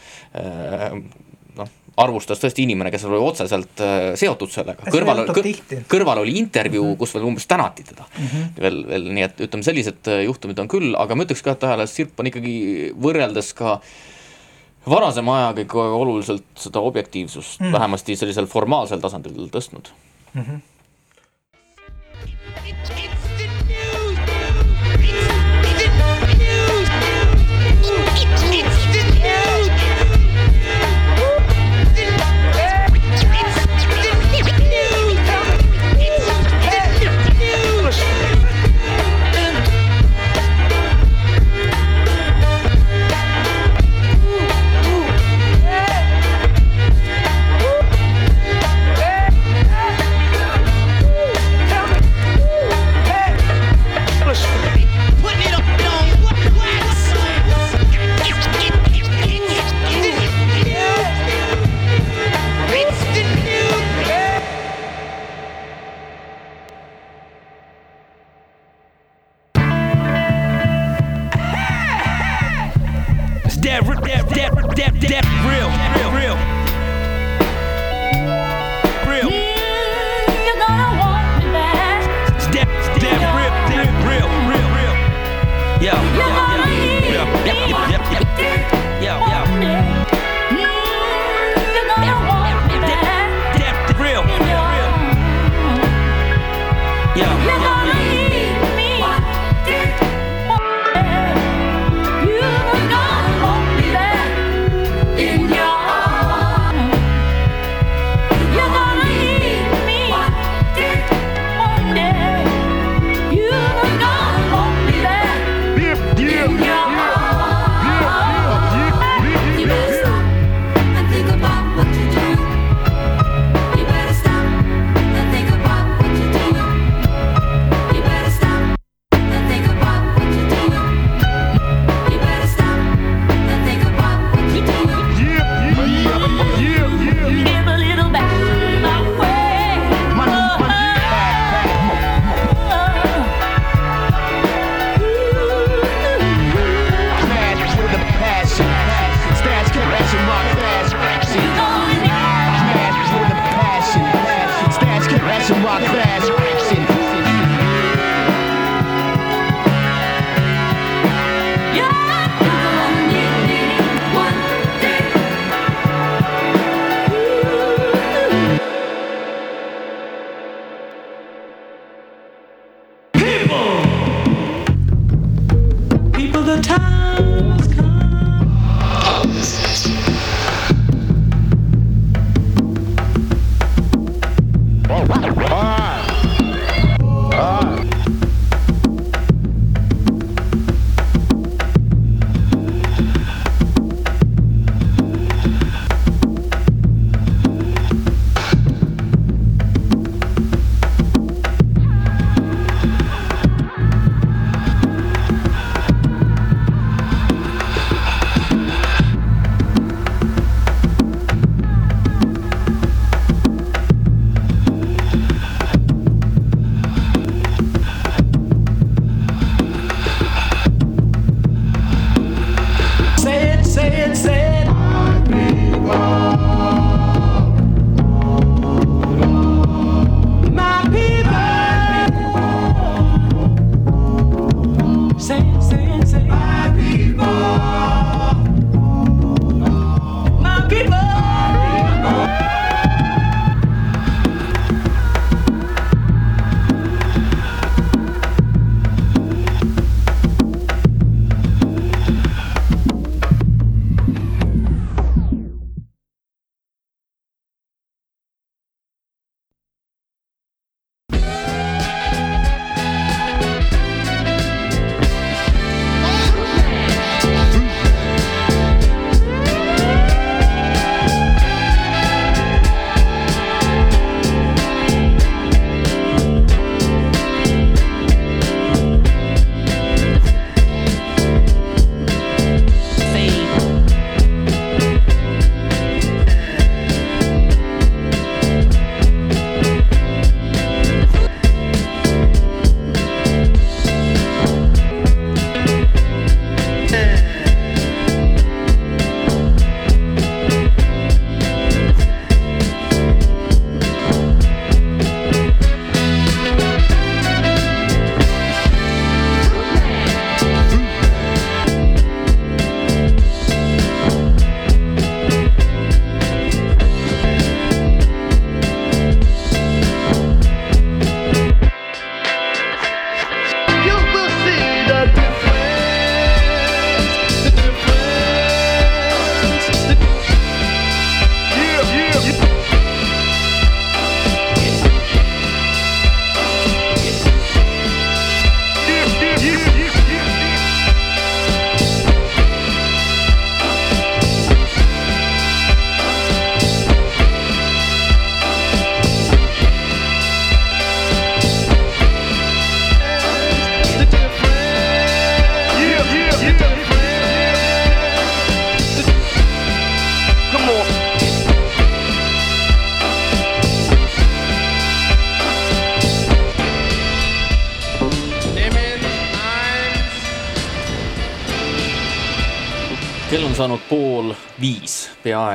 noh, 1.55 1.69
arvustas 2.01 2.41
tõesti 2.41 2.65
inimene, 2.65 2.91
kes 2.91 3.05
oli 3.07 3.19
otseselt 3.23 3.83
seotud 4.19 4.51
sellega, 4.51 4.89
kõrval, 4.91 5.23
kõrval 5.91 6.23
oli 6.25 6.35
intervjuu 6.41 6.89
-hmm. 6.89 6.97
kus 6.99 7.13
veel 7.15 7.29
umbes 7.29 7.47
tänati 7.47 7.83
teda 7.83 8.03
mm. 8.09 8.25
-hmm. 8.25 8.49
veel, 8.65 8.81
veel 8.87 9.07
nii, 9.13 9.23
et 9.29 9.45
ütleme, 9.47 9.63
sellised 9.63 10.11
juhtumid 10.25 10.59
on 10.59 10.67
küll, 10.67 10.95
aga 10.97 11.15
ma 11.15 11.23
ütleks 11.23 11.45
ka, 11.45 11.55
et 11.55 11.63
ajalehes 11.63 11.95
Sirp 11.95 12.19
on 12.19 12.27
ikkagi 12.33 12.55
võrreldes 12.99 13.53
ka 13.55 13.79
varasema 14.89 15.37
ajaga 15.39 15.65
ikka 15.65 15.87
oluliselt 15.97 16.45
seda 16.55 16.79
objektiivsust 16.79 17.59
mm 17.59 17.65
-hmm. 17.65 17.73
vähemasti 17.73 18.15
sellisel 18.15 18.45
formaalsel 18.45 18.99
tasandil 18.99 19.49
tõstnud 19.49 19.89
mm. 20.33 20.41
-hmm. 20.41 20.59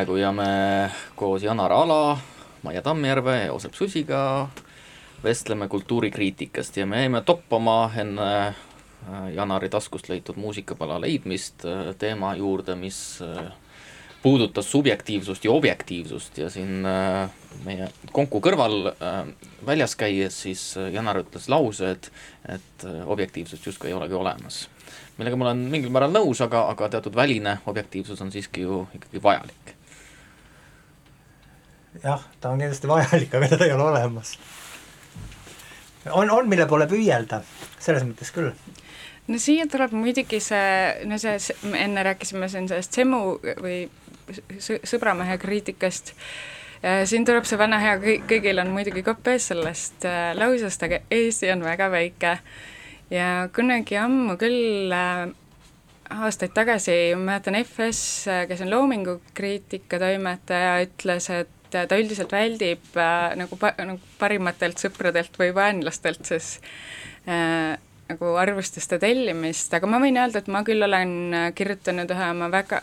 Viis 0.00 0.06
peaaegu 0.06 0.16
ja 0.16 0.32
me 0.32 0.90
koos 1.14 1.42
Janar 1.42 1.72
Ala, 1.72 2.18
Maia 2.62 2.82
Tammjärve 2.82 3.36
ja 3.36 3.46
Joosep 3.46 3.74
Susiga 3.74 4.48
vestleme 5.22 5.68
kultuurikriitikast 5.68 6.76
ja 6.76 6.86
me 6.86 7.02
jäime 7.02 7.20
toppama 7.20 7.90
enne 7.96 8.46
äh, 8.46 9.32
Janari 9.34 9.68
taskust 9.68 10.08
leitud 10.08 10.36
muusikapala 10.36 11.00
leidmist 11.00 11.64
äh, 11.64 11.94
teema 11.98 12.34
juurde, 12.34 12.74
mis 12.74 13.20
äh, 13.20 13.52
puudutas 14.22 14.70
subjektiivsust 14.70 15.44
ja 15.44 15.52
objektiivsust 15.52 16.38
ja 16.38 16.50
siin 16.50 16.84
meie 17.64 17.88
konku 18.12 18.40
kõrval 18.44 18.92
väljas 19.66 19.96
käies 19.96 20.42
siis 20.42 20.64
Janar 20.92 21.22
ütles 21.22 21.48
lause, 21.48 21.94
et, 21.96 22.10
et 22.48 22.84
objektiivsust 23.06 23.66
justkui 23.66 23.88
ei 23.88 23.96
olegi 23.96 24.14
olemas. 24.14 24.68
millega 25.16 25.36
ma 25.36 25.48
olen 25.48 25.64
mingil 25.72 25.92
määral 25.92 26.12
nõus, 26.12 26.40
aga, 26.44 26.66
aga 26.68 26.88
teatud 26.88 27.16
väline 27.16 27.58
objektiivsus 27.66 28.20
on 28.20 28.32
siiski 28.32 28.60
ju 28.60 28.86
ikkagi 28.94 29.22
vajalik. 29.22 29.79
Jah, 32.02 32.22
ta 32.40 32.50
on 32.50 32.60
kindlasti 32.62 32.90
vajalik, 32.90 33.34
aga 33.34 33.48
teda 33.54 33.66
ei 33.66 33.72
ole 33.72 33.88
olemas. 33.90 34.36
on, 36.10 36.30
on, 36.30 36.48
mille 36.48 36.66
poole 36.66 36.86
püüelda, 36.90 37.42
selles 37.78 38.06
mõttes 38.06 38.30
küll. 38.34 38.52
no 39.28 39.38
siia 39.38 39.66
tuleb 39.70 39.92
muidugi 39.96 40.40
see, 40.40 41.04
no 41.10 41.18
see, 41.18 41.36
enne 41.78 42.06
rääkisime 42.06 42.48
siin 42.48 42.68
sellest 42.70 42.96
semu 42.96 43.22
või 43.60 43.82
sõ- 44.58 44.80
sõbramehe 44.86 45.36
kriitikast, 45.42 46.14
siin 47.04 47.26
tuleb 47.28 47.44
see 47.48 47.58
vana 47.60 47.80
hea, 47.82 47.98
kõigil 48.00 48.62
on 48.62 48.72
muidugi 48.74 49.04
kopp 49.06 49.28
ees 49.28 49.50
sellest 49.50 50.06
äh, 50.08 50.30
lausest, 50.38 50.86
aga 50.86 51.02
Eesti 51.10 51.50
on 51.52 51.64
väga 51.66 51.90
väike 51.92 52.38
ja 53.12 53.30
kunagi 53.54 53.98
ammu 54.00 54.38
küll 54.40 54.94
äh, 54.94 55.26
aastaid 56.10 56.54
tagasi, 56.56 57.14
ma 57.18 57.34
mäletan 57.34 57.58
FS, 57.60 58.26
kes 58.48 58.64
on 58.64 58.70
loomingukriitika 58.72 60.00
toimetaja, 60.00 60.78
ütles, 60.86 61.28
et 61.34 61.59
ta 61.70 61.98
üldiselt 62.00 62.32
väldib 62.34 62.96
äh, 62.98 63.36
nagu 63.38 63.58
pa-, 63.60 63.76
nagu 63.78 64.00
parimatelt 64.18 64.82
sõpradelt 64.82 65.38
või 65.40 65.54
vaenlastelt 65.56 66.26
siis 66.32 66.56
äh, 67.28 67.78
nagu 68.10 68.34
arvustuste 68.40 68.98
tellimist, 69.02 69.72
aga 69.74 69.88
ma 69.90 70.00
võin 70.02 70.18
öelda, 70.18 70.42
et 70.42 70.50
ma 70.50 70.64
küll 70.66 70.82
olen 70.86 71.12
äh, 71.36 71.50
kirjutanud 71.56 72.10
ühe 72.10 72.30
oma 72.34 72.50
väga, 72.52 72.82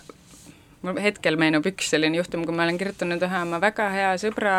mul 0.86 1.00
hetkel 1.04 1.40
meenub 1.40 1.68
üks 1.68 1.92
selline 1.92 2.20
juhtum, 2.20 2.46
kui 2.48 2.56
ma 2.56 2.68
olen 2.68 2.80
kirjutanud 2.80 3.24
ühe 3.28 3.42
oma 3.44 3.60
väga 3.64 3.90
hea 3.94 4.12
sõbra 4.22 4.58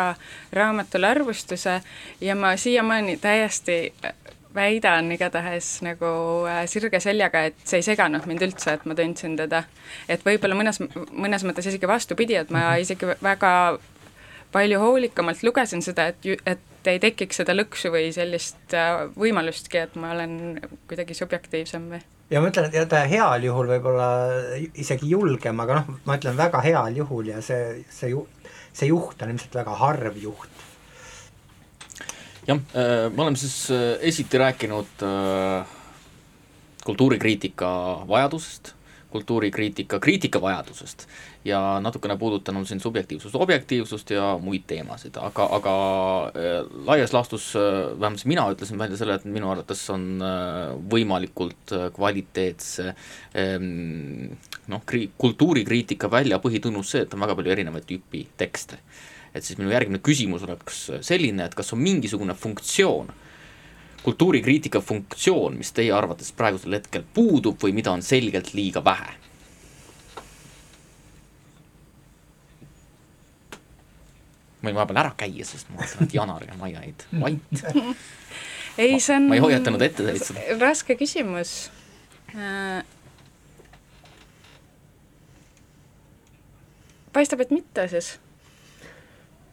raamatule 0.55 1.09
arvustuse 1.09 1.79
ja 2.21 2.35
ma 2.37 2.53
siiamaani 2.59 3.17
täiesti 3.21 3.79
äh, 4.05 4.17
väidan 4.55 5.11
igatahes 5.15 5.77
nagu 5.85 6.11
äh, 6.49 6.63
sirge 6.69 7.01
seljaga, 7.01 7.47
et 7.49 7.65
see 7.65 7.81
ei 7.81 7.87
seganud 7.91 8.25
mind 8.29 8.45
üldse, 8.49 8.75
et 8.77 8.85
ma 8.89 8.97
tundsin 8.97 9.37
teda. 9.39 9.63
et 10.09 10.25
võib-olla 10.25 10.57
mõnes, 10.57 10.81
mõnes 11.09 11.45
mõttes 11.47 11.69
isegi 11.71 11.89
vastupidi, 11.89 12.37
et 12.37 12.53
ma 12.53 12.75
isegi 12.81 13.09
väga 13.23 13.53
palju 14.51 14.79
hoolikamalt 14.81 15.43
lugesin 15.43 15.83
seda, 15.85 16.09
et, 16.11 16.25
et 16.45 16.89
ei 16.89 16.99
tekiks 17.01 17.41
seda 17.41 17.53
lõksu 17.55 17.91
või 17.93 18.09
sellist 18.15 18.73
äh, 18.77 19.05
võimalustki, 19.19 19.83
et 19.85 19.97
ma 19.99 20.13
olen 20.15 20.59
kuidagi 20.89 21.17
subjektiivsem 21.17 21.89
või 21.93 22.01
ja 22.29 22.41
ma 22.41 22.51
ütlen, 22.51 22.69
et 22.69 22.89
ta 22.89 23.03
heal 23.09 23.45
juhul 23.45 23.69
võib-olla 23.73 24.09
isegi 24.77 25.09
julgem, 25.11 25.59
aga 25.65 25.81
noh, 25.81 25.99
ma 26.05 26.17
ütlen 26.19 26.37
väga 26.37 26.61
heal 26.65 26.97
juhul 27.01 27.31
ja 27.33 27.43
see, 27.45 27.83
see 27.93 28.13
ju-, 28.13 28.27
see 28.73 28.91
juht 28.91 29.21
on 29.21 29.33
ilmselt 29.33 29.59
väga 29.61 29.77
harv 29.81 30.17
juht. 30.21 30.65
jah, 32.47 32.57
me 32.57 33.25
oleme 33.25 33.37
siis 33.37 33.69
äh, 33.75 33.91
esiti 34.11 34.41
rääkinud 34.41 35.05
äh, 35.05 35.77
kultuurikriitika 36.85 37.69
vajadusest, 38.09 38.73
kultuurikriitika 39.09 39.99
kriitika 39.99 40.41
vajadusest 40.41 41.07
ja 41.45 41.79
natukene 41.79 42.17
puudutanud 42.17 42.67
siin 42.67 42.79
subjektiivsust, 42.83 43.35
objektiivsust 43.35 44.11
ja 44.11 44.33
muid 44.43 44.65
teemasid, 44.67 45.15
aga, 45.23 45.45
aga 45.55 45.75
äh, 46.35 46.57
laias 46.87 47.13
laastus 47.15 47.53
äh, 47.55 47.61
vähemalt 47.99 48.25
mina 48.27 48.47
ütlesin 48.51 48.79
välja 48.79 48.99
selle, 48.99 49.15
et 49.15 49.27
minu 49.29 49.51
arvates 49.51 49.85
on 49.93 50.09
äh, 50.19 50.73
võimalikult 50.91 51.75
kvaliteetse 51.95 52.89
ähm, 53.39 54.33
noh, 54.67 54.83
kri-, 54.89 55.07
kultuurikriitika 55.17 56.11
välja 56.11 56.41
põhitunnus 56.43 56.91
see, 56.91 57.05
et 57.07 57.15
on 57.15 57.23
väga 57.23 57.39
palju 57.39 57.55
erinevaid 57.55 57.87
tüüpi 57.87 58.25
tekste. 58.37 58.81
et 59.33 59.45
siis 59.45 59.59
minu 59.61 59.71
järgmine 59.71 60.01
küsimus 60.03 60.43
oleks 60.43 60.89
selline, 61.05 61.45
et 61.45 61.55
kas 61.55 61.71
on 61.73 61.79
mingisugune 61.79 62.33
funktsioon, 62.33 63.13
kultuurikriitika 64.03 64.81
funktsioon, 64.81 65.55
mis 65.61 65.71
teie 65.71 65.93
arvates 65.95 66.33
praegusel 66.35 66.79
hetkel 66.79 67.05
puudub 67.13 67.61
või 67.63 67.75
mida 67.77 67.93
on 67.95 68.03
selgelt 68.03 68.53
liiga 68.57 68.83
vähe? 68.83 69.28
ma 74.61 74.69
olin 74.69 74.79
vahepeal 74.79 75.01
ära 75.03 75.11
käia, 75.17 75.45
sest 75.47 75.69
ma 75.71 75.81
vaatan, 75.81 76.07
et 76.07 76.15
Janar 76.15 76.45
ja 76.47 76.55
Maia 76.59 76.81
olid 76.83 77.05
vait 77.21 77.61
ei, 78.83 78.99
see 78.99 79.15
on 79.15 79.27
ma, 79.27 79.33
ma 79.33 79.37
ei 79.37 79.43
hoiatanud 79.43 79.83
ette 79.85 80.05
sellist 80.05 80.31
seda. 80.31 80.57
raske 80.59 80.97
küsimus 80.99 81.53
äh.... 82.35 82.81
paistab, 87.15 87.45
et 87.45 87.55
mitte 87.55 87.87
siis. 87.91 88.13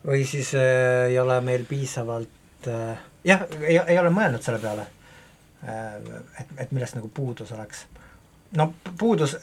või 0.07 0.27
siis 0.29 0.53
äh, 0.59 1.07
ei 1.13 1.21
ole 1.23 1.39
meil 1.47 1.67
piisavalt 1.69 2.71
äh,, 2.71 3.07
jah, 3.27 3.47
ei 3.63 3.99
ole 4.03 4.11
mõelnud 4.15 4.43
selle 4.43 4.63
peale 4.63 4.89
äh,, 5.63 5.97
et, 6.43 6.59
et 6.67 6.75
millest 6.75 6.99
nagu 6.99 7.11
puudus 7.15 7.55
oleks. 7.55 7.87
no 8.59 8.73
puudus 8.99 9.39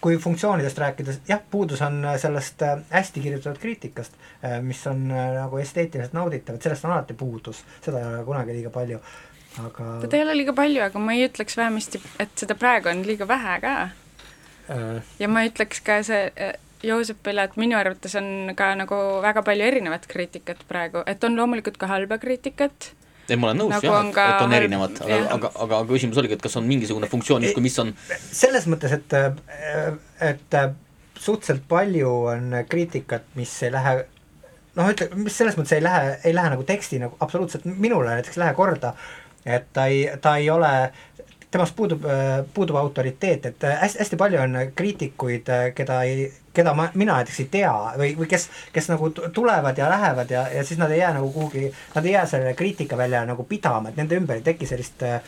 kui 0.00 0.18
funktsioonidest 0.22 0.78
rääkides, 0.78 1.20
jah, 1.28 1.40
puudus 1.50 1.82
on 1.82 2.04
sellest 2.18 2.62
äh, 2.62 2.78
hästi 2.90 3.20
kirjutatud 3.20 3.58
kriitikast, 3.62 4.12
äh, 4.44 4.60
mis 4.62 4.86
on 4.86 5.08
nagu 5.10 5.58
esteetiliselt 5.58 6.14
nauditav, 6.14 6.56
et 6.56 6.66
sellest 6.66 6.84
on 6.86 6.94
alati 6.94 7.14
puudus, 7.18 7.64
seda 7.82 8.02
ei 8.02 8.06
ole 8.12 8.24
kunagi 8.28 8.54
liiga 8.54 8.70
palju, 8.74 9.00
aga 9.64 9.88
seda 10.04 10.18
ei 10.18 10.26
ole 10.26 10.36
liiga 10.42 10.54
palju, 10.56 10.82
aga 10.86 11.02
ma 11.02 11.16
ei 11.16 11.26
ütleks 11.26 11.58
vähemasti, 11.58 12.02
et 12.22 12.34
seda 12.38 12.54
praegu 12.58 12.92
on 12.92 13.02
liiga 13.06 13.28
vähe 13.28 13.56
ka. 13.64 13.74
Äh, 14.70 15.02
ja 15.18 15.28
ma 15.30 15.44
ütleks 15.46 15.82
ka 15.86 16.00
see 16.06 16.30
äh, 16.30 16.54
Joosepile, 16.86 17.46
et 17.48 17.56
minu 17.58 17.74
arvates 17.78 18.14
on 18.20 18.52
ka 18.54 18.74
nagu 18.78 18.96
väga 19.24 19.42
palju 19.46 19.64
erinevat 19.64 20.06
kriitikat 20.10 20.62
praegu, 20.68 21.02
et 21.06 21.24
on 21.24 21.38
loomulikult 21.38 21.78
ka 21.80 21.88
halba 21.90 22.18
kriitikat, 22.22 22.92
ei, 23.28 23.36
ma 23.36 23.50
olen 23.50 23.62
nõus 23.62 23.74
Nagu 23.74 23.88
jah, 23.88 23.98
on 24.00 24.10
et, 24.10 24.16
ka 24.16 24.26
et 24.32 24.46
on 24.46 24.56
erinevad, 24.56 24.98
aga, 25.04 25.20
aga, 25.36 25.52
aga 25.66 25.80
küsimus 25.90 26.20
oligi, 26.22 26.38
et 26.38 26.44
kas 26.44 26.58
on 26.60 26.66
mingisugune 26.68 27.10
funktsioon 27.10 27.46
justkui, 27.46 27.64
mis 27.66 27.78
on 27.82 27.94
selles 28.08 28.68
mõttes, 28.70 28.96
et, 28.96 29.16
et 30.30 30.58
suhteliselt 31.16 31.64
palju 31.68 32.12
on 32.34 32.60
kriitikat, 32.70 33.26
mis 33.38 33.54
ei 33.66 33.72
lähe 33.74 33.96
noh, 34.76 34.90
ütle, 34.92 35.08
mis 35.18 35.36
selles 35.36 35.56
mõttes 35.58 35.76
ei 35.76 35.84
lähe, 35.84 36.16
ei 36.24 36.34
lähe 36.36 36.52
nagu 36.52 36.66
teksti 36.68 37.00
nagu 37.02 37.16
absoluutselt, 37.24 37.66
minule 37.66 38.18
näiteks 38.18 38.36
ei 38.36 38.44
lähe 38.44 38.56
korda, 38.58 38.92
et 39.46 39.68
ta 39.72 39.86
ei, 39.92 40.04
ta 40.22 40.36
ei 40.40 40.50
ole, 40.52 40.72
temast 41.50 41.76
puudub, 41.76 42.02
puudub 42.54 42.76
autoriteet, 42.76 43.46
et 43.46 43.66
hästi, 43.80 43.98
hästi 44.02 44.16
palju 44.20 44.40
on 44.42 44.56
kriitikuid, 44.76 45.50
keda 45.74 46.00
ei, 46.02 46.26
keda 46.56 46.72
ma, 46.76 46.88
mina 46.98 47.18
näiteks 47.20 47.40
ei 47.44 47.48
tea 47.52 47.72
või, 48.00 48.12
või 48.18 48.28
kes, 48.30 48.48
kes 48.72 48.88
nagu 48.92 49.10
tu- 49.14 49.28
tulevad 49.34 49.78
ja 49.78 49.88
lähevad 49.92 50.30
ja, 50.32 50.46
ja 50.52 50.64
siis 50.64 50.80
nad 50.80 50.90
ei 50.90 51.02
jää 51.02 51.12
nagu 51.18 51.30
kuhugi, 51.32 51.68
nad 51.94 52.08
ei 52.08 52.16
jää 52.16 52.26
sellele 52.26 52.54
kriitikaväljale 52.58 53.30
nagu 53.30 53.44
pidama, 53.48 53.92
et 53.92 54.00
nende 54.00 54.18
ümber 54.20 54.40
ei 54.40 54.46
teki 54.46 54.68
sellist 54.68 55.04
äh, 55.06 55.20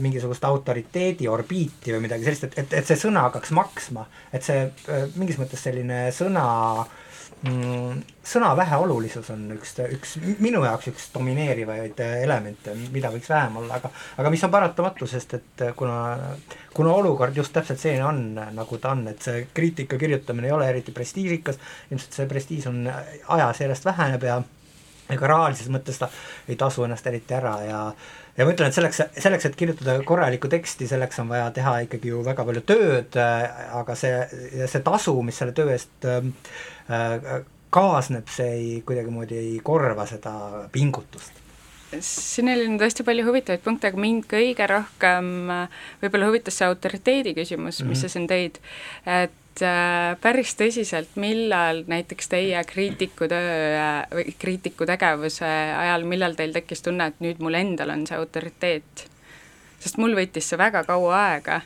mingisugust 0.00 0.44
autoriteedi 0.44 1.28
orbiiti 1.28 1.94
või 1.94 2.04
midagi 2.06 2.28
sellist, 2.28 2.48
et, 2.50 2.58
et, 2.64 2.76
et 2.80 2.90
see 2.90 3.00
sõna 3.06 3.26
hakkaks 3.28 3.54
maksma, 3.56 4.06
et 4.32 4.46
see 4.46 4.66
äh, 4.66 5.08
mingis 5.20 5.40
mõttes 5.40 5.64
selline 5.68 6.06
sõna 6.16 6.46
mm, 6.84 7.03
sõna 8.24 8.54
väheolulisus 8.56 9.28
on 9.34 9.42
üks, 9.52 9.74
üks 9.92 10.14
minu 10.40 10.62
jaoks 10.64 10.88
üks 10.88 11.10
domineerivaid 11.12 12.00
äh, 12.00 12.14
elemente, 12.24 12.72
mida 12.94 13.10
võiks 13.12 13.28
vähem 13.28 13.58
olla, 13.60 13.80
aga 13.80 13.90
aga 14.16 14.32
mis 14.32 14.44
on 14.46 14.52
paratamatu, 14.54 15.08
sest 15.10 15.36
et 15.36 15.64
äh, 15.66 15.74
kuna 15.76 16.16
kuna 16.74 16.94
olukord 16.96 17.36
just 17.36 17.52
täpselt 17.52 17.80
selline 17.80 18.06
on, 18.08 18.22
nagu 18.56 18.78
ta 18.80 18.94
on, 18.96 19.04
et 19.12 19.22
see 19.22 19.46
kriitika 19.54 19.98
kirjutamine 20.00 20.48
ei 20.48 20.56
ole 20.56 20.68
eriti 20.72 20.92
prestiižikas, 20.96 21.60
ilmselt 21.90 22.16
see 22.16 22.30
prestiiž 22.30 22.68
on 22.72 22.88
ajas 22.88 23.60
järjest 23.60 23.84
väheneb 23.92 24.24
ja 24.26 24.40
ega 25.12 25.28
rahalises 25.28 25.68
mõttes 25.68 26.00
ta 26.00 26.08
ei 26.48 26.56
tasu 26.56 26.86
ennast 26.86 27.06
eriti 27.06 27.36
ära 27.36 27.58
ja 27.66 27.80
ja 28.36 28.46
ma 28.46 28.54
ütlen, 28.54 28.70
et 28.70 28.76
selleks, 28.76 29.00
selleks, 29.22 29.48
et 29.48 29.56
kirjutada 29.58 29.96
korralikku 30.06 30.50
teksti, 30.52 30.88
selleks 30.90 31.20
on 31.22 31.30
vaja 31.30 31.50
teha 31.54 31.76
ikkagi 31.86 32.10
ju 32.12 32.22
väga 32.26 32.46
palju 32.48 32.64
tööd, 32.66 33.18
aga 33.18 33.96
see, 33.98 34.16
see 34.70 34.82
tasu, 34.86 35.14
mis 35.26 35.38
selle 35.40 35.54
töö 35.56 35.70
eest 35.74 36.08
ähm, 36.10 36.34
äh, 36.90 37.40
kaasneb, 37.74 38.28
see 38.30 38.50
ei, 38.58 38.68
kuidagimoodi 38.86 39.38
ei 39.38 39.54
korva 39.62 40.06
seda 40.10 40.34
pingutust. 40.74 41.42
siin 42.02 42.50
oli 42.50 42.66
nüüd 42.66 42.82
hästi 42.82 43.06
palju 43.06 43.22
huvitavaid 43.28 43.62
punkte, 43.62 43.92
aga 43.92 44.00
mind 44.02 44.26
kõige 44.30 44.66
rohkem 44.70 45.32
äh, 45.54 45.80
võib-olla 46.02 46.32
huvitas 46.32 46.58
see 46.58 46.66
autoriteedi 46.66 47.36
küsimus 47.38 47.78
mm, 47.78 47.84
-hmm. 47.84 47.94
mis 47.94 48.02
sa 48.02 48.10
siin 48.10 48.26
tõid, 48.30 48.58
et 49.06 49.30
äh, 49.30 49.43
päris 50.20 50.54
tõsiselt, 50.58 51.14
millal 51.20 51.84
näiteks 51.86 52.28
teie 52.32 52.60
kriitikutöö 52.66 53.56
äh, 53.78 53.98
või 54.10 54.36
kriitiku 54.38 54.86
tegevuse 54.88 55.48
ajal, 55.78 56.06
millal 56.10 56.34
teil 56.38 56.54
tekkis 56.56 56.82
tunne, 56.82 57.12
et 57.12 57.20
nüüd 57.24 57.42
mul 57.44 57.58
endal 57.58 57.94
on 57.94 58.06
see 58.08 58.18
autoriteet? 58.18 59.08
sest 59.84 60.00
mul 60.00 60.16
võttis 60.16 60.46
see 60.48 60.58
väga 60.58 60.80
kaua 60.88 61.16
aega. 61.28 61.58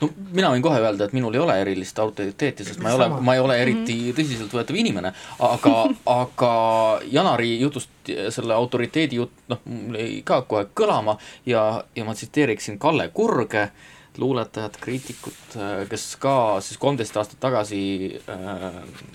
no 0.00 0.10
mina 0.36 0.50
võin 0.52 0.64
kohe 0.64 0.80
öelda, 0.82 1.06
et 1.06 1.14
minul 1.16 1.34
ei 1.34 1.40
ole 1.40 1.54
erilist 1.62 1.98
autoriteeti, 2.02 2.66
sest 2.68 2.82
ma 2.84 2.92
ei 2.92 2.98
ole, 2.98 3.08
ma 3.24 3.36
ei 3.36 3.40
ole 3.40 3.56
eriti 3.62 3.96
tõsiseltvõetav 4.16 4.76
inimene, 4.82 5.14
aga 5.48 5.72
aga 6.20 6.52
Janari 7.12 7.54
jutust 7.62 8.12
selle 8.34 8.54
autoriteedi 8.58 9.20
jutt, 9.22 9.32
noh, 9.52 9.62
mul 9.70 9.98
jäi 10.00 10.20
ka 10.26 10.42
kohe 10.50 10.68
kõlama 10.76 11.16
ja, 11.48 11.64
ja 11.96 12.04
ma 12.04 12.16
tsiteeriksin 12.18 12.78
Kalle 12.82 13.08
Kurge, 13.14 13.70
luuletajat, 14.18 14.76
kriitikut, 14.80 15.56
kes 15.88 16.04
ka 16.20 16.34
siis 16.60 16.78
kolmteist 16.80 17.16
aastat 17.16 17.40
tagasi 17.40 17.80
äh, 18.28 18.64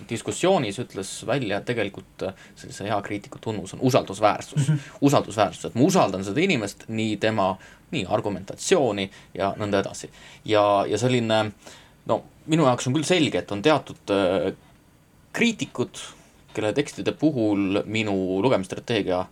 diskussioonis 0.09 0.79
ütles 0.81 1.11
välja, 1.27 1.59
et 1.59 1.67
tegelikult 1.69 2.25
äh, 2.25 2.45
sellise 2.55 2.87
hea 2.87 2.97
kriitiku 3.05 3.41
tunnus 3.41 3.75
on 3.77 3.83
usaldusväärsus. 3.85 4.71
usaldusväärsus, 5.01 5.65
et 5.65 5.75
ma 5.75 5.85
usaldan 5.85 6.25
seda 6.25 6.41
inimest, 6.41 6.87
nii 6.87 7.17
tema, 7.21 7.51
nii 7.91 8.05
argumentatsiooni 8.09 9.09
ja 9.37 9.53
nõnda 9.59 9.83
edasi. 9.85 10.09
ja, 10.45 10.63
ja 10.89 10.97
selline 10.97 11.43
no 12.07 12.21
minu 12.45 12.65
jaoks 12.65 12.87
on 12.87 12.95
küll 12.97 13.07
selge, 13.07 13.43
et 13.43 13.51
on 13.51 13.61
teatud 13.61 14.15
äh, 14.15 14.53
kriitikud, 15.37 16.01
kelle 16.55 16.73
tekstide 16.73 17.13
puhul 17.13 17.83
minu 17.85 18.41
lugemisstrateegia 18.41 19.25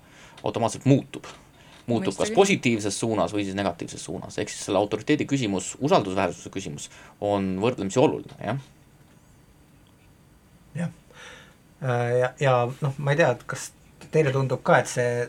automaatselt 0.44 0.86
muutub 0.86 1.26
muutub 1.88 2.14
kas 2.14 2.26
Mõistagi. 2.26 2.36
positiivses 2.36 3.00
suunas 3.00 3.34
või 3.34 3.46
siis 3.46 3.58
negatiivses 3.58 4.04
suunas, 4.06 4.38
ehk 4.42 4.50
siis 4.50 4.66
selle 4.68 4.82
autoriteedi 4.82 5.28
küsimus, 5.30 5.76
usaldusväärsuse 5.86 6.52
küsimus 6.54 6.90
on 7.22 7.56
võrdlemisi 7.62 8.02
oluline, 8.02 8.38
jah. 8.42 8.62
jah. 10.76 10.94
Äh, 11.84 12.14
ja, 12.20 12.32
ja 12.40 12.56
noh, 12.82 12.96
ma 12.98 13.14
ei 13.14 13.22
tea, 13.22 13.32
et 13.36 13.44
kas 13.50 13.72
teile 14.12 14.34
tundub 14.34 14.64
ka, 14.66 14.80
et 14.82 14.90
see, 14.90 15.28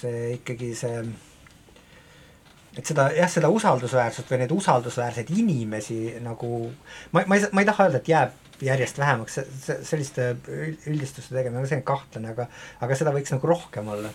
see 0.00 0.22
ikkagi 0.38 0.74
see 0.78 1.02
et 2.78 2.86
seda 2.86 3.08
jah, 3.16 3.30
seda 3.30 3.50
usaldusväärsust 3.52 4.30
või 4.30 4.44
neid 4.44 4.52
usaldusväärseid 4.54 5.32
inimesi 5.34 5.98
nagu 6.22 6.70
ma, 7.12 7.24
ma 7.26 7.36
ei, 7.36 7.48
ma 7.52 7.64
ei 7.64 7.68
taha 7.68 7.88
öelda, 7.88 8.00
et 8.00 8.10
jääb 8.12 8.64
järjest 8.64 8.98
vähemaks, 9.00 9.38
selliste 9.88 10.34
üld- 10.52 10.88
üldistuste 10.90 11.34
tegemine 11.34 11.62
on 11.62 11.68
selline 11.68 11.86
kahtlane, 11.88 12.34
aga 12.34 12.46
aga 12.84 12.98
seda 12.98 13.14
võiks 13.14 13.32
nagu 13.34 13.48
rohkem 13.48 13.88
olla. 13.88 14.12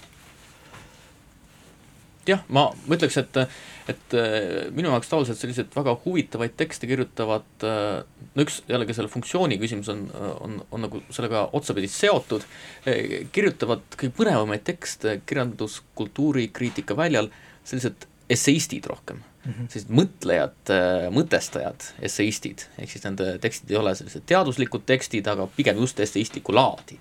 Jah, 2.30 2.42
ma, 2.50 2.68
ma 2.88 2.98
ütleks, 2.98 3.18
et, 3.22 3.38
et 3.92 4.16
äh, 4.18 4.38
minu 4.76 4.92
jaoks 4.94 5.12
tavaliselt 5.12 5.42
selliseid 5.42 5.76
väga 5.76 5.96
huvitavaid 6.06 6.56
tekste 6.58 6.90
kirjutavad, 6.90 7.48
no 7.66 8.46
üks 8.46 8.62
jällegi 8.70 8.98
selle 8.98 9.12
funktsiooni 9.12 9.60
küsimus 9.62 9.92
on, 9.94 10.08
on, 10.46 10.58
on 10.72 10.86
nagu 10.88 11.04
sellega 11.14 11.46
otsapidi 11.58 11.90
seotud, 11.92 12.46
kirjutavad 13.36 13.86
kõige 13.96 14.16
põnevamaid 14.18 14.66
tekste 14.68 15.20
kirjanduskultuuri 15.30 16.50
kriitika 16.56 16.98
väljal 16.98 17.32
sellised 17.66 18.10
esseistid 18.30 18.86
rohkem 18.90 19.22
mm 19.46 19.52
-hmm. 19.52 19.68
sellised 19.70 19.94
mõtlejad, 20.00 20.74
mõtestajad, 21.14 21.90
esseistid, 22.02 22.66
ehk 22.78 22.92
siis 22.92 23.04
nende 23.04 23.38
tekstid 23.42 23.72
ei 23.72 23.78
ole 23.78 23.96
sellised 23.96 24.26
teaduslikud 24.26 24.86
tekstid, 24.86 25.28
aga 25.28 25.48
pigem 25.56 25.78
just 25.78 26.00
esseistlikku 26.00 26.56
laadi. 26.56 27.00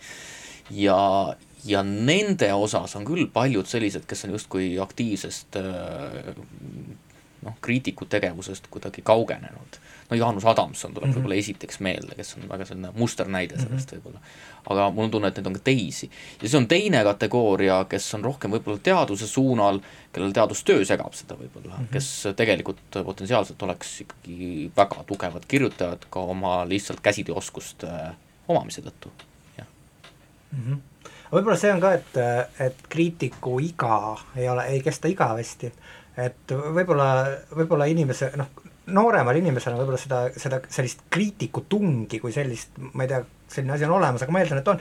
ja, 0.70 1.36
ja 1.64 1.82
nende 1.82 2.52
osas 2.54 2.96
on 2.96 3.04
küll 3.08 3.26
paljud 3.32 3.66
sellised, 3.66 4.06
kes 4.06 4.24
on 4.24 4.34
justkui 4.36 4.74
aktiivsest 4.80 5.56
noh, 7.44 7.56
kriitiku 7.60 8.04
tegevusest 8.08 8.68
kuidagi 8.70 9.02
kaugenenud. 9.02 9.80
no 10.10 10.16
Jaanus 10.16 10.44
Adamson 10.44 10.94
tuleb 10.94 11.08
mm 11.08 11.12
-hmm. 11.12 11.18
võib-olla 11.18 11.34
esiteks 11.34 11.80
meelde, 11.80 12.14
kes 12.14 12.34
on 12.36 12.48
väga 12.48 12.64
selline 12.64 12.90
musternäide 12.94 13.58
sellest 13.58 13.92
mm 13.92 13.98
-hmm. 13.98 14.02
võib-olla. 14.02 14.20
aga 14.70 14.90
mul 14.90 15.04
on 15.04 15.10
tunne, 15.10 15.28
et 15.28 15.36
neid 15.36 15.46
on 15.46 15.52
ka 15.52 15.60
teisi. 15.64 16.10
ja 16.34 16.40
siis 16.40 16.54
on 16.54 16.68
teine 16.68 17.04
kategooria, 17.04 17.84
kes 17.88 18.14
on 18.14 18.24
rohkem 18.24 18.50
võib-olla 18.50 18.78
teaduse 18.82 19.26
suunal, 19.26 19.80
kellel 20.12 20.32
teadustöö 20.32 20.84
segab 20.84 21.12
seda 21.12 21.34
võib-olla 21.34 21.78
mm, 21.78 21.84
-hmm. 21.84 21.92
kes 21.92 22.28
tegelikult 22.36 22.80
potentsiaalselt 23.04 23.62
oleks 23.62 24.00
ikkagi 24.00 24.70
väga 24.76 25.04
tugevad 25.06 25.44
kirjutajad 25.48 26.06
ka 26.10 26.20
oma 26.20 26.68
lihtsalt 26.68 27.00
käsitööoskuste 27.00 27.88
omamise 28.48 28.82
tõttu, 28.82 29.08
jah 29.58 29.66
mm. 30.52 30.58
-hmm. 30.58 30.93
Võib-olla 31.34 31.58
see 31.60 31.72
on 31.74 31.82
ka, 31.82 31.94
et, 31.98 32.20
et 32.62 32.86
kriitiku 32.90 33.58
iga 33.62 33.98
ei 34.36 34.48
ole, 34.50 34.68
ei 34.74 34.82
kesta 34.84 35.10
igavesti, 35.10 35.72
et 36.24 36.54
võib-olla, 36.54 37.08
võib-olla 37.54 37.88
inimese 37.90 38.30
noh, 38.38 38.52
nooremal 38.94 39.36
inimesel 39.40 39.74
on 39.74 39.80
võib-olla 39.80 40.00
seda, 40.00 40.20
seda 40.36 40.60
sellist 40.72 41.06
kriitikutungi 41.12 42.20
kui 42.20 42.32
sellist, 42.34 42.76
ma 42.92 43.06
ei 43.06 43.12
tea, 43.12 43.22
selline 43.54 43.76
asi 43.76 43.86
on 43.88 43.96
olemas, 43.96 44.24
aga 44.24 44.34
ma 44.34 44.42
eeldan, 44.42 44.60
et 44.60 44.72
on, 44.72 44.80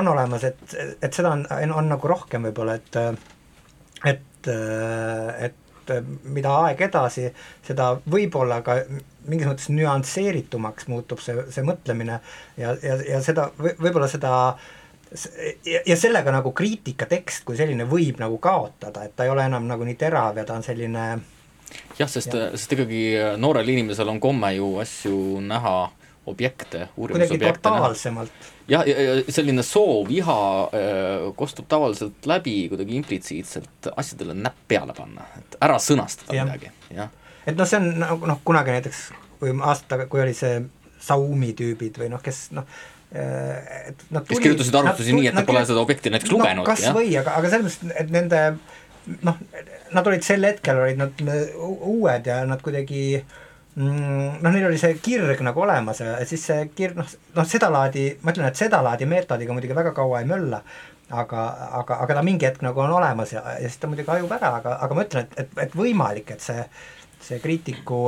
on 0.00 0.12
olemas, 0.14 0.46
et, 0.48 0.76
et 1.02 1.12
seda 1.12 1.34
on, 1.36 1.44
on, 1.58 1.74
on 1.82 1.90
nagu 1.94 2.12
rohkem 2.12 2.48
võib-olla, 2.48 2.78
et 2.80 3.00
et, 4.08 4.48
et 4.48 5.92
mida 6.34 6.52
aeg 6.64 6.80
edasi, 6.88 7.28
seda 7.66 7.92
võib-olla 8.10 8.60
ka 8.66 8.80
mingis 9.28 9.48
mõttes 9.48 9.68
nüansseeritumaks 9.74 10.88
muutub 10.90 11.20
see, 11.22 11.44
see 11.54 11.64
mõtlemine 11.66 12.18
ja, 12.58 12.74
ja, 12.82 12.96
ja 13.06 13.20
seda 13.22 13.50
või, 13.58 13.74
võib-olla 13.78 14.08
seda 14.10 14.32
ja, 15.66 15.80
ja 15.86 15.96
sellega 15.96 16.32
nagu 16.34 16.52
kriitikatekst 16.56 17.44
kui 17.48 17.56
selline 17.58 17.86
võib 17.88 18.20
nagu 18.22 18.38
kaotada, 18.42 19.04
et 19.06 19.16
ta 19.16 19.26
ei 19.26 19.32
ole 19.32 19.46
enam 19.48 19.66
nagu 19.68 19.86
nii 19.86 19.98
terav 20.00 20.38
ja 20.40 20.44
ta 20.48 20.56
on 20.58 20.66
selline 20.66 21.06
jah, 21.98 22.08
sest, 22.08 22.32
sest 22.32 22.76
ikkagi 22.76 23.02
noorel 23.40 23.68
inimesel 23.74 24.08
on 24.12 24.20
komme 24.22 24.54
ju 24.56 24.76
asju 24.82 25.18
näha 25.44 25.76
objekte, 26.26 26.88
uurimisobjekte 26.96 27.70
näha. 27.70 28.26
jah, 28.68 28.86
ja, 28.86 29.00
ja 29.02 29.14
selline 29.28 29.62
soov, 29.66 30.10
iha 30.10 30.38
äh, 30.62 31.32
kostub 31.36 31.66
tavaliselt 31.68 32.26
läbi 32.26 32.68
kuidagi 32.70 32.96
implitsiitselt 33.00 33.90
asjadele 33.96 34.36
näpp 34.38 34.62
peale 34.68 34.94
panna, 34.96 35.26
et 35.38 35.58
ära 35.60 35.80
sõnastada 35.82 36.36
Jah. 36.36 36.46
midagi, 36.46 36.70
jah. 36.94 37.10
et 37.46 37.58
noh, 37.58 37.68
see 37.68 37.80
on 37.82 37.90
nagu 38.04 38.30
noh, 38.30 38.38
kunagi 38.46 38.76
näiteks 38.76 39.02
kui 39.42 39.54
aasta 39.58 40.04
kui 40.06 40.22
oli 40.22 40.34
see 40.38 40.62
Xiaomi 41.02 41.50
tüübid 41.58 41.98
või 41.98 42.12
noh, 42.12 42.22
kes 42.22 42.52
noh, 42.54 42.68
et 43.12 44.04
nad 44.10 44.24
kes 44.24 44.40
kirjutasid 44.40 44.76
arvutusi 44.80 45.12
nii, 45.12 45.26
et 45.28 45.36
nad 45.36 45.44
pole 45.48 45.64
seda 45.68 45.82
objekti 45.84 46.12
näiteks 46.14 46.32
lugenud, 46.32 46.64
kas 46.64 46.86
jah. 46.86 46.96
või, 46.96 47.10
aga, 47.20 47.36
aga 47.40 47.50
selles 47.52 47.76
mõttes, 47.76 47.96
et 48.00 48.12
nende 48.14 48.42
noh, 49.26 49.40
nad 49.92 50.08
olid 50.08 50.24
sel 50.24 50.46
hetkel 50.46 50.80
olid 50.80 51.00
nad 51.00 51.24
uued 51.58 52.30
ja 52.30 52.38
nad 52.48 52.62
kuidagi 52.64 53.02
mm, 53.74 54.38
noh, 54.40 54.48
neil 54.48 54.68
oli 54.70 54.80
see 54.80 54.96
kirg 55.02 55.42
nagu 55.44 55.64
olemas 55.64 56.02
ja 56.02 56.16
siis 56.28 56.46
see 56.48 56.64
kirg 56.76 56.98
noh, 57.00 57.12
noh 57.36 57.48
sedalaadi, 57.48 58.06
ma 58.22 58.34
ütlen, 58.34 58.48
et 58.48 58.60
sedalaadi 58.60 59.08
meetodiga 59.10 59.56
muidugi 59.56 59.76
väga 59.76 59.94
kaua 59.96 60.22
ei 60.22 60.28
mölla, 60.30 60.62
aga, 61.10 61.46
aga, 61.82 62.00
aga 62.06 62.18
ta 62.18 62.26
mingi 62.26 62.48
hetk 62.48 62.64
nagu 62.64 62.84
on 62.84 62.96
olemas 62.98 63.34
ja, 63.34 63.44
ja 63.58 63.68
siis 63.68 63.80
ta 63.82 63.90
muidugi 63.90 64.12
hajub 64.12 64.32
ära, 64.38 64.56
aga, 64.60 64.76
aga 64.86 64.98
ma 64.98 65.06
ütlen, 65.06 65.28
et, 65.28 65.40
et, 65.44 65.56
et 65.66 65.78
võimalik, 65.78 66.34
et 66.36 66.44
see, 66.44 66.66
see 67.22 67.40
kriitiku, 67.42 68.04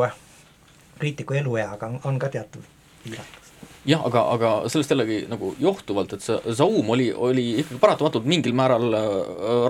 kriitiku 1.00 1.40
elueaga 1.40 1.90
on, 1.90 2.00
on 2.08 2.20
ka 2.22 2.32
teatud 2.32 2.72
piiratus. 3.04 3.43
Jah, 3.88 4.04
aga, 4.08 4.22
aga 4.34 4.50
sellest 4.72 4.94
jällegi 4.94 5.18
nagu 5.30 5.52
johtuvalt, 5.60 6.16
et 6.16 6.24
see 6.24 6.54
Zaum 6.56 6.88
oli, 6.94 7.10
oli 7.12 7.46
ikkagi 7.62 7.80
paratamatult 7.82 8.28
mingil 8.28 8.56
määral 8.56 8.96
äh, 8.96 9.08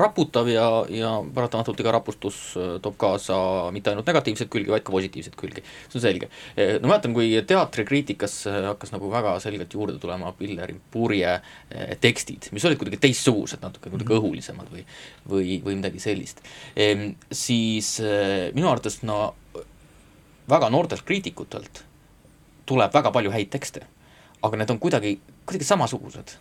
raputav 0.01 0.49
ja, 0.51 0.67
ja 0.93 1.17
paratamatult 1.35 1.81
iga 1.83 1.95
raputus 1.97 2.41
äh, 2.59 2.77
toob 2.85 2.99
kaasa 3.01 3.37
mitte 3.75 3.93
ainult 3.93 4.09
negatiivseid 4.11 4.51
külgi, 4.53 4.73
vaid 4.75 4.87
ka 4.87 4.95
positiivseid 4.95 5.39
külgi, 5.39 5.65
see 5.89 5.99
on 6.01 6.05
selge. 6.05 6.31
no 6.81 6.91
mäletan, 6.91 7.15
kui 7.17 7.31
teatrikriitikasse 7.47 8.53
hakkas 8.71 8.95
nagu 8.95 9.11
väga 9.13 9.37
selgelt 9.43 9.75
juurde 9.75 9.99
tulema 10.03 10.33
Pilleri 10.39 10.77
purje 10.93 11.35
eh, 11.35 11.95
tekstid, 12.01 12.51
mis 12.55 12.65
olid 12.69 12.79
kuidagi 12.81 13.01
teistsugused, 13.03 13.63
natuke 13.63 13.93
kuidagi 13.93 14.15
õhulisemad 14.17 14.71
või 14.73 14.85
või, 15.31 15.59
või 15.65 15.79
midagi 15.79 16.03
sellist, 16.03 16.43
siis 17.33 17.97
eh, 18.05 18.51
minu 18.57 18.69
arvates 18.71 19.01
no 19.07 19.35
väga 20.51 20.69
noortelt 20.73 21.05
kriitikutelt 21.09 21.85
tuleb 22.69 22.93
väga 22.95 23.13
palju 23.13 23.33
häid 23.33 23.51
tekste, 23.53 23.85
aga 24.45 24.61
need 24.61 24.73
on 24.75 24.81
kuidagi, 24.83 25.15
kuidagi 25.47 25.69
samasugused. 25.69 26.35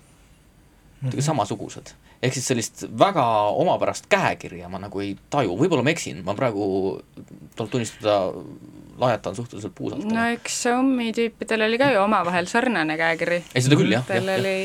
kuidagi 1.03 1.25
samasugused. 1.25 1.93
ehk 2.23 2.35
siis 2.37 2.47
sellist 2.47 2.85
väga 2.99 3.25
omapärast 3.59 4.07
käekirja 4.11 4.69
ma 4.71 4.79
nagu 4.79 5.01
ei 5.03 5.15
taju, 5.29 5.57
võib-olla 5.59 5.83
ma 5.83 5.91
eksin, 5.91 6.21
ma 6.23 6.35
praegu, 6.37 6.65
tuleb 7.57 7.71
tunnistada, 7.71 8.17
lajatan 8.99 9.35
suhteliselt 9.35 9.75
puusalt. 9.75 10.05
no 10.07 10.27
eks 10.31 10.61
Xiaomi 10.63 11.11
tüüpidel 11.15 11.67
oli 11.67 11.79
ka 11.81 11.91
ju 11.91 12.03
omavahel 12.03 12.47
sarnane 12.51 12.97
käekiri. 12.99 13.43
ei, 13.53 13.65
seda 13.65 13.79
küll, 13.79 13.91
jah, 13.91 14.07
jah. 14.07 14.31
oli 14.37 14.57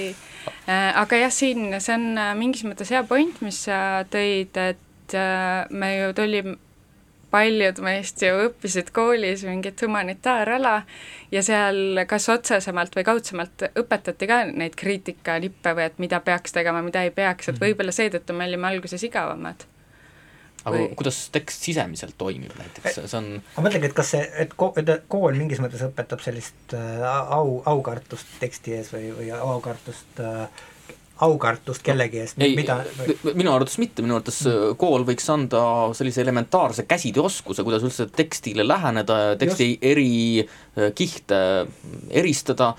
äh, 0.68 0.92
aga 1.02 1.24
jah, 1.24 1.34
siin 1.34 1.72
see 1.80 1.96
on 1.96 2.10
äh, 2.18 2.34
mingis 2.38 2.66
mõttes 2.68 2.94
hea 2.94 3.02
point, 3.08 3.42
mis 3.44 3.64
sa 3.66 4.04
tõid, 4.10 4.54
et 4.54 5.18
äh, 5.18 5.66
me 5.70 5.94
ju 5.96 6.14
tulime, 6.18 6.58
paljud 7.30 7.80
meist 7.84 8.22
ju 8.24 8.34
õppisid 8.48 8.92
koolis 8.94 9.44
mingit 9.48 9.80
humanitaarala 9.84 10.82
ja 11.32 11.42
seal 11.44 12.04
kas 12.08 12.28
otsesemalt 12.32 12.96
või 12.96 13.04
kaudsemalt 13.08 13.66
õpetati 13.68 14.28
ka 14.30 14.42
neid 14.48 14.76
kriitikanippe 14.78 15.74
või 15.76 15.88
et 15.88 15.98
mida 16.02 16.20
peaks 16.24 16.56
tegema, 16.56 16.82
mida 16.84 17.04
ei 17.04 17.12
peaks, 17.14 17.50
et 17.52 17.60
võib-olla 17.60 17.94
seetõttu 17.94 18.36
me 18.36 18.48
olime 18.48 18.70
alguses 18.70 19.04
igavamad. 19.04 19.66
aga 20.64 20.76
või- 20.76 20.94
kuidas 20.98 21.20
tekst 21.32 21.62
sisemiselt 21.68 22.16
toimib 22.18 22.52
näiteks, 22.58 22.96
see 22.98 23.18
on 23.18 23.28
ma 23.56 23.62
mõtlengi, 23.62 23.88
et 23.88 23.94
kas 23.96 24.10
see, 24.16 24.24
et 24.42 24.56
ko-, 24.56 24.72
et 24.76 24.90
kool 25.08 25.36
mingis 25.38 25.60
mõttes 25.62 25.84
õpetab 25.86 26.24
sellist 26.24 26.74
äh, 26.74 27.04
au, 27.36 27.62
aukartust 27.64 28.26
teksti 28.40 28.74
ees 28.80 28.90
või, 28.92 29.12
või 29.20 29.30
aukartust 29.36 30.20
äh, 30.24 30.48
aukartust 31.24 31.82
kellegi 31.86 32.20
eest, 32.22 32.38
mida 32.38 32.78
või, 32.98 33.16
minu 33.40 33.50
arvates 33.50 33.78
mitte, 33.82 34.04
minu 34.04 34.18
arvates 34.18 34.38
äh, 34.46 34.58
kool 34.78 35.02
võiks 35.08 35.26
anda 35.32 35.62
sellise 35.96 36.22
elementaarse 36.22 36.84
käsitööoskuse, 36.88 37.64
kuidas 37.66 37.86
üldse 37.86 38.06
tekstile 38.14 38.66
läheneda. 38.66 39.18
Ja 39.32 39.34
teksti 39.40 39.68
eri 39.82 40.12
äh, 40.44 40.92
kihte 40.94 41.40
eristada, 42.14 42.72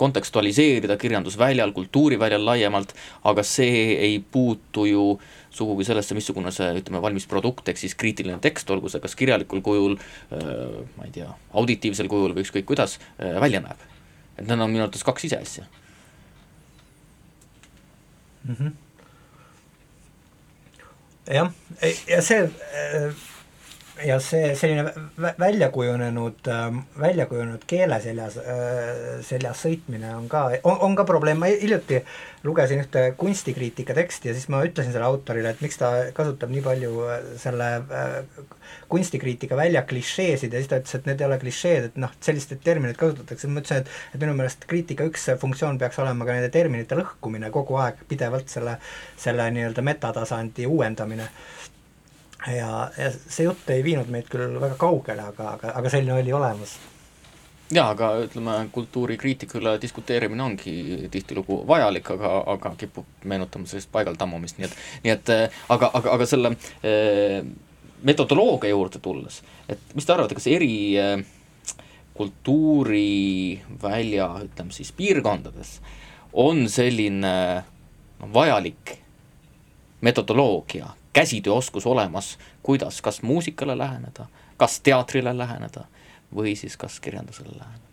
kontekstualiseerida 0.00 0.94
kirjandusväljal, 0.96 1.74
kultuuriväljal 1.76 2.46
laiemalt, 2.46 2.94
aga 3.28 3.42
see 3.44 3.92
ei 4.06 4.14
puutu 4.20 4.86
ju 4.88 5.04
sugugi 5.52 5.84
sellesse, 5.84 6.16
missugune 6.16 6.48
see, 6.54 6.70
ütleme, 6.80 7.02
valmis 7.04 7.28
produkt, 7.28 7.68
ehk 7.68 7.82
siis 7.82 7.96
kriitiline 7.98 8.38
tekst, 8.44 8.70
olgu 8.72 8.88
see 8.88 9.02
kas 9.04 9.16
kirjalikul 9.18 9.60
kujul, 9.66 9.98
ma 10.32 11.04
ei 11.04 11.12
tea, 11.12 11.28
auditiivsel 11.60 12.08
kujul 12.08 12.32
või 12.36 12.46
ükskõik 12.46 12.68
kuidas, 12.72 12.96
välja 13.20 13.60
näeb. 13.66 13.84
et 14.38 14.46
need 14.46 14.56
on 14.56 14.72
minu 14.72 14.86
arvates 14.86 15.04
kaks 15.04 15.28
ise 15.28 15.42
asja 15.44 15.68
Mhm. 18.46 18.76
jah, 21.26 21.52
ja 22.06 22.22
see 22.22 22.50
ja 24.04 24.18
see 24.20 24.54
selline 24.58 24.90
vä- 25.20 25.34
välja 25.38 25.70
kujunenud, 25.72 26.48
välja 27.00 27.26
kujunenud 27.26 27.62
keele 27.66 28.00
seljas, 28.00 28.38
seljas 29.24 29.62
sõitmine 29.64 30.10
on 30.16 30.28
ka, 30.28 30.50
on, 30.64 30.96
ka 30.98 31.04
probleem, 31.08 31.40
ma 31.40 31.48
hiljuti 31.48 32.02
lugesin 32.46 32.80
ühte 32.82 33.02
kunstikriitika 33.18 33.94
teksti 33.96 34.30
ja 34.30 34.34
siis 34.36 34.48
ma 34.52 34.60
ütlesin 34.66 34.94
selle 34.94 35.06
autorile, 35.08 35.50
et 35.50 35.62
miks 35.64 35.78
ta 35.80 35.90
kasutab 36.16 36.52
nii 36.52 36.62
palju 36.64 36.92
äh, 37.08 37.28
selle 37.42 37.68
äh, 37.80 38.16
kunstikriitika 38.92 39.58
välja 39.58 39.82
klišeesid 39.88 40.54
ja 40.54 40.62
siis 40.62 40.70
ta 40.70 40.80
ütles, 40.80 40.96
et 40.98 41.08
need 41.10 41.22
ei 41.22 41.28
ole 41.28 41.38
klišeed, 41.42 41.88
et 41.90 42.00
noh, 42.00 42.12
selliseid 42.22 42.62
termineid 42.64 42.98
kasutatakse, 43.00 43.50
ma 43.50 43.62
ütlesin, 43.62 43.82
et 43.82 44.16
et 44.16 44.22
minu 44.22 44.36
meelest 44.38 44.66
kriitika 44.70 45.06
üks 45.08 45.28
funktsioon 45.40 45.80
peaks 45.82 45.98
olema 46.02 46.28
ka 46.28 46.36
nende 46.36 46.52
terminite 46.54 46.98
lõhkumine 46.98 47.50
kogu 47.54 47.80
aeg, 47.82 48.04
pidevalt 48.10 48.52
selle, 48.52 48.78
selle 49.20 49.48
nii-öelda 49.56 49.84
metatasandi 49.86 50.68
uuendamine 50.70 51.30
ja, 52.52 52.90
ja 52.98 53.10
see 53.12 53.44
jutt 53.46 53.70
ei 53.72 53.84
viinud 53.84 54.08
meid 54.12 54.28
küll 54.30 54.60
väga 54.60 54.76
kaugele, 54.80 55.22
aga, 55.32 55.44
aga, 55.56 55.68
aga 55.80 55.88
selline 55.92 56.14
oli 56.20 56.32
olemas. 56.36 56.72
jaa, 57.72 57.90
aga 57.90 58.06
ütleme, 58.22 58.68
kultuurikriitika 58.72 59.58
üle 59.58 59.80
diskuteerimine 59.82 60.42
ongi 60.42 61.08
tihtilugu 61.12 61.66
vajalik, 61.68 62.10
aga, 62.14 62.28
aga 62.54 62.68
kipub 62.78 63.06
meenutama 63.24 63.66
sellist 63.70 63.92
paigale 63.92 64.16
tammumist, 64.20 64.58
nii 64.58 64.66
et, 64.68 64.74
nii 65.04 65.12
et 65.16 65.26
äh, 65.34 65.50
aga, 65.68 65.86
aga, 65.92 66.08
aga 66.18 66.26
selle 66.30 66.48
äh, 66.54 67.40
metodoloogia 68.06 68.70
juurde 68.70 68.98
tulles, 69.02 69.42
et 69.68 69.80
mis 69.96 70.06
te 70.06 70.12
arvate, 70.14 70.34
kas 70.38 70.46
eri 70.52 70.74
äh, 71.00 71.20
kultuurivälja, 72.16 74.26
ütleme 74.46 74.72
siis 74.72 74.92
piirkondades 74.96 75.80
on 76.36 76.68
selline 76.68 77.64
vajalik 78.32 78.98
metodoloogia, 80.00 80.86
käsitööoskus 81.16 81.86
olemas, 81.86 82.38
kuidas 82.62 83.00
kas 83.02 83.22
muusikale 83.22 83.78
läheneda, 83.78 84.26
kas 84.56 84.80
teatrile 84.80 85.32
läheneda 85.38 85.86
või 86.34 86.52
siis 86.56 86.76
kas 86.76 87.00
kirjandusele 87.00 87.56
läheneda? 87.58 87.86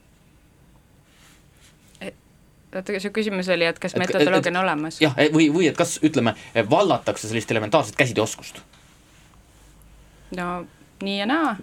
oota, 2.76 3.00
su 3.00 3.10
küsimus 3.14 3.50
oli, 3.54 3.66
et 3.66 3.80
kas 3.80 3.94
Et- 3.94 4.02
et- 4.02 4.08
metodoloogia 4.08 4.52
on 4.52 4.58
olemas? 4.64 5.02
jah, 5.02 5.16
või, 5.16 5.48
või 5.54 5.70
et 5.70 5.78
kas 5.78 6.00
ütleme, 6.04 6.36
vallatakse 6.70 7.28
sellist 7.28 7.52
elementaarset 7.52 7.96
käsitööoskust? 7.96 8.60
no 10.36 10.66
nii 11.04 11.20
ja 11.20 11.26
naa. 11.26 11.56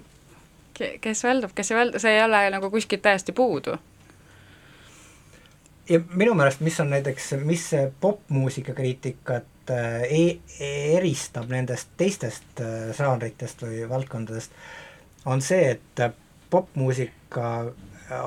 kes 1.00 1.24
valdab, 1.24 1.50
kes 1.54 1.70
ei 1.70 1.76
valda, 1.76 1.98
see 1.98 2.16
ei 2.16 2.24
ole 2.24 2.50
nagu 2.50 2.70
kuskilt 2.70 3.02
täiesti 3.02 3.32
puudu. 3.32 3.76
ja 5.88 6.00
minu 6.14 6.34
meelest, 6.34 6.60
mis 6.60 6.80
on 6.80 6.90
näiteks, 6.90 7.32
mis 7.44 7.70
popmuusika 8.00 8.72
kriitikat 8.72 9.44
äh, 9.70 10.02
e 10.10 10.70
eristab 10.96 11.50
nendest 11.50 11.92
teistest 12.00 12.62
äh, 12.62 12.90
žanritest 12.96 13.62
või 13.64 13.84
valdkondadest, 13.90 14.56
on 15.30 15.42
see, 15.44 15.76
et 15.76 16.02
äh, 16.04 16.12
popmuusika 16.50 17.52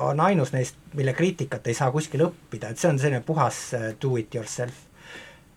on 0.00 0.20
ainus 0.24 0.54
neist, 0.54 0.78
mille 0.96 1.12
kriitikat 1.12 1.66
ei 1.68 1.76
saa 1.76 1.90
kuskil 1.92 2.24
õppida, 2.24 2.70
et 2.72 2.80
see 2.80 2.88
on 2.88 2.98
selline 2.98 3.20
puhas 3.26 3.58
do 4.00 4.16
it 4.16 4.34
yourself. 4.34 4.86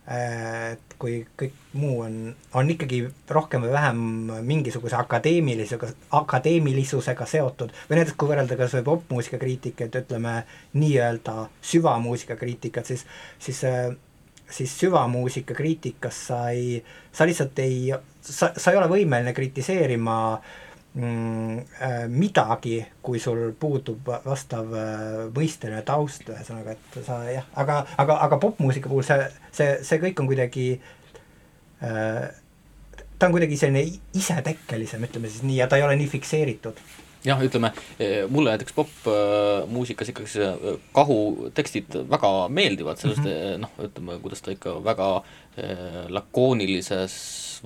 et 0.08 0.94
kui 0.96 1.18
kõik 1.36 1.56
muu 1.76 1.98
on, 2.06 2.14
on 2.56 2.70
ikkagi 2.72 3.02
rohkem 3.28 3.66
või 3.66 3.74
vähem 3.74 3.98
mingisuguse 4.48 4.96
akadeemilisega, 4.96 5.90
akadeemilisusega 6.16 7.26
seotud 7.28 7.74
või 7.90 8.00
näiteks 8.00 8.16
kui 8.16 8.30
võrrelda 8.32 8.56
kas 8.56 8.78
või 8.78 8.86
popmuusika 8.88 9.40
kriitikat, 9.42 10.00
ütleme 10.00 10.38
nii-öelda 10.80 11.50
süvamuusika 11.60 12.40
kriitikat, 12.40 12.88
siis, 12.88 13.04
siis 13.36 13.60
siis 14.50 14.80
süvamuusika 14.80 15.54
kriitikas 15.54 16.20
sa 16.30 16.50
ei, 16.50 16.84
sa 17.12 17.28
lihtsalt 17.28 17.60
ei, 17.60 17.92
sa, 18.22 18.52
sa 18.56 18.72
ei 18.72 18.80
ole 18.80 18.88
võimeline 18.92 19.34
kritiseerima 19.36 20.18
mm, 20.94 21.58
äh, 21.84 21.98
midagi, 22.08 22.80
kui 23.04 23.20
sul 23.20 23.52
puudub 23.60 24.08
vastav 24.26 24.74
äh, 24.74 25.16
mõisteline 25.36 25.84
taust, 25.88 26.30
ühesõnaga, 26.32 26.78
et 26.78 27.00
sa 27.06 27.22
jah, 27.32 27.48
aga, 27.56 27.82
aga, 27.98 28.20
aga 28.28 28.42
popmuusika 28.42 28.92
puhul 28.92 29.06
see, 29.08 29.20
see, 29.52 29.74
see 29.88 30.04
kõik 30.04 30.24
on 30.24 30.30
kuidagi 30.32 30.70
äh, 31.84 32.24
ta 33.20 33.28
on 33.28 33.36
kuidagi 33.36 33.58
selline 33.60 33.84
isetekkelisem, 34.16 35.04
ütleme 35.10 35.32
siis 35.32 35.44
nii, 35.44 35.60
ja 35.62 35.68
ta 35.68 35.80
ei 35.80 35.86
ole 35.88 35.98
nii 36.00 36.10
fikseeritud 36.12 36.80
jah, 37.28 37.42
ütleme 37.44 37.72
mulle 38.32 38.54
näiteks 38.56 38.76
popmuusikas 38.78 40.14
ikkagi 40.14 40.32
see 40.32 40.76
kahu 40.96 41.50
tekstid 41.58 41.98
väga 42.10 42.32
meeldivad, 42.50 43.00
sellest 43.02 43.24
mm 43.24 43.34
-hmm. 43.34 43.66
noh, 43.66 43.74
ütleme, 43.90 44.20
kuidas 44.24 44.42
ta 44.42 44.54
ikka 44.56 44.78
väga 44.84 45.10
lakoonilises 46.14 47.18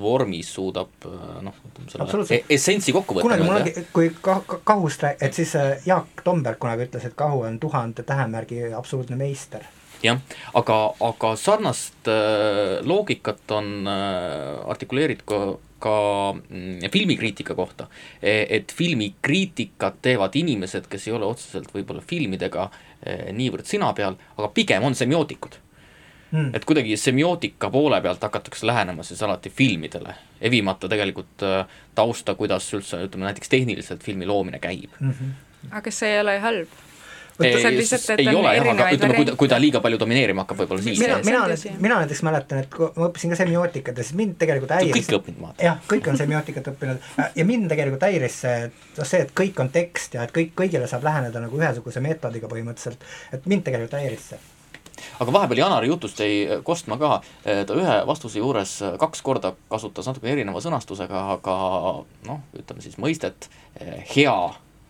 vormis 0.01 0.53
suudab 0.53 1.09
noh, 1.41 1.59
ütleme 1.67 1.89
selle 1.91 2.37
e 2.37 2.43
essentsi 2.55 2.95
kokku 2.95 3.15
võtta. 3.15 3.27
kunagi 3.27 3.43
mul 3.43 3.59
ongi, 3.59 3.85
kui 3.93 4.09
ka-, 4.21 4.61
kahust, 4.63 5.03
et 5.19 5.33
siis 5.33 5.53
Jaak 5.85 6.23
Tomberg 6.23 6.59
kunagi 6.59 6.89
ütles, 6.89 7.05
et 7.05 7.15
kahu 7.15 7.43
on 7.47 7.59
tuhande 7.59 8.03
tähemärgi 8.03 8.73
absoluutne 8.73 9.15
meister 9.15 9.67
jah, 10.05 10.21
aga, 10.57 10.77
aga 11.03 11.33
sarnast 11.39 12.09
äh, 12.09 12.79
loogikat 12.87 13.51
on 13.57 13.87
äh, 13.89 14.69
artikuleeritud 14.71 15.27
ka, 15.27 15.41
ka 15.81 15.95
mm, 16.33 16.91
filmikriitika 16.93 17.55
kohta. 17.57 17.87
E, 18.21 18.45
et 18.57 18.73
filmikriitikat 18.77 19.99
teevad 20.01 20.37
inimesed, 20.39 20.87
kes 20.91 21.07
ei 21.07 21.17
ole 21.17 21.27
otseselt 21.29 21.73
võib-olla 21.73 22.03
filmidega 22.07 22.69
äh, 22.69 23.27
niivõrd 23.35 23.67
sina 23.69 23.91
peal, 23.97 24.17
aga 24.37 24.53
pigem 24.55 24.87
on 24.87 24.97
semiootikud 24.97 25.59
hmm.. 26.31 26.51
et 26.55 26.65
kuidagi 26.65 26.97
semiootika 26.97 27.69
poole 27.69 28.01
pealt 28.01 28.23
hakatakse 28.23 28.67
lähenema 28.67 29.03
siis 29.03 29.23
alati 29.23 29.49
filmidele, 29.49 30.15
evimata 30.41 30.89
tegelikult 30.91 31.45
äh, 31.47 31.65
tausta, 31.95 32.35
kuidas 32.39 32.69
üldse 32.77 33.03
ütleme 33.05 33.29
näiteks 33.29 33.51
tehniliselt 33.51 34.03
filmi 34.03 34.29
loomine 34.29 34.59
käib 34.59 34.95
mm. 34.99 35.11
-hmm. 35.11 35.67
aga 35.71 35.81
kas 35.89 35.99
see 35.99 36.13
ei 36.15 36.21
ole 36.21 36.39
halb? 36.39 36.79
Ei, 37.47 37.73
lihtsalt, 37.77 38.19
ei 38.19 38.27
ole 38.29 38.53
jah, 38.55 38.69
aga 38.73 38.87
ütleme, 38.95 39.17
kui 39.17 39.27
ta, 39.27 39.35
kui 39.39 39.51
ta 39.51 39.59
liiga 39.61 39.81
palju 39.83 39.99
domineerima 40.01 40.45
hakkab, 40.45 40.61
võib-olla 40.63 40.85
siis. 40.85 41.01
mina, 41.01 41.19
mina, 41.25 41.73
mina 41.81 41.99
näiteks 42.03 42.23
mäletan, 42.27 42.63
et 42.65 42.71
kui 42.73 42.89
ma 42.95 43.09
õppisin 43.09 43.33
ka 43.33 43.39
semiootikat 43.41 43.97
ja 44.01 44.07
siis 44.07 44.17
mind 44.19 44.37
tegelikult 44.41 44.75
häiris. 44.77 44.95
kõik 44.95 45.19
õppinud 45.19 45.43
vaata. 45.47 45.65
jah, 45.67 45.83
kõik 45.91 46.09
on 46.11 46.21
semiootikat 46.21 46.71
õppinud 46.73 47.11
ja 47.41 47.49
mind 47.49 47.69
tegelikult 47.71 48.07
häiris 48.07 48.39
see, 48.45 48.55
et 48.69 48.97
noh, 48.97 49.11
see, 49.13 49.25
et 49.27 49.35
kõik 49.41 49.61
on 49.63 49.73
tekst 49.73 50.17
ja 50.17 50.25
et 50.27 50.33
kõik, 50.35 50.55
kõigile 50.63 50.89
saab 50.91 51.05
läheneda 51.07 51.43
nagu 51.43 51.61
ühesuguse 51.61 52.03
meetodiga 52.03 52.49
põhimõtteliselt, 52.51 53.05
et 53.35 53.47
mind 53.51 53.67
tegelikult 53.67 53.99
häiris 53.99 54.33
see 54.33 54.41
aga 55.21 55.33
vahepeal 55.33 55.61
Janari 55.63 55.89
jutust 55.89 56.19
jäi 56.21 56.59
kostma 56.65 56.97
ka, 57.01 57.11
ta 57.43 57.77
ühe 57.77 57.97
vastuse 58.07 58.41
juures 58.41 58.77
kaks 59.01 59.23
korda 59.25 59.53
kasutas 59.71 60.09
natuke 60.09 60.29
erineva 60.31 60.61
sõnastusega, 60.63 61.25
aga 61.37 61.55
noh, 62.27 62.43
ütleme 62.57 62.83
siis 62.83 62.99
mõistet 63.01 63.49
hea 64.15 64.37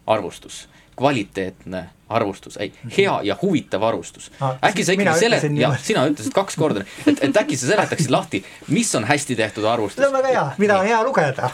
arvustus 0.09 0.65
kvaliteetne 0.99 1.85
arvustus, 2.11 2.57
ei, 2.57 2.73
hea 2.97 3.13
ja 3.23 3.37
huvitav 3.41 3.83
arvustus 3.87 4.31
ah,. 4.39 4.57
äkki 4.67 4.83
sa 4.85 4.95
ikkagi 4.95 5.23
selet-, 5.23 5.47
jah, 5.59 5.77
sina 5.79 6.03
ütlesid 6.09 6.35
kaks 6.35 6.59
korda, 6.59 6.83
et, 7.05 7.23
et 7.23 7.41
äkki 7.43 7.57
sa 7.59 7.71
seletaksid 7.71 8.11
lahti, 8.13 8.43
mis 8.67 8.91
on 8.99 9.07
hästi 9.07 9.37
tehtud 9.39 9.67
arvustus. 9.69 10.03
see 10.03 10.11
on 10.11 10.17
väga 10.19 10.35
hea, 10.35 10.45
mida 10.61 10.79
on 10.81 10.89
hea 10.89 10.99
lugeda. 11.07 11.51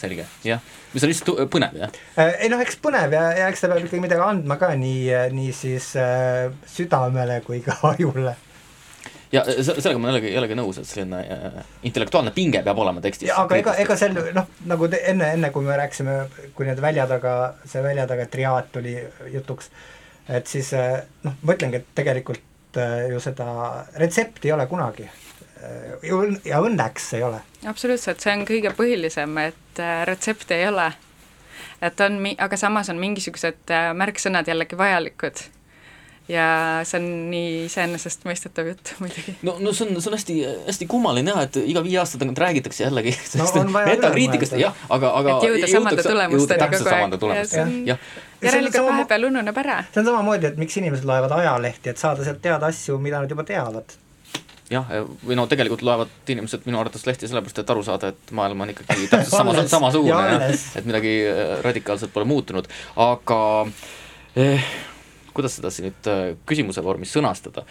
selge, 0.00 0.26
jah, 0.48 0.64
mis 0.94 1.04
on 1.04 1.12
lihtsalt 1.12 1.44
põnev, 1.52 1.76
jah? 1.84 1.94
Äh, 2.16 2.34
ei 2.46 2.52
noh, 2.52 2.64
eks 2.64 2.80
põnev 2.82 3.14
ja, 3.16 3.28
ja 3.42 3.52
eks 3.52 3.64
ta 3.64 3.72
peab 3.72 3.84
ikkagi 3.84 4.04
midagi 4.04 4.24
andma 4.24 4.58
ka 4.60 4.72
nii, 4.80 5.00
nii 5.36 5.54
siis 5.56 5.92
äh, 6.00 6.48
südamele 6.78 7.42
kui 7.46 7.60
ka 7.64 7.76
ajule 7.92 8.36
ja 9.32 9.44
sellega 9.44 9.98
ma 10.00 10.10
jällegi, 10.12 10.32
jällegi 10.32 10.56
nõus, 10.58 10.80
et 10.80 10.88
selline 10.88 11.20
äh, 11.20 11.60
intellektuaalne 11.88 12.32
pinge 12.36 12.62
peab 12.64 12.80
olema 12.80 13.02
tekstis. 13.04 13.32
aga 13.36 13.60
ega, 13.60 13.74
ega 13.84 13.96
sel 14.00 14.16
noh, 14.34 14.50
nagu 14.70 14.88
te, 14.90 15.00
enne, 15.12 15.32
enne 15.36 15.50
kui 15.54 15.66
me 15.66 15.76
rääkisime, 15.78 16.18
kui 16.56 16.68
need 16.68 16.80
välja 16.82 17.06
taga, 17.10 17.34
see 17.68 17.82
välja 17.84 18.06
taga 18.10 18.26
triaad 18.30 18.70
tuli 18.72 18.96
jutuks, 19.32 19.70
et 20.28 20.46
siis 20.50 20.72
äh, 20.76 21.00
noh, 21.26 21.36
ma 21.42 21.56
ütlengi, 21.56 21.82
et 21.82 21.90
tegelikult 21.98 22.80
äh, 22.80 23.08
ju 23.12 23.20
seda 23.22 23.50
retsepti 24.00 24.50
ei 24.50 24.56
ole 24.56 24.68
kunagi 24.70 25.08
äh,. 25.08 26.08
ja 26.48 26.62
õnneks 26.64 27.12
ei 27.18 27.26
ole. 27.26 27.42
absoluutselt, 27.66 28.24
see 28.24 28.36
on 28.36 28.46
kõige 28.48 28.72
põhilisem, 28.78 29.36
et 29.44 29.84
äh, 29.84 30.00
retsepti 30.08 30.56
ei 30.56 30.70
ole. 30.72 30.90
et 31.82 32.00
on 32.00 32.18
aga 32.38 32.56
samas 32.56 32.88
on 32.88 33.00
mingisugused 33.02 33.76
äh, 33.76 33.92
märksõnad 33.94 34.48
jällegi 34.48 34.78
vajalikud 34.78 35.48
ja 36.28 36.46
see 36.88 36.98
on 37.00 37.06
nii 37.32 37.52
iseenesestmõistetav 37.66 38.70
jutt 38.72 38.92
muidugi. 39.02 39.34
no, 39.46 39.56
no 39.64 39.72
see 39.72 39.86
on, 39.86 40.00
see 40.00 40.10
on 40.10 40.16
hästi, 40.18 40.38
hästi 40.68 40.88
kummaline 40.90 41.32
jah, 41.32 41.44
et 41.48 41.60
iga 41.62 41.82
viie 41.84 42.00
aasta 42.02 42.20
tagant 42.20 42.42
räägitakse 42.44 42.84
jällegi 42.84 43.14
no, 43.40 43.46
metakriitikast, 43.76 44.58
jah, 44.60 44.82
aga, 44.88 45.12
aga 45.20 45.36
et 45.36 45.46
jõuda 45.48 45.70
samade 45.72 46.08
tulemusteni 46.08 46.82
kogu 47.16 47.32
aeg. 47.32 47.54
jah. 47.88 48.10
järelikult 48.42 48.80
sama... 48.80 48.90
vahepeal 48.92 49.30
ununeb 49.30 49.62
ära. 49.64 49.78
see 49.92 50.02
on 50.02 50.10
samamoodi, 50.10 50.52
et 50.52 50.60
miks 50.60 50.76
inimesed 50.82 51.08
loevad 51.08 51.32
ajalehti, 51.38 51.94
et 51.94 52.04
saada 52.04 52.26
sealt 52.26 52.44
teada 52.44 52.68
asju, 52.68 53.00
mida 53.02 53.22
nad 53.22 53.32
juba 53.32 53.46
teavad 53.48 53.96
jah, 54.72 54.92
või 55.24 55.38
no 55.38 55.46
tegelikult 55.48 55.82
loevad 55.86 56.30
inimesed 56.34 56.66
minu 56.68 56.80
arvates 56.80 57.06
lehti 57.08 57.28
sellepärast, 57.28 57.62
et 57.62 57.72
aru 57.72 57.86
saada, 57.86 58.12
et 58.12 58.36
maailm 58.36 58.66
on 58.66 58.74
ikkagi 58.74 59.08
täpselt 59.12 59.32
sama, 59.32 59.56
samasugune 59.64 60.20
ja 60.28 60.52
et 60.52 60.84
midagi 60.88 61.14
äh, 61.24 61.56
radikaalselt 61.64 62.12
pole 62.12 62.28
muutunud, 62.28 62.68
aga 63.00 63.40
eh, 64.36 64.70
kuidas 65.38 65.58
seda 65.58 65.70
siin 65.72 65.88
nüüd 65.88 66.10
äh, 66.10 66.22
küsimuse 66.48 66.82
vormis 66.84 67.14
sõnastada. 67.14 67.64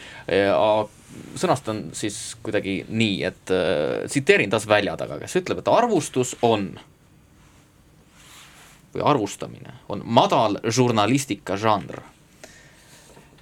sõnastan 1.38 1.88
siis 1.97 2.38
kuidagi 2.43 2.80
nii, 2.89 3.18
et 3.28 3.55
äh, 3.55 4.05
tsiteerin 4.07 4.53
taas 4.53 4.68
välja 4.70 4.95
taga, 4.99 5.20
kes 5.22 5.39
ütleb, 5.41 5.61
et 5.61 5.72
arvustus 5.72 6.36
on 6.47 6.72
või 8.97 9.03
arvustamine 9.05 9.80
on 9.93 10.01
madal 10.05 10.59
žurnalistika 10.63 11.57
žanr, 11.59 12.01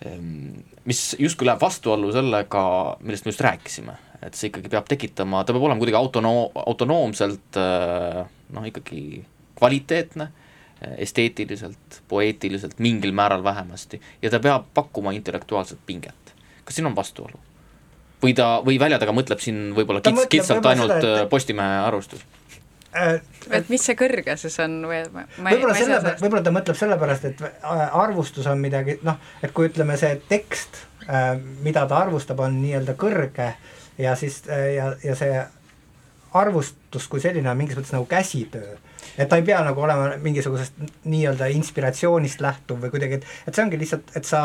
ehm, 0.03 0.63
mis 0.85 1.03
justkui 1.19 1.47
läheb 1.47 1.61
vastuollu 1.61 2.11
sellega, 2.15 2.63
millest 3.01 3.25
me 3.25 3.33
just 3.33 3.43
rääkisime, 3.45 3.97
et 4.25 4.35
see 4.35 4.49
ikkagi 4.51 4.71
peab 4.73 4.89
tekitama, 4.89 5.43
ta 5.43 5.55
peab 5.55 5.67
olema 5.67 5.81
kuidagi 5.81 5.99
autonoom, 5.99 6.57
autonoomselt 6.65 7.61
äh, 7.61 8.25
noh, 8.55 8.67
ikkagi 8.71 9.23
kvaliteetne 9.55 10.31
esteetiliselt, 10.97 12.01
poeetiliselt, 12.07 12.79
mingil 12.79 13.11
määral 13.15 13.43
vähemasti, 13.43 14.01
ja 14.21 14.29
ta 14.29 14.39
peab 14.39 14.69
pakkuma 14.73 15.11
intellektuaalset 15.11 15.79
pinget. 15.85 16.33
kas 16.65 16.75
siin 16.75 16.87
on 16.87 16.95
vastuolu? 16.95 17.39
või 18.23 18.33
ta, 18.33 18.47
või 18.65 18.79
välja 18.79 18.99
taga 19.01 19.13
mõtleb 19.15 19.41
siin 19.43 19.69
võib-olla 19.75 20.01
kits, 20.01 20.25
kitsalt 20.31 20.65
ainult 20.65 20.95
seda, 20.97 21.21
et... 21.25 21.29
Postimehe 21.29 21.77
arvustus? 21.85 22.23
Äh, 22.95 23.19
et 23.51 23.69
mis 23.69 23.83
see 23.83 23.97
kõrge 23.99 24.37
siis 24.39 24.55
on 24.63 24.77
või 24.87 25.01
ma, 25.13 25.25
võib-olla 25.37 25.75
selle, 25.77 25.99
võib-olla 26.21 26.43
ta 26.45 26.53
mõtleb 26.55 26.79
sellepärast, 26.79 27.27
et 27.31 27.43
arvustus 27.65 28.47
on 28.51 28.61
midagi 28.63 28.97
noh, 29.05 29.19
et 29.43 29.53
kui 29.55 29.69
ütleme, 29.69 29.97
see 29.99 30.15
tekst, 30.29 30.85
äh, 31.09 31.33
mida 31.65 31.85
ta 31.91 31.99
arvustab, 32.05 32.39
on 32.45 32.61
nii-öelda 32.61 32.95
kõrge 32.99 33.51
ja 34.01 34.15
siis 34.19 34.41
äh, 34.47 34.69
ja, 34.77 34.93
ja 35.03 35.17
see 35.19 35.43
arvustus 36.35 37.07
kui 37.11 37.23
selline 37.23 37.49
on 37.51 37.57
mingis 37.57 37.77
mõttes 37.79 37.95
nagu 37.95 38.07
käsitöö 38.09 38.75
et 39.17 39.29
ta 39.29 39.39
ei 39.39 39.45
pea 39.47 39.61
nagu 39.63 39.81
olema 39.81 40.15
mingisugusest 40.21 40.79
nii-öelda 41.07 41.47
inspiratsioonist 41.55 42.41
lähtuv 42.43 42.81
või 42.83 42.91
kuidagi, 42.95 43.19
et, 43.19 43.29
et 43.47 43.55
see 43.55 43.63
ongi 43.63 43.79
lihtsalt, 43.79 44.11
et 44.19 44.27
sa 44.27 44.41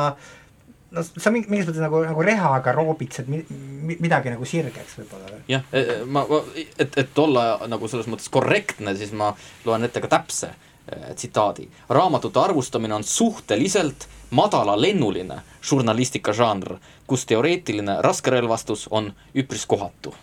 no 0.95 1.05
sa 1.07 1.33
mingi, 1.35 1.51
mingis 1.51 1.69
mõttes 1.69 1.83
nagu, 1.83 2.03
nagu 2.07 2.25
rehaga 2.27 2.75
roobitsed 2.77 3.31
mi, 3.31 3.43
mi, 3.51 3.99
midagi 4.03 4.33
nagu 4.33 4.47
sirgeks 4.47 4.99
võib-olla. 5.01 5.43
jah, 5.51 5.67
e, 5.73 5.83
e, 5.83 5.99
ma, 6.05 6.25
ma, 6.29 6.41
et, 6.57 6.99
et 7.05 7.23
olla 7.25 7.47
nagu 7.71 7.91
selles 7.91 8.09
mõttes 8.11 8.31
korrektne, 8.33 8.95
siis 8.99 9.15
ma 9.17 9.33
loen 9.67 9.87
ette 9.87 10.03
ka 10.03 10.11
täpse 10.11 10.53
e, 10.53 11.15
tsitaadi. 11.15 11.69
raamatute 11.89 12.43
arvustamine 12.43 12.99
on 13.01 13.07
suhteliselt 13.07 14.09
madalalennuline 14.31 15.41
žurnalistika 15.67 16.35
žanr, 16.37 16.77
kus 17.11 17.27
teoreetiline 17.27 18.01
raskerelvastus 18.07 18.87
on 18.91 19.13
üpris 19.35 19.67
kohatu 19.67 20.15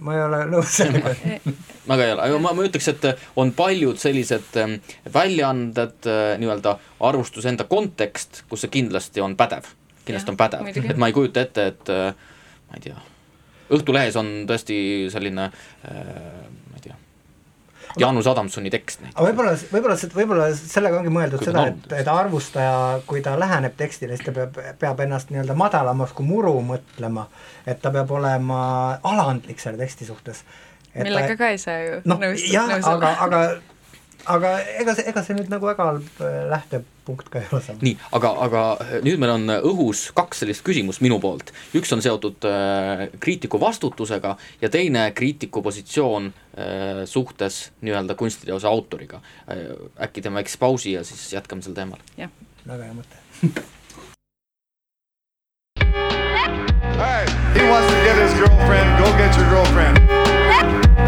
ma 0.00 0.14
ei 0.14 0.22
ole 0.24 0.42
nõus 0.50 0.76
sellega. 0.78 1.14
Ma 1.88 1.98
ka 1.98 2.06
ei 2.06 2.12
ole, 2.14 2.26
aga 2.28 2.42
ma, 2.42 2.52
ma 2.56 2.66
ütleks, 2.66 2.90
et 2.92 3.06
on 3.40 3.50
paljud 3.56 3.98
sellised 4.00 4.58
ähm, 4.60 4.76
väljaanded, 5.14 5.96
äh, 6.08 6.34
nii-öelda 6.40 6.76
arvustuse 7.08 7.50
enda 7.50 7.66
kontekst, 7.70 8.44
kus 8.50 8.64
see 8.64 8.72
kindlasti 8.78 9.24
on 9.24 9.34
pädev, 9.38 9.66
kindlasti 10.04 10.30
ja, 10.30 10.36
on 10.36 10.40
pädev, 10.40 10.70
et 10.84 11.00
ma 11.00 11.10
ei 11.10 11.16
kujuta 11.16 11.44
ette, 11.44 11.66
et 11.74 11.92
äh, 11.92 12.30
ma 12.70 12.80
ei 12.80 12.86
tea, 12.88 13.02
Õhtulehes 13.74 14.12
on 14.20 14.26
tõesti 14.44 14.76
selline 15.08 15.46
äh, 15.48 15.94
Jaanus 18.00 18.26
Adamsoni 18.26 18.70
tekst 18.74 19.02
näiteks. 19.02 19.16
aga 19.18 19.28
võib-olla, 19.28 19.54
võib-olla, 19.72 19.96
võib-olla 20.18 20.48
sellega 20.58 20.98
ongi 21.00 21.12
mõeldud 21.14 21.42
kui 21.42 21.48
seda, 21.50 21.66
et, 21.70 21.86
et 22.00 22.10
arvustaja, 22.10 22.76
kui 23.06 23.22
ta 23.24 23.36
läheneb 23.38 23.76
tekstile, 23.78 24.16
siis 24.16 24.26
ta 24.26 24.34
peab, 24.36 24.58
peab 24.80 25.02
ennast 25.06 25.30
nii-öelda 25.34 25.56
madalamaks 25.58 26.14
kui 26.16 26.26
muru 26.28 26.56
mõtlema, 26.66 27.28
et 27.66 27.82
ta 27.82 27.92
peab 27.94 28.10
olema 28.14 28.62
alandlik 29.02 29.62
selle 29.62 29.78
teksti 29.80 30.08
suhtes. 30.10 30.44
millega 30.94 31.34
ta, 31.34 31.38
ka 31.44 31.52
ei 31.54 31.62
saa 31.62 31.78
ju 31.84 32.02
no, 32.04 32.18
nõustuda. 32.22 32.52
jah, 32.54 32.74
aga, 32.94 33.14
aga 33.28 33.44
aga 34.30 34.52
ega 34.80 34.94
see, 34.96 35.04
ega 35.10 35.22
see 35.24 35.36
nüüd 35.36 35.50
nagu 35.52 35.68
väga 35.68 35.86
halb 35.88 36.22
äh, 36.24 36.38
lähtepunkt 36.50 37.28
ka 37.32 37.40
ei 37.40 37.48
ole 37.52 37.60
seal. 37.64 37.78
nii, 37.84 37.94
aga, 38.16 38.30
aga 38.46 38.62
nüüd 39.04 39.20
meil 39.20 39.34
on 39.34 39.54
õhus 39.56 40.06
kaks 40.16 40.42
sellist 40.42 40.64
küsimust 40.66 41.04
minu 41.04 41.18
poolt. 41.22 41.52
üks 41.76 41.92
on 41.96 42.02
seotud 42.04 42.46
äh, 42.48 43.06
kriitiku 43.20 43.60
vastutusega 43.62 44.34
ja 44.62 44.72
teine 44.72 45.06
kriitiku 45.16 45.62
positsioon 45.64 46.32
äh, 46.32 47.04
suhtes 47.10 47.68
nii-öelda 47.84 48.16
kunstiteose 48.18 48.68
autoriga 48.70 49.20
äh,. 49.48 49.70
äkki 50.08 50.24
teeme 50.24 50.42
väikse 50.42 50.60
pausi 50.60 50.96
ja 50.96 51.04
siis 51.04 51.32
jätkame 51.32 51.62
sel 51.62 51.76
teemal. 51.76 52.02
jah. 52.20 52.32
väga 52.66 52.90
hea 52.90 53.00
mõte 53.00 53.72
Hey, 56.94 57.26
he 57.58 57.68
wants 57.68 57.90
to 57.90 57.98
get 58.04 58.16
his 58.16 58.32
girlfriend. 58.38 58.88
Go 59.02 59.10
get 59.18 59.34
your 59.36 59.48
girlfriend. 59.50 59.98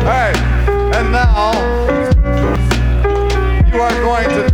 Hey, 0.02 0.32
and 0.98 1.12
now 1.12 1.95
going 4.06 4.28
to 4.28 4.45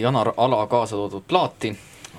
Janar 0.00 0.32
Ala 0.36 0.66
kaasa 0.66 0.96
toodud 0.96 1.22
plaati, 1.28 1.70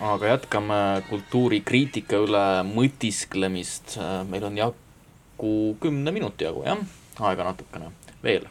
aga 0.02 0.34
jätkame 0.36 0.80
kultuurikriitika 1.10 2.20
üle 2.24 2.46
mõtisklemist. 2.68 3.98
meil 4.30 4.44
on 4.44 4.58
jagu 4.58 5.54
kümne 5.82 6.12
minuti 6.12 6.46
jagu 6.46 6.64
jah, 6.66 6.82
aega 7.20 7.44
natukene 7.44 7.92
veel. 8.24 8.48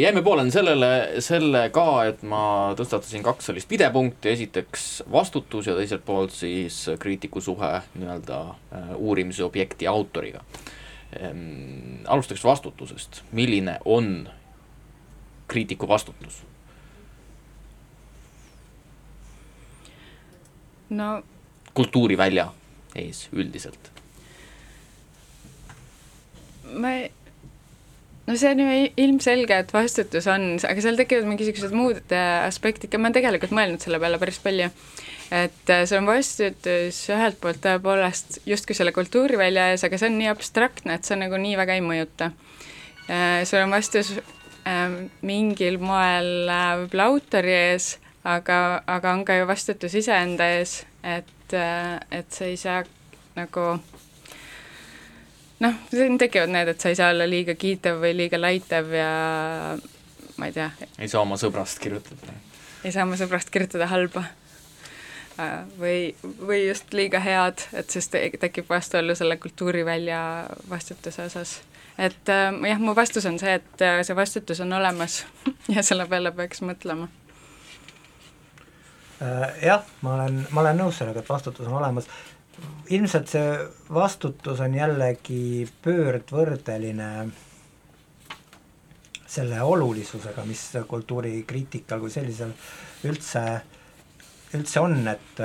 jäime 0.00 0.22
pooleli 0.22 0.50
sellele, 0.50 0.90
sellega, 1.22 2.04
et 2.10 2.22
ma 2.22 2.74
tõstatasin 2.78 3.22
kaks 3.22 3.50
sellist 3.50 3.68
pidepunkti, 3.68 4.28
esiteks 4.28 5.02
vastutus 5.12 5.66
ja 5.66 5.76
teiselt 5.76 6.04
poolt 6.04 6.32
siis 6.32 6.84
kriitiku 6.98 7.40
suhe 7.40 7.72
nii-öelda 7.94 8.40
äh, 8.48 8.94
uurimise 8.96 9.44
objekti 9.44 9.86
autoriga. 9.86 10.44
alustaks 12.08 12.44
vastutusest, 12.44 13.22
milline 13.32 13.78
on 13.84 14.28
kriitiku 15.46 15.88
vastutus 15.88 16.42
no 20.92 21.14
kultuurivälja 21.76 22.50
ees 22.98 23.26
üldiselt? 23.32 23.90
ma 26.72 26.92
ei, 26.96 27.08
no 28.26 28.36
see 28.38 28.52
on 28.54 28.60
ju 28.62 28.74
ilmselge, 29.02 29.58
et 29.64 29.72
vastutus 29.74 30.28
on, 30.30 30.54
aga 30.68 30.84
seal 30.84 30.98
tekivad 30.98 31.28
mingisugused 31.28 31.74
muud 31.76 32.14
äh, 32.14 32.44
aspektid 32.46 32.92
ka, 32.92 33.00
ma 33.00 33.10
olen 33.10 33.18
tegelikult 33.18 33.54
mõelnud 33.56 33.84
selle 33.84 34.00
peale 34.02 34.20
päris 34.22 34.40
palju, 34.42 34.68
et 35.34 35.72
äh, 35.72 35.84
see 35.88 35.98
on 35.98 36.08
vastutus 36.08 37.00
ühelt 37.12 37.40
poolt 37.42 37.62
tõepoolest 37.64 38.40
justkui 38.48 38.78
selle 38.78 38.94
kultuurivälja 38.96 39.72
ees, 39.72 39.84
aga 39.88 40.00
see 40.00 40.12
on 40.12 40.20
nii 40.20 40.30
abstraktne, 40.32 40.96
et 40.96 41.08
see 41.08 41.18
nagu 41.20 41.40
nii 41.40 41.58
väga 41.60 41.76
ei 41.76 41.84
mõjuta. 41.84 42.30
Äh, 43.10 43.42
sul 43.48 43.64
on 43.64 43.74
vastus 43.74 44.14
mingil 45.26 45.80
moel 45.82 46.46
võib-olla 46.46 47.08
autori 47.10 47.50
ees, 47.50 47.96
aga, 48.24 48.82
aga 48.86 49.12
on 49.12 49.24
ka 49.24 49.36
ju 49.36 49.46
vastutus 49.46 49.94
iseenda 49.98 50.46
ees, 50.56 50.82
et, 51.02 51.54
et 52.10 52.30
sa 52.30 52.44
ei 52.48 52.56
saa 52.56 52.82
nagu 53.36 53.64
noh, 55.62 55.80
siin 55.90 56.18
tekivad 56.20 56.52
need, 56.52 56.72
et 56.72 56.82
sa 56.82 56.92
ei 56.92 56.98
saa 56.98 57.10
olla 57.14 57.26
liiga 57.28 57.56
kiitev 57.58 58.02
või 58.02 58.14
liiga 58.24 58.40
laitev 58.40 58.92
ja 58.96 59.10
ma 60.36 60.50
ei 60.50 60.54
tea. 60.54 60.70
ei 60.98 61.10
saa 61.10 61.24
oma 61.24 61.38
sõbrast 61.40 61.82
kirjutada. 61.82 62.38
ei 62.84 62.94
saa 62.94 63.06
oma 63.06 63.18
sõbrast 63.20 63.50
kirjutada 63.50 63.90
halba. 63.90 64.24
või, 65.78 66.14
või 66.46 66.66
just 66.68 66.92
liiga 66.92 67.18
head, 67.24 67.66
et 67.72 67.90
siis 67.90 68.10
tekib 68.12 68.68
vastuollu 68.68 69.14
selle 69.18 69.36
kultuurivälja 69.40 70.20
vastutuse 70.70 71.24
osas. 71.24 71.60
et 71.98 72.28
jah, 72.68 72.78
mu 72.78 72.94
vastus 72.94 73.26
on 73.26 73.38
see, 73.38 73.58
et 73.58 73.88
see 74.06 74.16
vastutus 74.16 74.60
on 74.60 74.72
olemas 74.78 75.24
ja 75.74 75.82
selle 75.82 76.06
peale 76.06 76.32
peaks 76.36 76.62
mõtlema 76.62 77.08
Äh, 77.08 77.21
jah, 79.62 79.86
ma 80.02 80.14
olen, 80.16 80.42
ma 80.50 80.64
olen 80.64 80.80
nõus 80.82 80.98
sellega, 81.00 81.22
et 81.22 81.30
vastutus 81.30 81.68
on 81.68 81.78
olemas, 81.78 82.08
ilmselt 82.92 83.30
see 83.30 83.54
vastutus 83.92 84.60
on 84.64 84.74
jällegi 84.74 85.66
pöördvõrdeline 85.84 87.10
selle 89.32 89.62
olulisusega, 89.64 90.44
mis 90.44 90.64
kultuurikriitikal 90.88 92.02
kui 92.02 92.12
sellisel 92.12 92.52
üldse, 93.08 93.44
üldse 94.58 94.82
on, 94.82 94.98
et 95.08 95.40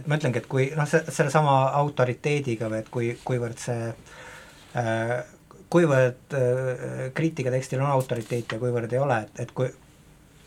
et 0.00 0.06
ma 0.08 0.16
ütlengi, 0.16 0.40
et 0.40 0.48
kui 0.48 0.70
noh, 0.76 0.88
see, 0.88 1.02
sellesama 1.12 1.56
autoriteediga 1.82 2.70
või 2.72 2.80
et 2.80 2.88
kui, 2.94 3.10
kuivõrd 3.26 3.60
see 3.60 3.90
äh, 4.80 5.12
kuivõrd 5.70 6.36
äh, 6.38 7.10
kriitikatekstil 7.16 7.82
on 7.82 7.92
autoriteeti 7.92 8.56
ja 8.56 8.62
kuivõrd 8.62 8.94
ei 8.96 9.02
ole, 9.02 9.20
et, 9.26 9.42
et 9.44 9.52
kui 9.56 9.68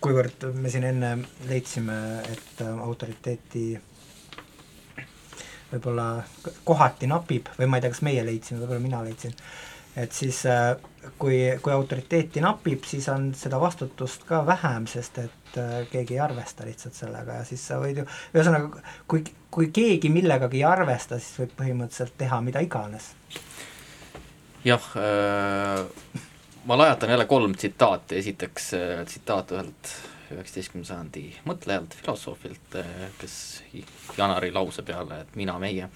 kuivõrd 0.04 0.48
me 0.60 0.72
siin 0.72 0.86
enne 0.88 1.16
leidsime, 1.48 1.98
et 2.28 2.64
äh, 2.64 2.72
autoriteeti 2.84 3.68
võib-olla 5.74 6.08
kohati 6.68 7.10
napib 7.10 7.48
või 7.58 7.70
ma 7.70 7.80
ei 7.80 7.86
tea, 7.86 7.94
kas 7.94 8.04
meie 8.06 8.26
leidsime, 8.26 8.62
võib-olla 8.62 8.84
mina 8.84 9.04
leidsin, 9.06 9.34
et 10.00 10.16
siis 10.16 10.44
äh, 10.50 10.74
kui, 11.22 11.38
kui 11.64 11.74
autoriteeti 11.74 12.44
napib, 12.44 12.84
siis 12.90 13.08
on 13.14 13.32
seda 13.38 13.60
vastutust 13.62 14.28
ka 14.30 14.44
vähem, 14.48 14.90
sest 14.92 15.22
et 15.24 15.58
äh, 15.62 15.78
keegi 15.92 16.18
ei 16.18 16.24
arvesta 16.26 16.68
lihtsalt 16.68 17.00
sellega 17.00 17.40
ja 17.40 17.48
siis 17.48 17.64
sa 17.72 17.80
võid 17.82 18.04
ju, 18.04 18.08
ühesõnaga, 18.36 18.84
kui, 19.08 19.24
kui 19.54 19.72
keegi 19.74 20.12
millegagi 20.14 20.62
ei 20.62 20.68
arvesta, 20.68 21.22
siis 21.22 21.46
võib 21.46 21.56
põhimõtteliselt 21.64 22.20
teha 22.20 22.44
mida 22.44 22.66
iganes. 22.66 23.14
jah 24.68 24.94
äh 25.00 26.30
ma 26.66 26.78
lajatan 26.78 27.10
jälle 27.10 27.26
kolm 27.26 27.56
tsitaati, 27.56 28.16
esiteks 28.16 28.74
äh, 28.74 29.06
tsitaat 29.06 29.52
ühelt 29.52 29.92
üheksateistkümnenda 30.34 30.88
sajandi 30.88 31.24
mõtlejalt, 31.48 31.96
filosoofilt, 32.00 32.78
äh, 32.80 32.88
kes 33.20 33.36
Janari 34.18 34.52
lause 34.54 34.86
peale, 34.86 35.24
et 35.26 35.36
mina, 35.36 35.58
meie, 35.60 35.90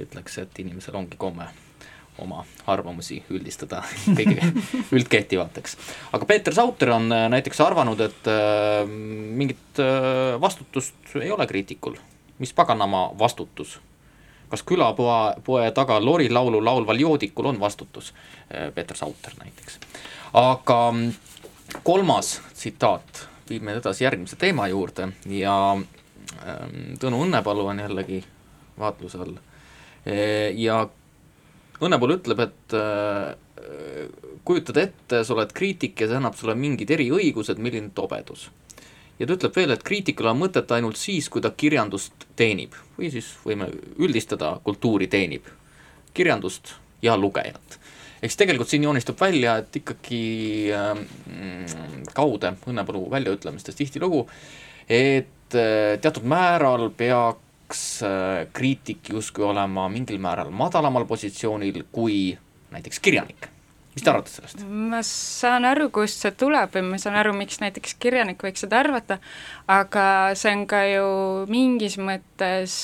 ütleks, 0.00 0.38
et 0.42 0.62
inimesel 0.62 0.96
ongi 0.96 1.18
komme 1.20 1.48
oma 2.22 2.44
arvamusi 2.68 3.22
üldistada 3.32 3.82
kõige 4.18 4.52
üldkehtivateks. 4.92 5.76
aga 6.12 6.28
Peeter 6.28 6.54
Sauter 6.54 6.94
on 6.98 7.12
äh, 7.12 7.28
näiteks 7.32 7.60
arvanud, 7.64 8.00
et 8.00 8.32
mingit 9.42 9.80
vastutust 10.40 11.16
ei 11.20 11.30
ole 11.30 11.46
kriitikul, 11.46 11.96
mis 12.38 12.52
paganama 12.52 13.08
vastutus 13.18 13.80
kas 14.52 14.62
külapoe, 14.68 15.18
poe 15.44 15.66
taga 15.72 15.96
lorilaulu 16.04 16.60
laulval 16.64 17.00
joodikul 17.00 17.50
on 17.50 17.60
vastutus? 17.60 18.12
Peeter 18.74 18.96
Sauter 18.96 19.32
näiteks 19.40 19.80
aga 20.32 20.78
mm, 20.92 21.12
kolmas 21.84 22.38
tsitaat 22.54 23.26
viib 23.48 23.64
meid 23.66 23.80
edasi 23.82 24.06
järgmise 24.06 24.38
teema 24.40 24.68
juurde 24.72 25.10
ja 25.28 25.56
ähm, 25.76 26.96
Tõnu 27.00 27.22
Õnnepalu 27.26 27.66
on 27.68 27.82
jällegi 27.82 28.22
vaatluse 28.80 29.20
all. 29.20 29.36
E, 30.06 30.16
ja 30.56 30.82
Õnnepalu 31.82 32.16
ütleb, 32.20 32.40
et 32.44 32.74
äh, 32.78 33.34
kujutad 34.46 34.78
ette, 34.78 35.22
sa 35.26 35.34
oled 35.34 35.52
kriitik 35.54 36.00
ja 36.00 36.08
see 36.08 36.18
annab 36.18 36.36
sulle 36.38 36.54
mingid 36.58 36.90
eriõigused, 36.94 37.58
milline 37.62 37.90
tobedus. 37.94 38.48
Ja 39.22 39.26
ta 39.28 39.36
ütleb 39.38 39.54
veel, 39.54 39.70
et 39.70 39.84
kriitikul 39.86 40.26
on 40.32 40.40
mõtet 40.40 40.72
ainult 40.74 40.98
siis, 40.98 41.28
kui 41.30 41.42
ta 41.44 41.52
kirjandust 41.54 42.26
teenib 42.36 42.74
või 42.98 43.12
siis 43.14 43.28
võime 43.46 43.70
üldistada, 44.02 44.56
kultuuri 44.66 45.06
teenib, 45.12 45.46
kirjandust 46.12 46.74
ja 47.06 47.14
lugejat 47.16 47.78
eks 48.22 48.38
tegelikult 48.38 48.70
siin 48.70 48.86
joonistub 48.86 49.18
välja, 49.20 49.56
et 49.62 49.76
ikkagi 49.82 50.24
äh, 50.74 50.98
kaude 52.14 52.54
Õnnepalu 52.70 53.06
väljaütlemistest 53.10 53.80
tihtilugu, 53.82 54.24
et 54.86 55.56
äh, 55.58 55.96
teatud 56.02 56.26
määral 56.30 56.88
peaks 56.96 57.84
äh, 58.06 58.44
kriitik 58.54 59.10
justkui 59.14 59.46
olema 59.48 59.88
mingil 59.90 60.22
määral 60.22 60.52
madalamal 60.54 61.06
positsioonil 61.10 61.82
kui 61.92 62.36
näiteks 62.72 63.02
kirjanik. 63.02 63.51
Mis 63.94 64.04
te 64.04 64.10
arvate 64.10 64.32
sellest? 64.32 64.64
ma 64.66 65.02
saan 65.06 65.66
aru, 65.68 65.88
kust 65.94 66.24
see 66.24 66.34
tuleb 66.38 66.74
või 66.76 66.84
ma 66.92 67.00
saan 67.02 67.18
aru, 67.20 67.34
miks 67.36 67.60
näiteks 67.62 67.96
kirjanik 68.02 68.42
võiks 68.44 68.64
seda 68.64 68.80
arvata, 68.82 69.18
aga 69.70 70.04
see 70.38 70.54
on 70.56 70.66
ka 70.70 70.82
ju 70.88 71.08
mingis 71.52 71.98
mõttes 72.00 72.76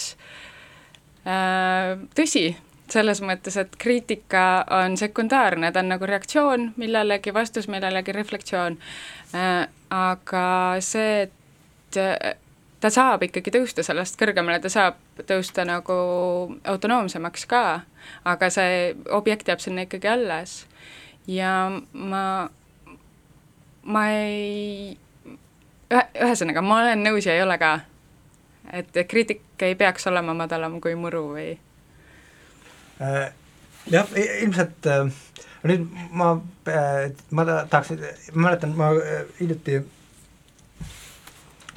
äh, 1.25 1.95
tõsi, 2.19 2.51
selles 2.89 3.21
mõttes, 3.25 3.57
et 3.61 3.77
kriitika 3.81 4.65
on 4.73 4.97
sekundaarne, 5.01 5.73
ta 5.73 5.85
on 5.85 5.93
nagu 5.93 6.09
reaktsioon 6.09 6.73
millelegi, 6.81 7.35
vastus 7.37 7.69
millelegi, 7.69 8.17
reflektsioon 8.17 8.79
äh,. 9.35 9.65
aga 9.89 10.47
see, 10.85 11.25
et 11.29 11.97
äh, 12.01 12.37
ta 12.81 12.91
saab 12.93 13.25
ikkagi 13.27 13.53
tõusta 13.55 13.83
sellest 13.87 14.19
kõrgemale, 14.21 14.61
ta 14.63 14.71
saab 14.73 14.99
tõusta 15.29 15.65
nagu 15.69 15.99
autonoomsemaks 16.69 17.47
ka, 17.51 17.63
aga 18.29 18.51
see 18.53 18.95
objekt 19.15 19.49
jääb 19.51 19.63
sinna 19.63 19.87
ikkagi 19.87 20.11
alles. 20.13 20.61
Ja 21.29 21.53
ma, 21.93 22.23
ma 23.83 24.05
ei, 24.17 24.97
ühesõnaga, 25.93 26.63
ma 26.65 26.81
olen 26.83 27.05
nõus 27.05 27.29
ja 27.29 27.37
ei 27.37 27.45
ole 27.45 27.59
ka. 27.61 27.79
et 28.73 28.97
kriitik 29.09 29.63
ei 29.65 29.75
peaks 29.75 30.07
olema 30.07 30.35
madalam 30.35 30.81
kui 30.81 30.95
muru 30.95 31.29
või 31.35 31.51
äh,? 33.01 33.31
jah, 33.91 34.11
ilmselt 34.43 34.87
äh, 34.87 35.07
nüüd 35.69 35.87
ma 36.11 36.35
äh,, 36.69 37.13
ma 37.31 37.47
tahaks, 37.47 37.95
ma 38.33 38.49
mäletan, 38.49 38.77
ma 38.77 38.93
äh, 38.97 39.25
hiljuti 39.41 39.81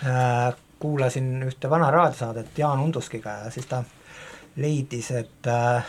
äh, 0.05 0.51
kuulasin 0.81 1.43
ühte 1.45 1.69
vana 1.69 1.91
raadiosaadet 1.91 2.57
Jaan 2.57 2.79
Unduskiga 2.79 3.43
ja 3.43 3.51
siis 3.51 3.67
ta 3.69 3.83
leidis, 4.55 5.11
et 5.11 5.47
äh, 5.47 5.85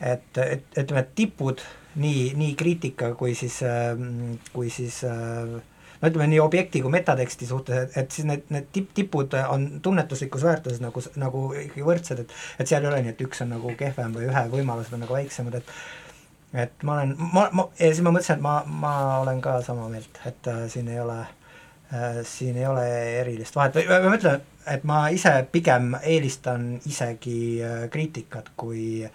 et, 0.00 0.38
et 0.38 0.78
ütleme, 0.78 1.00
et 1.00 1.14
tipud 1.14 1.62
nii, 1.96 2.32
nii 2.38 2.54
kriitika 2.58 3.12
kui 3.18 3.34
siis, 3.34 3.62
ähm, 3.66 4.36
kui 4.52 4.70
siis 4.70 5.00
äh, 5.04 5.54
no 6.00 6.10
ütleme 6.10 6.28
nii 6.30 6.40
objekti 6.40 6.82
kui 6.84 6.92
metateksti 6.94 7.46
suhtes, 7.46 7.88
et, 7.88 7.96
et 8.02 8.12
siis 8.12 8.28
need, 8.28 8.44
need 8.54 8.68
tipp, 8.72 8.92
tipud 8.94 9.38
on 9.48 9.68
tunnetuslikus 9.82 10.44
väärtuses 10.46 10.82
nagu, 10.84 11.02
nagu 11.16 11.46
ikkagi 11.54 11.86
võrdsed, 11.86 12.26
et 12.26 12.36
et 12.58 12.68
seal 12.70 12.84
ei 12.84 12.92
ole 12.92 13.00
nii, 13.06 13.16
et 13.16 13.24
üks 13.26 13.42
on 13.44 13.54
nagu 13.56 13.72
kehvem 13.78 14.14
või 14.18 14.28
ühe 14.28 14.44
võimalused 14.52 14.94
on 14.94 15.04
nagu 15.06 15.18
väiksemad, 15.18 15.58
et 15.62 15.74
et 16.66 16.86
ma 16.86 16.94
olen, 16.96 17.16
ma, 17.18 17.48
ma, 17.52 17.66
ja 17.76 17.90
siis 17.90 18.04
ma 18.04 18.12
mõtlesin, 18.14 18.38
et 18.38 18.44
ma, 18.44 18.60
ma 18.84 18.94
olen 19.20 19.42
ka 19.44 19.58
sama 19.64 19.90
meelt, 19.92 20.22
et 20.28 20.48
äh, 20.48 20.64
siin 20.72 20.88
ei 20.88 21.00
ole 21.02 21.18
äh, 21.20 21.34
Äh, 21.92 22.24
siin 22.24 22.56
ei 22.56 22.66
ole 22.68 22.84
erilist 23.20 23.54
vahet 23.56 23.78
või 23.78 23.86
ma 23.88 24.10
mõtlen, 24.12 24.42
et 24.68 24.82
ma 24.84 24.96
ise 25.08 25.30
pigem 25.48 25.94
eelistan 26.02 26.74
isegi 26.84 27.62
äh, 27.64 27.86
kriitikat, 27.88 28.50
kui, 28.60 29.06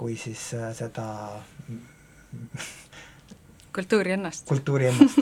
kui 0.00 0.16
siis 0.16 0.46
äh, 0.56 0.70
seda 0.72 1.04
kultuuri 3.76 4.16
ennast. 4.16 4.46
kultuuri 4.48 4.90
ennast 4.92 5.20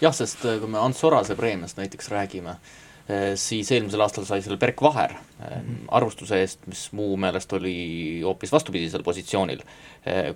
jah, 0.00 0.14
sest 0.20 0.44
kui 0.44 0.70
me 0.70 0.80
Ants 0.80 1.04
Orase 1.04 1.36
preemiast 1.38 1.80
näiteks 1.80 2.08
räägime, 2.12 2.56
siis 3.36 3.70
eelmisel 3.74 4.00
aastal 4.00 4.24
sai 4.28 4.42
selle 4.42 4.56
Berk 4.56 4.82
Vaher 4.82 5.12
mm 5.12 5.46
-hmm. 5.46 5.88
arvustuse 5.88 6.40
eest, 6.40 6.66
mis 6.66 6.92
mu 6.92 7.16
meelest 7.16 7.52
oli 7.52 8.20
hoopis 8.24 8.52
vastupidisel 8.52 9.02
positsioonil, 9.02 9.62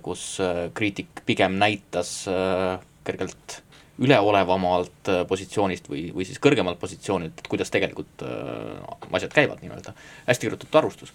kus 0.01 0.37
kriitik 0.73 1.23
pigem 1.25 1.57
näitas 1.57 2.25
kergelt 3.03 3.61
üleolevamalt 3.97 5.09
äh, 5.09 5.23
positsioonist 5.27 5.89
või, 5.89 6.07
või 6.13 6.25
siis 6.27 6.39
kõrgemalt 6.41 6.79
positsioonilt, 6.81 7.41
et 7.41 7.49
kuidas 7.49 7.73
tegelikult 7.73 8.25
äh, 8.25 9.15
asjad 9.17 9.33
käivad 9.33 9.63
nii-öelda, 9.63 9.93
hästi 10.27 10.47
kirjutatud 10.47 10.77
arvustus. 10.81 11.13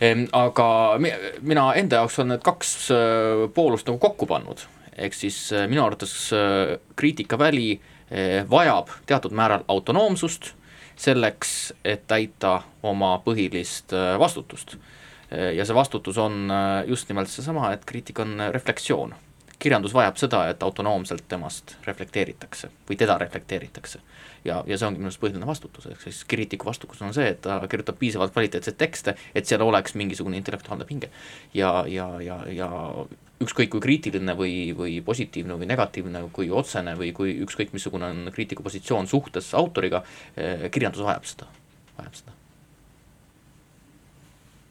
Aga 0.00 0.66
mi, 0.98 1.10
mina 1.44 1.66
enda 1.76 1.98
jaoks 2.00 2.18
olen 2.18 2.30
need 2.32 2.44
kaks 2.44 2.70
äh, 2.94 3.42
poolust 3.52 3.88
nagu 3.88 3.98
kokku 4.00 4.24
pannud, 4.30 4.62
ehk 4.96 5.16
siis 5.16 5.36
äh, 5.52 5.66
minu 5.68 5.84
arvates 5.84 6.14
äh, 6.32 6.78
kriitikaväli 6.96 7.80
vajab 8.50 8.88
teatud 9.06 9.30
määral 9.38 9.62
autonoomsust 9.70 10.48
selleks, 10.98 11.52
et 11.86 12.08
täita 12.10 12.56
oma 12.82 13.12
põhilist 13.22 13.94
vastutust. 14.18 14.74
Ja 15.30 15.62
see 15.62 15.76
vastutus 15.78 16.18
on 16.18 16.50
just 16.90 17.06
nimelt 17.06 17.30
seesama, 17.30 17.70
et 17.70 17.86
kriitika 17.86 18.26
on 18.26 18.48
reflektsioon 18.50 19.14
kirjandus 19.60 19.94
vajab 19.94 20.18
seda, 20.20 20.40
et 20.50 20.62
autonoomselt 20.64 21.26
temast 21.28 21.76
reflekteeritakse 21.86 22.70
või 22.88 22.96
teda 23.00 23.18
reflekteeritakse. 23.20 24.00
ja, 24.44 24.62
ja 24.66 24.78
see 24.78 24.88
ongi 24.88 25.00
minu 25.00 25.10
arust 25.10 25.20
põhiline 25.20 25.46
vastutus, 25.46 25.86
ehk 25.90 26.04
siis 26.06 26.22
kriitiku 26.28 26.70
vastutus 26.70 27.02
on 27.04 27.14
see, 27.16 27.28
et 27.34 27.42
ta 27.44 27.60
kirjutab 27.68 27.98
piisavalt 28.00 28.32
kvaliteetseid 28.32 28.78
tekste, 28.80 29.16
et 29.34 29.46
seal 29.46 29.62
oleks 29.62 29.94
mingisugune 30.00 30.40
intellektuaalne 30.40 30.88
pinge. 30.88 31.10
ja, 31.54 31.84
ja, 31.88 32.08
ja, 32.24 32.40
ja 32.48 32.70
ükskõik 33.40 33.70
kui 33.72 33.84
kriitiline 33.84 34.36
või, 34.36 34.54
või 34.76 34.98
positiivne 35.04 35.56
või 35.60 35.68
negatiivne, 35.68 36.26
kui 36.32 36.50
otsene 36.50 36.96
või 36.96 37.12
kui 37.16 37.38
ükskõik 37.44 37.72
missugune 37.76 38.12
on 38.12 38.34
kriitiku 38.34 38.64
positsioon 38.66 39.08
suhtes 39.08 39.54
autoriga, 39.54 40.04
eh, 40.36 40.68
kirjandus 40.70 41.04
vajab 41.04 41.28
seda, 41.28 41.48
vajab 41.98 42.20
seda 42.20 42.40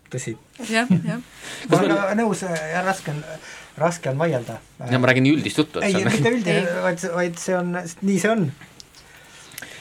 tõsi. 0.09 0.35
jah, 0.69 0.89
jah. 1.05 1.21
ma 1.69 1.79
olen 1.79 2.17
nõus, 2.19 2.43
raske 2.85 3.13
on 3.13 3.23
raske 3.81 4.11
on 4.11 4.19
vaielda. 4.19 4.59
ja 4.91 4.99
ma 4.99 5.09
räägin 5.09 5.25
nii 5.27 5.35
üldist 5.37 5.61
juttu. 5.61 5.83
ei, 5.85 5.95
mitte 6.05 6.31
üldine, 6.31 6.65
vaid, 6.83 7.05
vaid 7.15 7.39
see 7.41 7.55
on, 7.57 7.77
nii 8.01 8.17
see 8.19 8.31
on. 8.31 8.49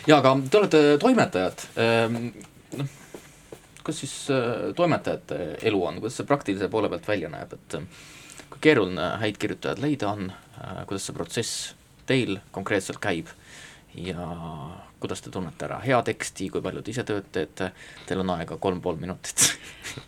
jaa, 0.06 0.18
aga 0.18 0.36
te 0.50 0.60
olete 0.60 0.82
toimetajad, 1.02 1.66
ehm, 1.84 2.20
noh, 2.78 2.92
kuidas 3.82 4.02
siis 4.04 4.14
äh, 4.34 4.70
toimetajate 4.76 5.40
elu 5.70 5.82
on, 5.90 6.00
kuidas 6.02 6.20
see 6.20 6.28
praktilise 6.28 6.70
poole 6.72 6.90
pealt 6.92 7.08
välja 7.08 7.32
näeb, 7.32 7.56
et 7.58 7.78
äh, 7.80 8.06
kui 8.48 8.62
keeruline 8.68 9.14
häid 9.22 9.40
kirjutajaid 9.40 9.82
leida 9.84 10.12
on, 10.14 10.30
äh, 10.60 10.82
kuidas 10.88 11.08
see 11.08 11.16
protsess 11.16 11.72
teil 12.08 12.38
konkreetselt 12.54 13.00
käib 13.04 13.28
ja 13.94 14.28
kuidas 15.00 15.22
te 15.22 15.30
tunnete 15.30 15.66
ära 15.68 15.78
hea 15.84 15.98
teksti, 16.02 16.48
kui 16.52 16.62
palju 16.62 16.82
te 16.82 16.92
ise 16.92 17.04
tööd 17.06 17.28
teete, 17.32 17.70
teil 18.06 18.22
on 18.24 18.32
aega 18.34 18.58
kolm 18.60 18.80
pool 18.84 18.98
minutit. 19.00 19.44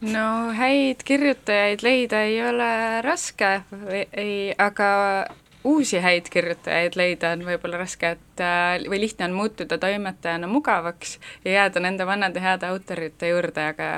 No 0.05 0.53
häid 0.55 1.01
kirjutajaid 1.09 1.83
leida 1.83 2.21
ei 2.29 2.37
ole 2.45 2.67
raske, 3.03 3.49
ei, 3.91 4.53
aga 4.59 4.91
uusi 5.65 5.99
häid 6.05 6.29
kirjutajaid 6.31 6.99
leida 7.01 7.33
on 7.35 7.43
võib-olla 7.49 7.81
raske, 7.81 8.13
et 8.17 8.43
äh, 8.45 8.85
või 8.91 9.01
lihtne 9.03 9.27
on 9.27 9.35
muutuda 9.39 9.81
toimetajana 9.81 10.51
mugavaks 10.51 11.17
ja 11.45 11.57
jääda 11.61 11.83
nende 11.83 12.07
vanade 12.07 12.45
heade 12.45 12.69
autorite 12.71 13.33
juurde, 13.33 13.67
aga 13.73 13.91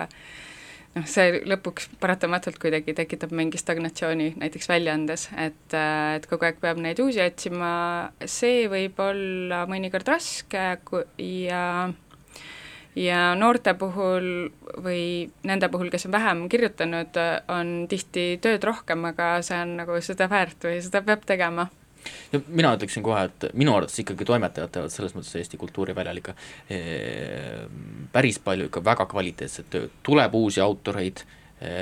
noh, 0.97 1.09
see 1.09 1.41
lõpuks 1.49 1.89
paratamatult 2.03 2.59
kuidagi 2.63 2.95
tekitab 2.97 3.33
mingi 3.37 3.61
stagnatsiooni 3.61 4.33
näiteks 4.41 4.71
väljaandes, 4.71 5.29
et, 5.37 5.77
äh, 5.77 6.15
et 6.19 6.29
kogu 6.31 6.49
aeg 6.49 6.61
peab 6.63 6.81
neid 6.83 7.01
uusi 7.03 7.23
otsima, 7.25 7.73
see 8.25 8.67
võib 8.73 9.01
olla 9.03 9.65
mõnikord 9.71 10.09
raske 10.09 10.67
ja 11.19 11.67
ja 12.93 13.21
noorte 13.39 13.73
puhul 13.81 14.51
või 14.85 15.05
nende 15.49 15.69
puhul, 15.73 15.89
kes 15.93 16.07
on 16.07 16.13
vähem 16.13 16.43
kirjutanud, 16.53 17.17
on 17.49 17.87
tihti 17.89 18.37
tööd 18.45 18.65
rohkem, 18.69 19.07
aga 19.09 19.39
see 19.45 19.57
on 19.65 19.79
nagu 19.81 19.97
seda 20.05 20.29
väärt 20.29 20.69
või 20.69 20.83
seda 20.85 21.01
peab 21.07 21.25
tegema 21.29 21.71
no 22.33 22.41
mina 22.49 22.73
ütleksin 22.77 23.05
kohe, 23.05 23.27
et 23.29 23.49
minu 23.59 23.75
arvates 23.77 24.01
ikkagi 24.03 24.27
toimetajad 24.29 24.73
teevad 24.75 24.95
selles 24.95 25.15
mõttes 25.17 25.37
Eesti 25.39 25.61
kultuuriväljal 25.61 26.21
ikka 26.23 26.35
e, 26.71 26.81
päris 28.13 28.41
palju 28.43 28.69
ikka 28.71 28.85
väga 28.85 29.07
kvaliteetset 29.11 29.71
tööd, 29.73 29.97
tuleb 30.07 30.37
uusi 30.39 30.63
autoreid 30.65 31.25
e,, 31.61 31.73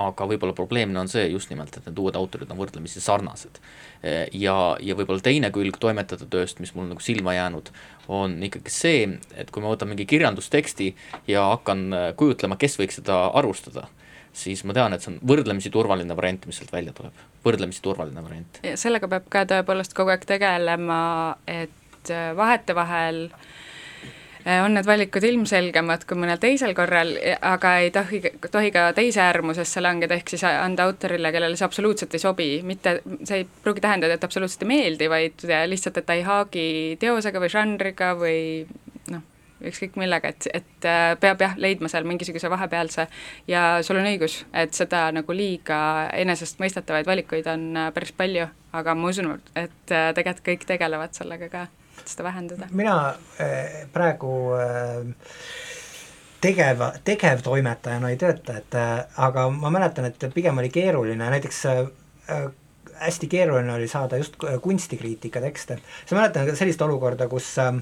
aga 0.00 0.26
võib-olla 0.30 0.54
probleemne 0.56 0.96
on 0.96 1.10
see 1.12 1.26
just 1.28 1.50
nimelt, 1.52 1.74
et 1.76 1.84
need 1.90 1.98
uued 2.00 2.16
autorid 2.16 2.52
on 2.52 2.60
võrdlemisi 2.60 3.02
sarnased 3.04 3.58
e,. 4.00 4.28
ja, 4.32 4.56
ja 4.80 4.96
võib-olla 4.96 5.24
teine 5.24 5.50
külg 5.52 5.76
toimetajate 5.82 6.30
tööst, 6.32 6.62
mis 6.64 6.72
mul 6.76 6.88
nagu 6.92 7.04
silma 7.04 7.36
jäänud, 7.36 7.68
on 8.08 8.38
ikkagi 8.48 8.72
see, 8.72 9.04
et 9.36 9.52
kui 9.52 9.64
ma 9.64 9.74
võtan 9.74 9.92
mingi 9.92 10.08
kirjandusteksti 10.08 10.94
ja 11.28 11.50
hakkan 11.52 11.90
kujutlema, 12.16 12.56
kes 12.60 12.78
võiks 12.80 13.02
seda 13.02 13.26
arvustada 13.36 13.88
siis 14.36 14.62
ma 14.68 14.76
tean, 14.76 14.94
et 14.94 15.04
see 15.04 15.14
on 15.14 15.18
võrdlemisi 15.32 15.72
turvaline 15.72 16.16
variant, 16.16 16.46
mis 16.48 16.60
sealt 16.60 16.72
välja 16.74 16.94
tuleb, 16.96 17.24
võrdlemisi 17.44 17.82
turvaline 17.84 18.24
variant. 18.24 18.62
sellega 18.78 19.08
peab 19.10 19.28
ka 19.32 19.46
tõepoolest 19.52 19.96
kogu 19.96 20.12
aeg 20.14 20.26
tegelema, 20.28 21.00
et 21.48 22.12
äh, 22.12 22.32
vahetevahel 22.36 23.22
äh, 23.32 24.60
on 24.64 24.76
need 24.76 24.88
valikud 24.88 25.24
ilmselgemad 25.26 26.04
kui 26.08 26.20
mõnel 26.20 26.40
teisel 26.42 26.74
korral, 26.76 27.14
aga 27.40 27.76
ei 27.84 27.92
tohi, 27.94 28.20
tohi 28.50 28.72
ka 28.74 28.88
teise 28.96 29.24
äärmusesse 29.24 29.82
langeda, 29.84 30.18
ehk 30.18 30.34
siis 30.34 30.44
anda 30.48 30.86
autorile, 30.90 31.32
kellele 31.34 31.58
see 31.58 31.68
absoluutselt 31.68 32.14
ei 32.14 32.22
sobi, 32.22 32.50
mitte, 32.66 32.98
see 33.24 33.42
ei 33.42 33.48
pruugi 33.64 33.84
tähendada, 33.84 34.18
et 34.18 34.28
absoluutselt 34.28 34.66
ei 34.66 34.74
meeldi, 34.74 35.10
vaid 35.12 35.48
lihtsalt, 35.72 36.02
et 36.02 36.08
ta 36.08 36.18
ei 36.18 36.26
haagi 36.26 36.66
teosega 37.02 37.42
või 37.42 37.52
žanriga 37.56 38.12
või 38.20 38.42
ükskõik 39.64 39.96
millega, 40.00 40.30
et, 40.34 40.48
et 40.54 40.88
äh, 40.88 41.14
peab 41.20 41.40
jah, 41.40 41.54
leidma 41.60 41.88
seal 41.92 42.06
mingisuguse 42.08 42.50
vahepealse 42.52 43.06
ja 43.48 43.62
sul 43.86 44.00
on 44.00 44.08
õigus, 44.10 44.40
et 44.52 44.76
seda 44.76 45.06
nagu 45.16 45.36
liiga 45.36 45.78
enesestmõistetavaid 46.16 47.08
valikuid 47.08 47.48
on 47.52 47.68
äh, 47.76 47.88
päris 47.96 48.12
palju, 48.16 48.48
aga 48.76 48.96
ma 48.98 49.12
usun, 49.12 49.32
et 49.54 49.94
äh, 49.94 50.10
tegelikult 50.16 50.44
kõik 50.50 50.68
tegelevad 50.68 51.16
sellega 51.16 51.48
ka, 51.52 51.64
et 52.00 52.12
seda 52.12 52.28
vähendada. 52.28 52.68
mina 52.76 52.98
praegu 53.94 54.34
tegev, 56.44 56.84
tegevtoimetajana 57.04 58.12
ei 58.12 58.20
tööta, 58.20 58.60
et 58.60 58.78
aga 59.16 59.48
ma 59.50 59.72
mäletan, 59.72 60.10
et 60.10 60.28
pigem 60.34 60.60
oli 60.60 60.70
keeruline, 60.74 61.32
näiteks 61.32 61.64
hästi 63.00 63.28
keeruline 63.28 63.72
oli 63.74 63.88
saada 63.88 64.16
just 64.16 64.36
kunstikriitika 64.62 65.40
tekste. 65.40 65.78
mäletan 66.10 66.46
ka 66.46 66.54
sellist 66.54 66.82
olukorda, 66.82 67.28
kus 67.28 67.58
äh, 67.58 67.74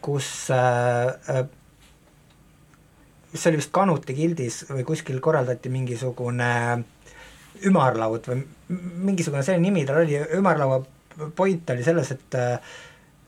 kus 0.00 0.26
äh, 0.54 1.46
mis 3.32 3.46
oli 3.46 3.60
vist 3.60 3.72
Kanuti 3.74 4.14
gildis 4.16 4.62
või 4.70 4.84
kuskil 4.88 5.20
korraldati 5.20 5.72
mingisugune 5.72 6.50
ümarlaud 7.66 8.28
või 8.30 8.42
mingisugune 9.08 9.42
selline 9.44 9.68
nimi 9.68 9.84
tal 9.88 10.02
oli, 10.02 10.18
ümarlaua 10.38 10.82
point 11.36 11.72
oli 11.74 11.84
selles, 11.86 12.12
et 12.16 12.38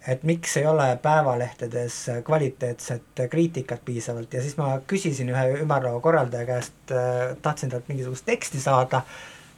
et 0.08 0.22
miks 0.24 0.54
ei 0.56 0.64
ole 0.66 0.86
päevalehtedes 1.02 1.96
kvaliteetset 2.24 3.20
kriitikat 3.28 3.82
piisavalt. 3.84 4.32
Ja 4.32 4.40
siis 4.40 4.56
ma 4.56 4.78
küsisin 4.88 5.28
ühe 5.28 5.42
ümarlaua 5.64 6.00
korraldaja 6.00 6.46
käest, 6.48 6.94
tahtsin 7.42 7.72
talt 7.72 7.90
mingisugust 7.90 8.24
teksti 8.24 8.60
saada. 8.62 9.02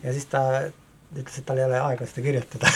Ja 0.03 0.14
siis 0.16 0.26
ta 0.33 0.43
ütles, 1.11 1.39
et 1.41 1.47
tal 1.47 1.59
ei 1.59 1.67
ole 1.67 1.81
aega 1.83 2.07
seda 2.07 2.23
kirjutada 2.27 2.71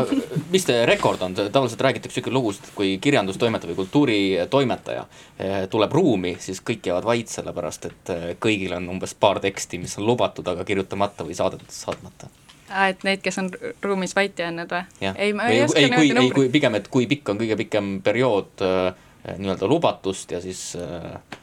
mis 0.54 0.66
see 0.66 0.84
rekord 0.86 1.22
on, 1.26 1.34
tavaliselt 1.38 1.80
räägitakse 1.86 2.20
niisugune 2.20 2.36
lugusid, 2.36 2.68
et 2.68 2.76
kui 2.76 2.92
kirjandustoimetaja 3.02 3.72
või 3.72 3.80
kultuuritoimetaja 3.80 5.06
eh, 5.38 5.56
tuleb 5.72 5.96
ruumi, 5.98 6.36
siis 6.42 6.62
kõik 6.66 6.86
jäävad 6.90 7.08
vait, 7.08 7.32
sellepärast 7.32 7.90
et 7.90 8.14
eh, 8.14 8.28
kõigil 8.42 8.76
on 8.78 8.88
umbes 8.94 9.14
paar 9.18 9.42
teksti, 9.42 9.82
mis 9.82 9.98
on 9.98 10.06
lubatud, 10.06 10.46
aga 10.52 10.66
kirjutamata 10.68 11.26
või 11.26 11.38
saadetud, 11.38 11.70
saatmata 11.74 12.30
aa, 12.70 12.88
et 12.92 13.04
neid, 13.06 13.22
kes 13.24 13.38
on 13.42 13.50
ruumis 13.82 14.14
vait 14.16 14.38
jäänud 14.38 14.70
või? 14.70 15.10
ei, 15.10 15.34
ma 15.34 15.50
ei 15.50 15.64
oska 15.64 15.82
niimoodi 15.82 16.14
numbrit. 16.14 16.30
ei, 16.30 16.34
kui 16.36 16.50
pigem, 16.54 16.78
et 16.78 16.88
kui 16.92 17.08
pikk 17.10 17.32
on 17.32 17.40
kõige 17.42 17.58
pikem 17.64 17.92
periood 18.06 18.64
äh, 18.66 18.90
nii-öelda 19.36 19.68
lubatust 19.70 20.30
ja 20.32 20.40
siis 20.42 20.76
äh, 20.78 21.38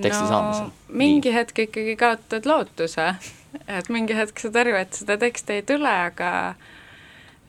teksti 0.00 0.22
no, 0.24 0.28
saamisel. 0.28 0.70
mingi 0.88 1.28
Nii. 1.28 1.36
hetk 1.36 1.64
ikkagi 1.68 1.96
kaotad 2.00 2.48
lootuse 2.48 3.12
et 3.66 3.88
mingi 3.92 4.16
hetk 4.16 4.40
saad 4.42 4.56
aru, 4.60 4.76
et 4.78 5.00
seda 5.00 5.18
teksti 5.20 5.58
ei 5.58 5.66
tule, 5.68 5.92
aga 6.10 6.30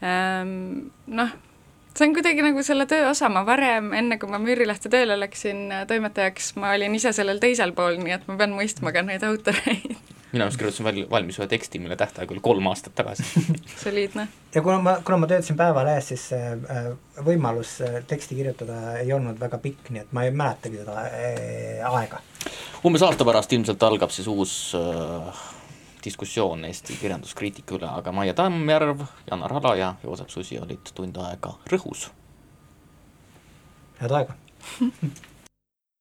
ähm, 0.03 0.91
noh, 1.07 1.33
see 1.95 2.07
on 2.07 2.15
kuidagi 2.17 2.45
nagu 2.45 2.63
selle 2.65 2.87
töö 2.89 3.09
osa, 3.09 3.31
ma 3.33 3.43
varem, 3.47 3.91
enne 3.97 4.19
kui 4.21 4.31
ma 4.31 4.39
Müürilehte 4.41 4.91
tööle 4.91 5.19
läksin 5.19 5.67
äh, 5.73 5.87
toimetajaks, 5.89 6.53
ma 6.59 6.75
olin 6.77 6.95
ise 6.95 7.13
sellel 7.15 7.41
teisel 7.43 7.75
pool, 7.77 7.99
nii 8.03 8.15
et 8.19 8.29
ma 8.29 8.39
pean 8.39 8.55
mõistma 8.55 8.95
ka 8.95 9.05
neid 9.05 9.25
autoreid 9.27 9.99
mina 10.31 10.45
just 10.45 10.57
kirjutasin 10.57 10.85
val-, 10.85 11.05
valmis 11.11 11.39
ühe 11.39 11.47
teksti, 11.49 11.79
mille 11.81 11.95
tähtaeg 11.97 12.31
oli 12.31 12.41
kolm 12.43 12.67
aastat 12.69 12.95
tagasi 12.95 13.25
soliidne. 13.83 14.27
ja 14.55 14.61
kuna 14.61 14.77
ma, 14.81 14.95
kuna 15.05 15.17
ma 15.23 15.29
töötasin 15.29 15.57
Päevalehes, 15.57 16.09
siis 16.11 16.25
see 16.33 16.51
äh, 16.53 16.89
võimalus 17.25 17.79
äh, 17.85 17.99
teksti 18.07 18.37
kirjutada 18.37 18.97
ei 19.01 19.13
olnud 19.13 19.39
väga 19.41 19.57
pikk, 19.63 19.89
nii 19.89 20.05
et 20.05 20.11
ma 20.15 20.25
ei 20.27 20.33
mäletagi 20.35 20.83
seda 20.83 21.05
aega. 21.89 22.21
umbes 22.85 23.05
aasta 23.05 23.25
pärast 23.25 23.53
ilmselt 23.57 23.83
algab 23.89 24.13
siis 24.13 24.29
uus 24.29 24.53
äh, 24.77 25.45
diskussioon 26.03 26.65
Eesti 26.65 26.97
kirjanduskriitika 27.01 27.75
üle, 27.75 27.89
aga 27.89 28.11
Maie 28.15 28.33
Tammjärv, 28.33 29.03
Janar 29.31 29.53
Hala 29.57 29.75
ja 29.75 29.89
Joosep 30.03 30.29
Susi 30.29 30.59
olid 30.59 30.93
tund 30.95 31.17
aega 31.17 31.55
rõhus. 31.71 32.09
head 33.99 34.11
aega 34.11 34.35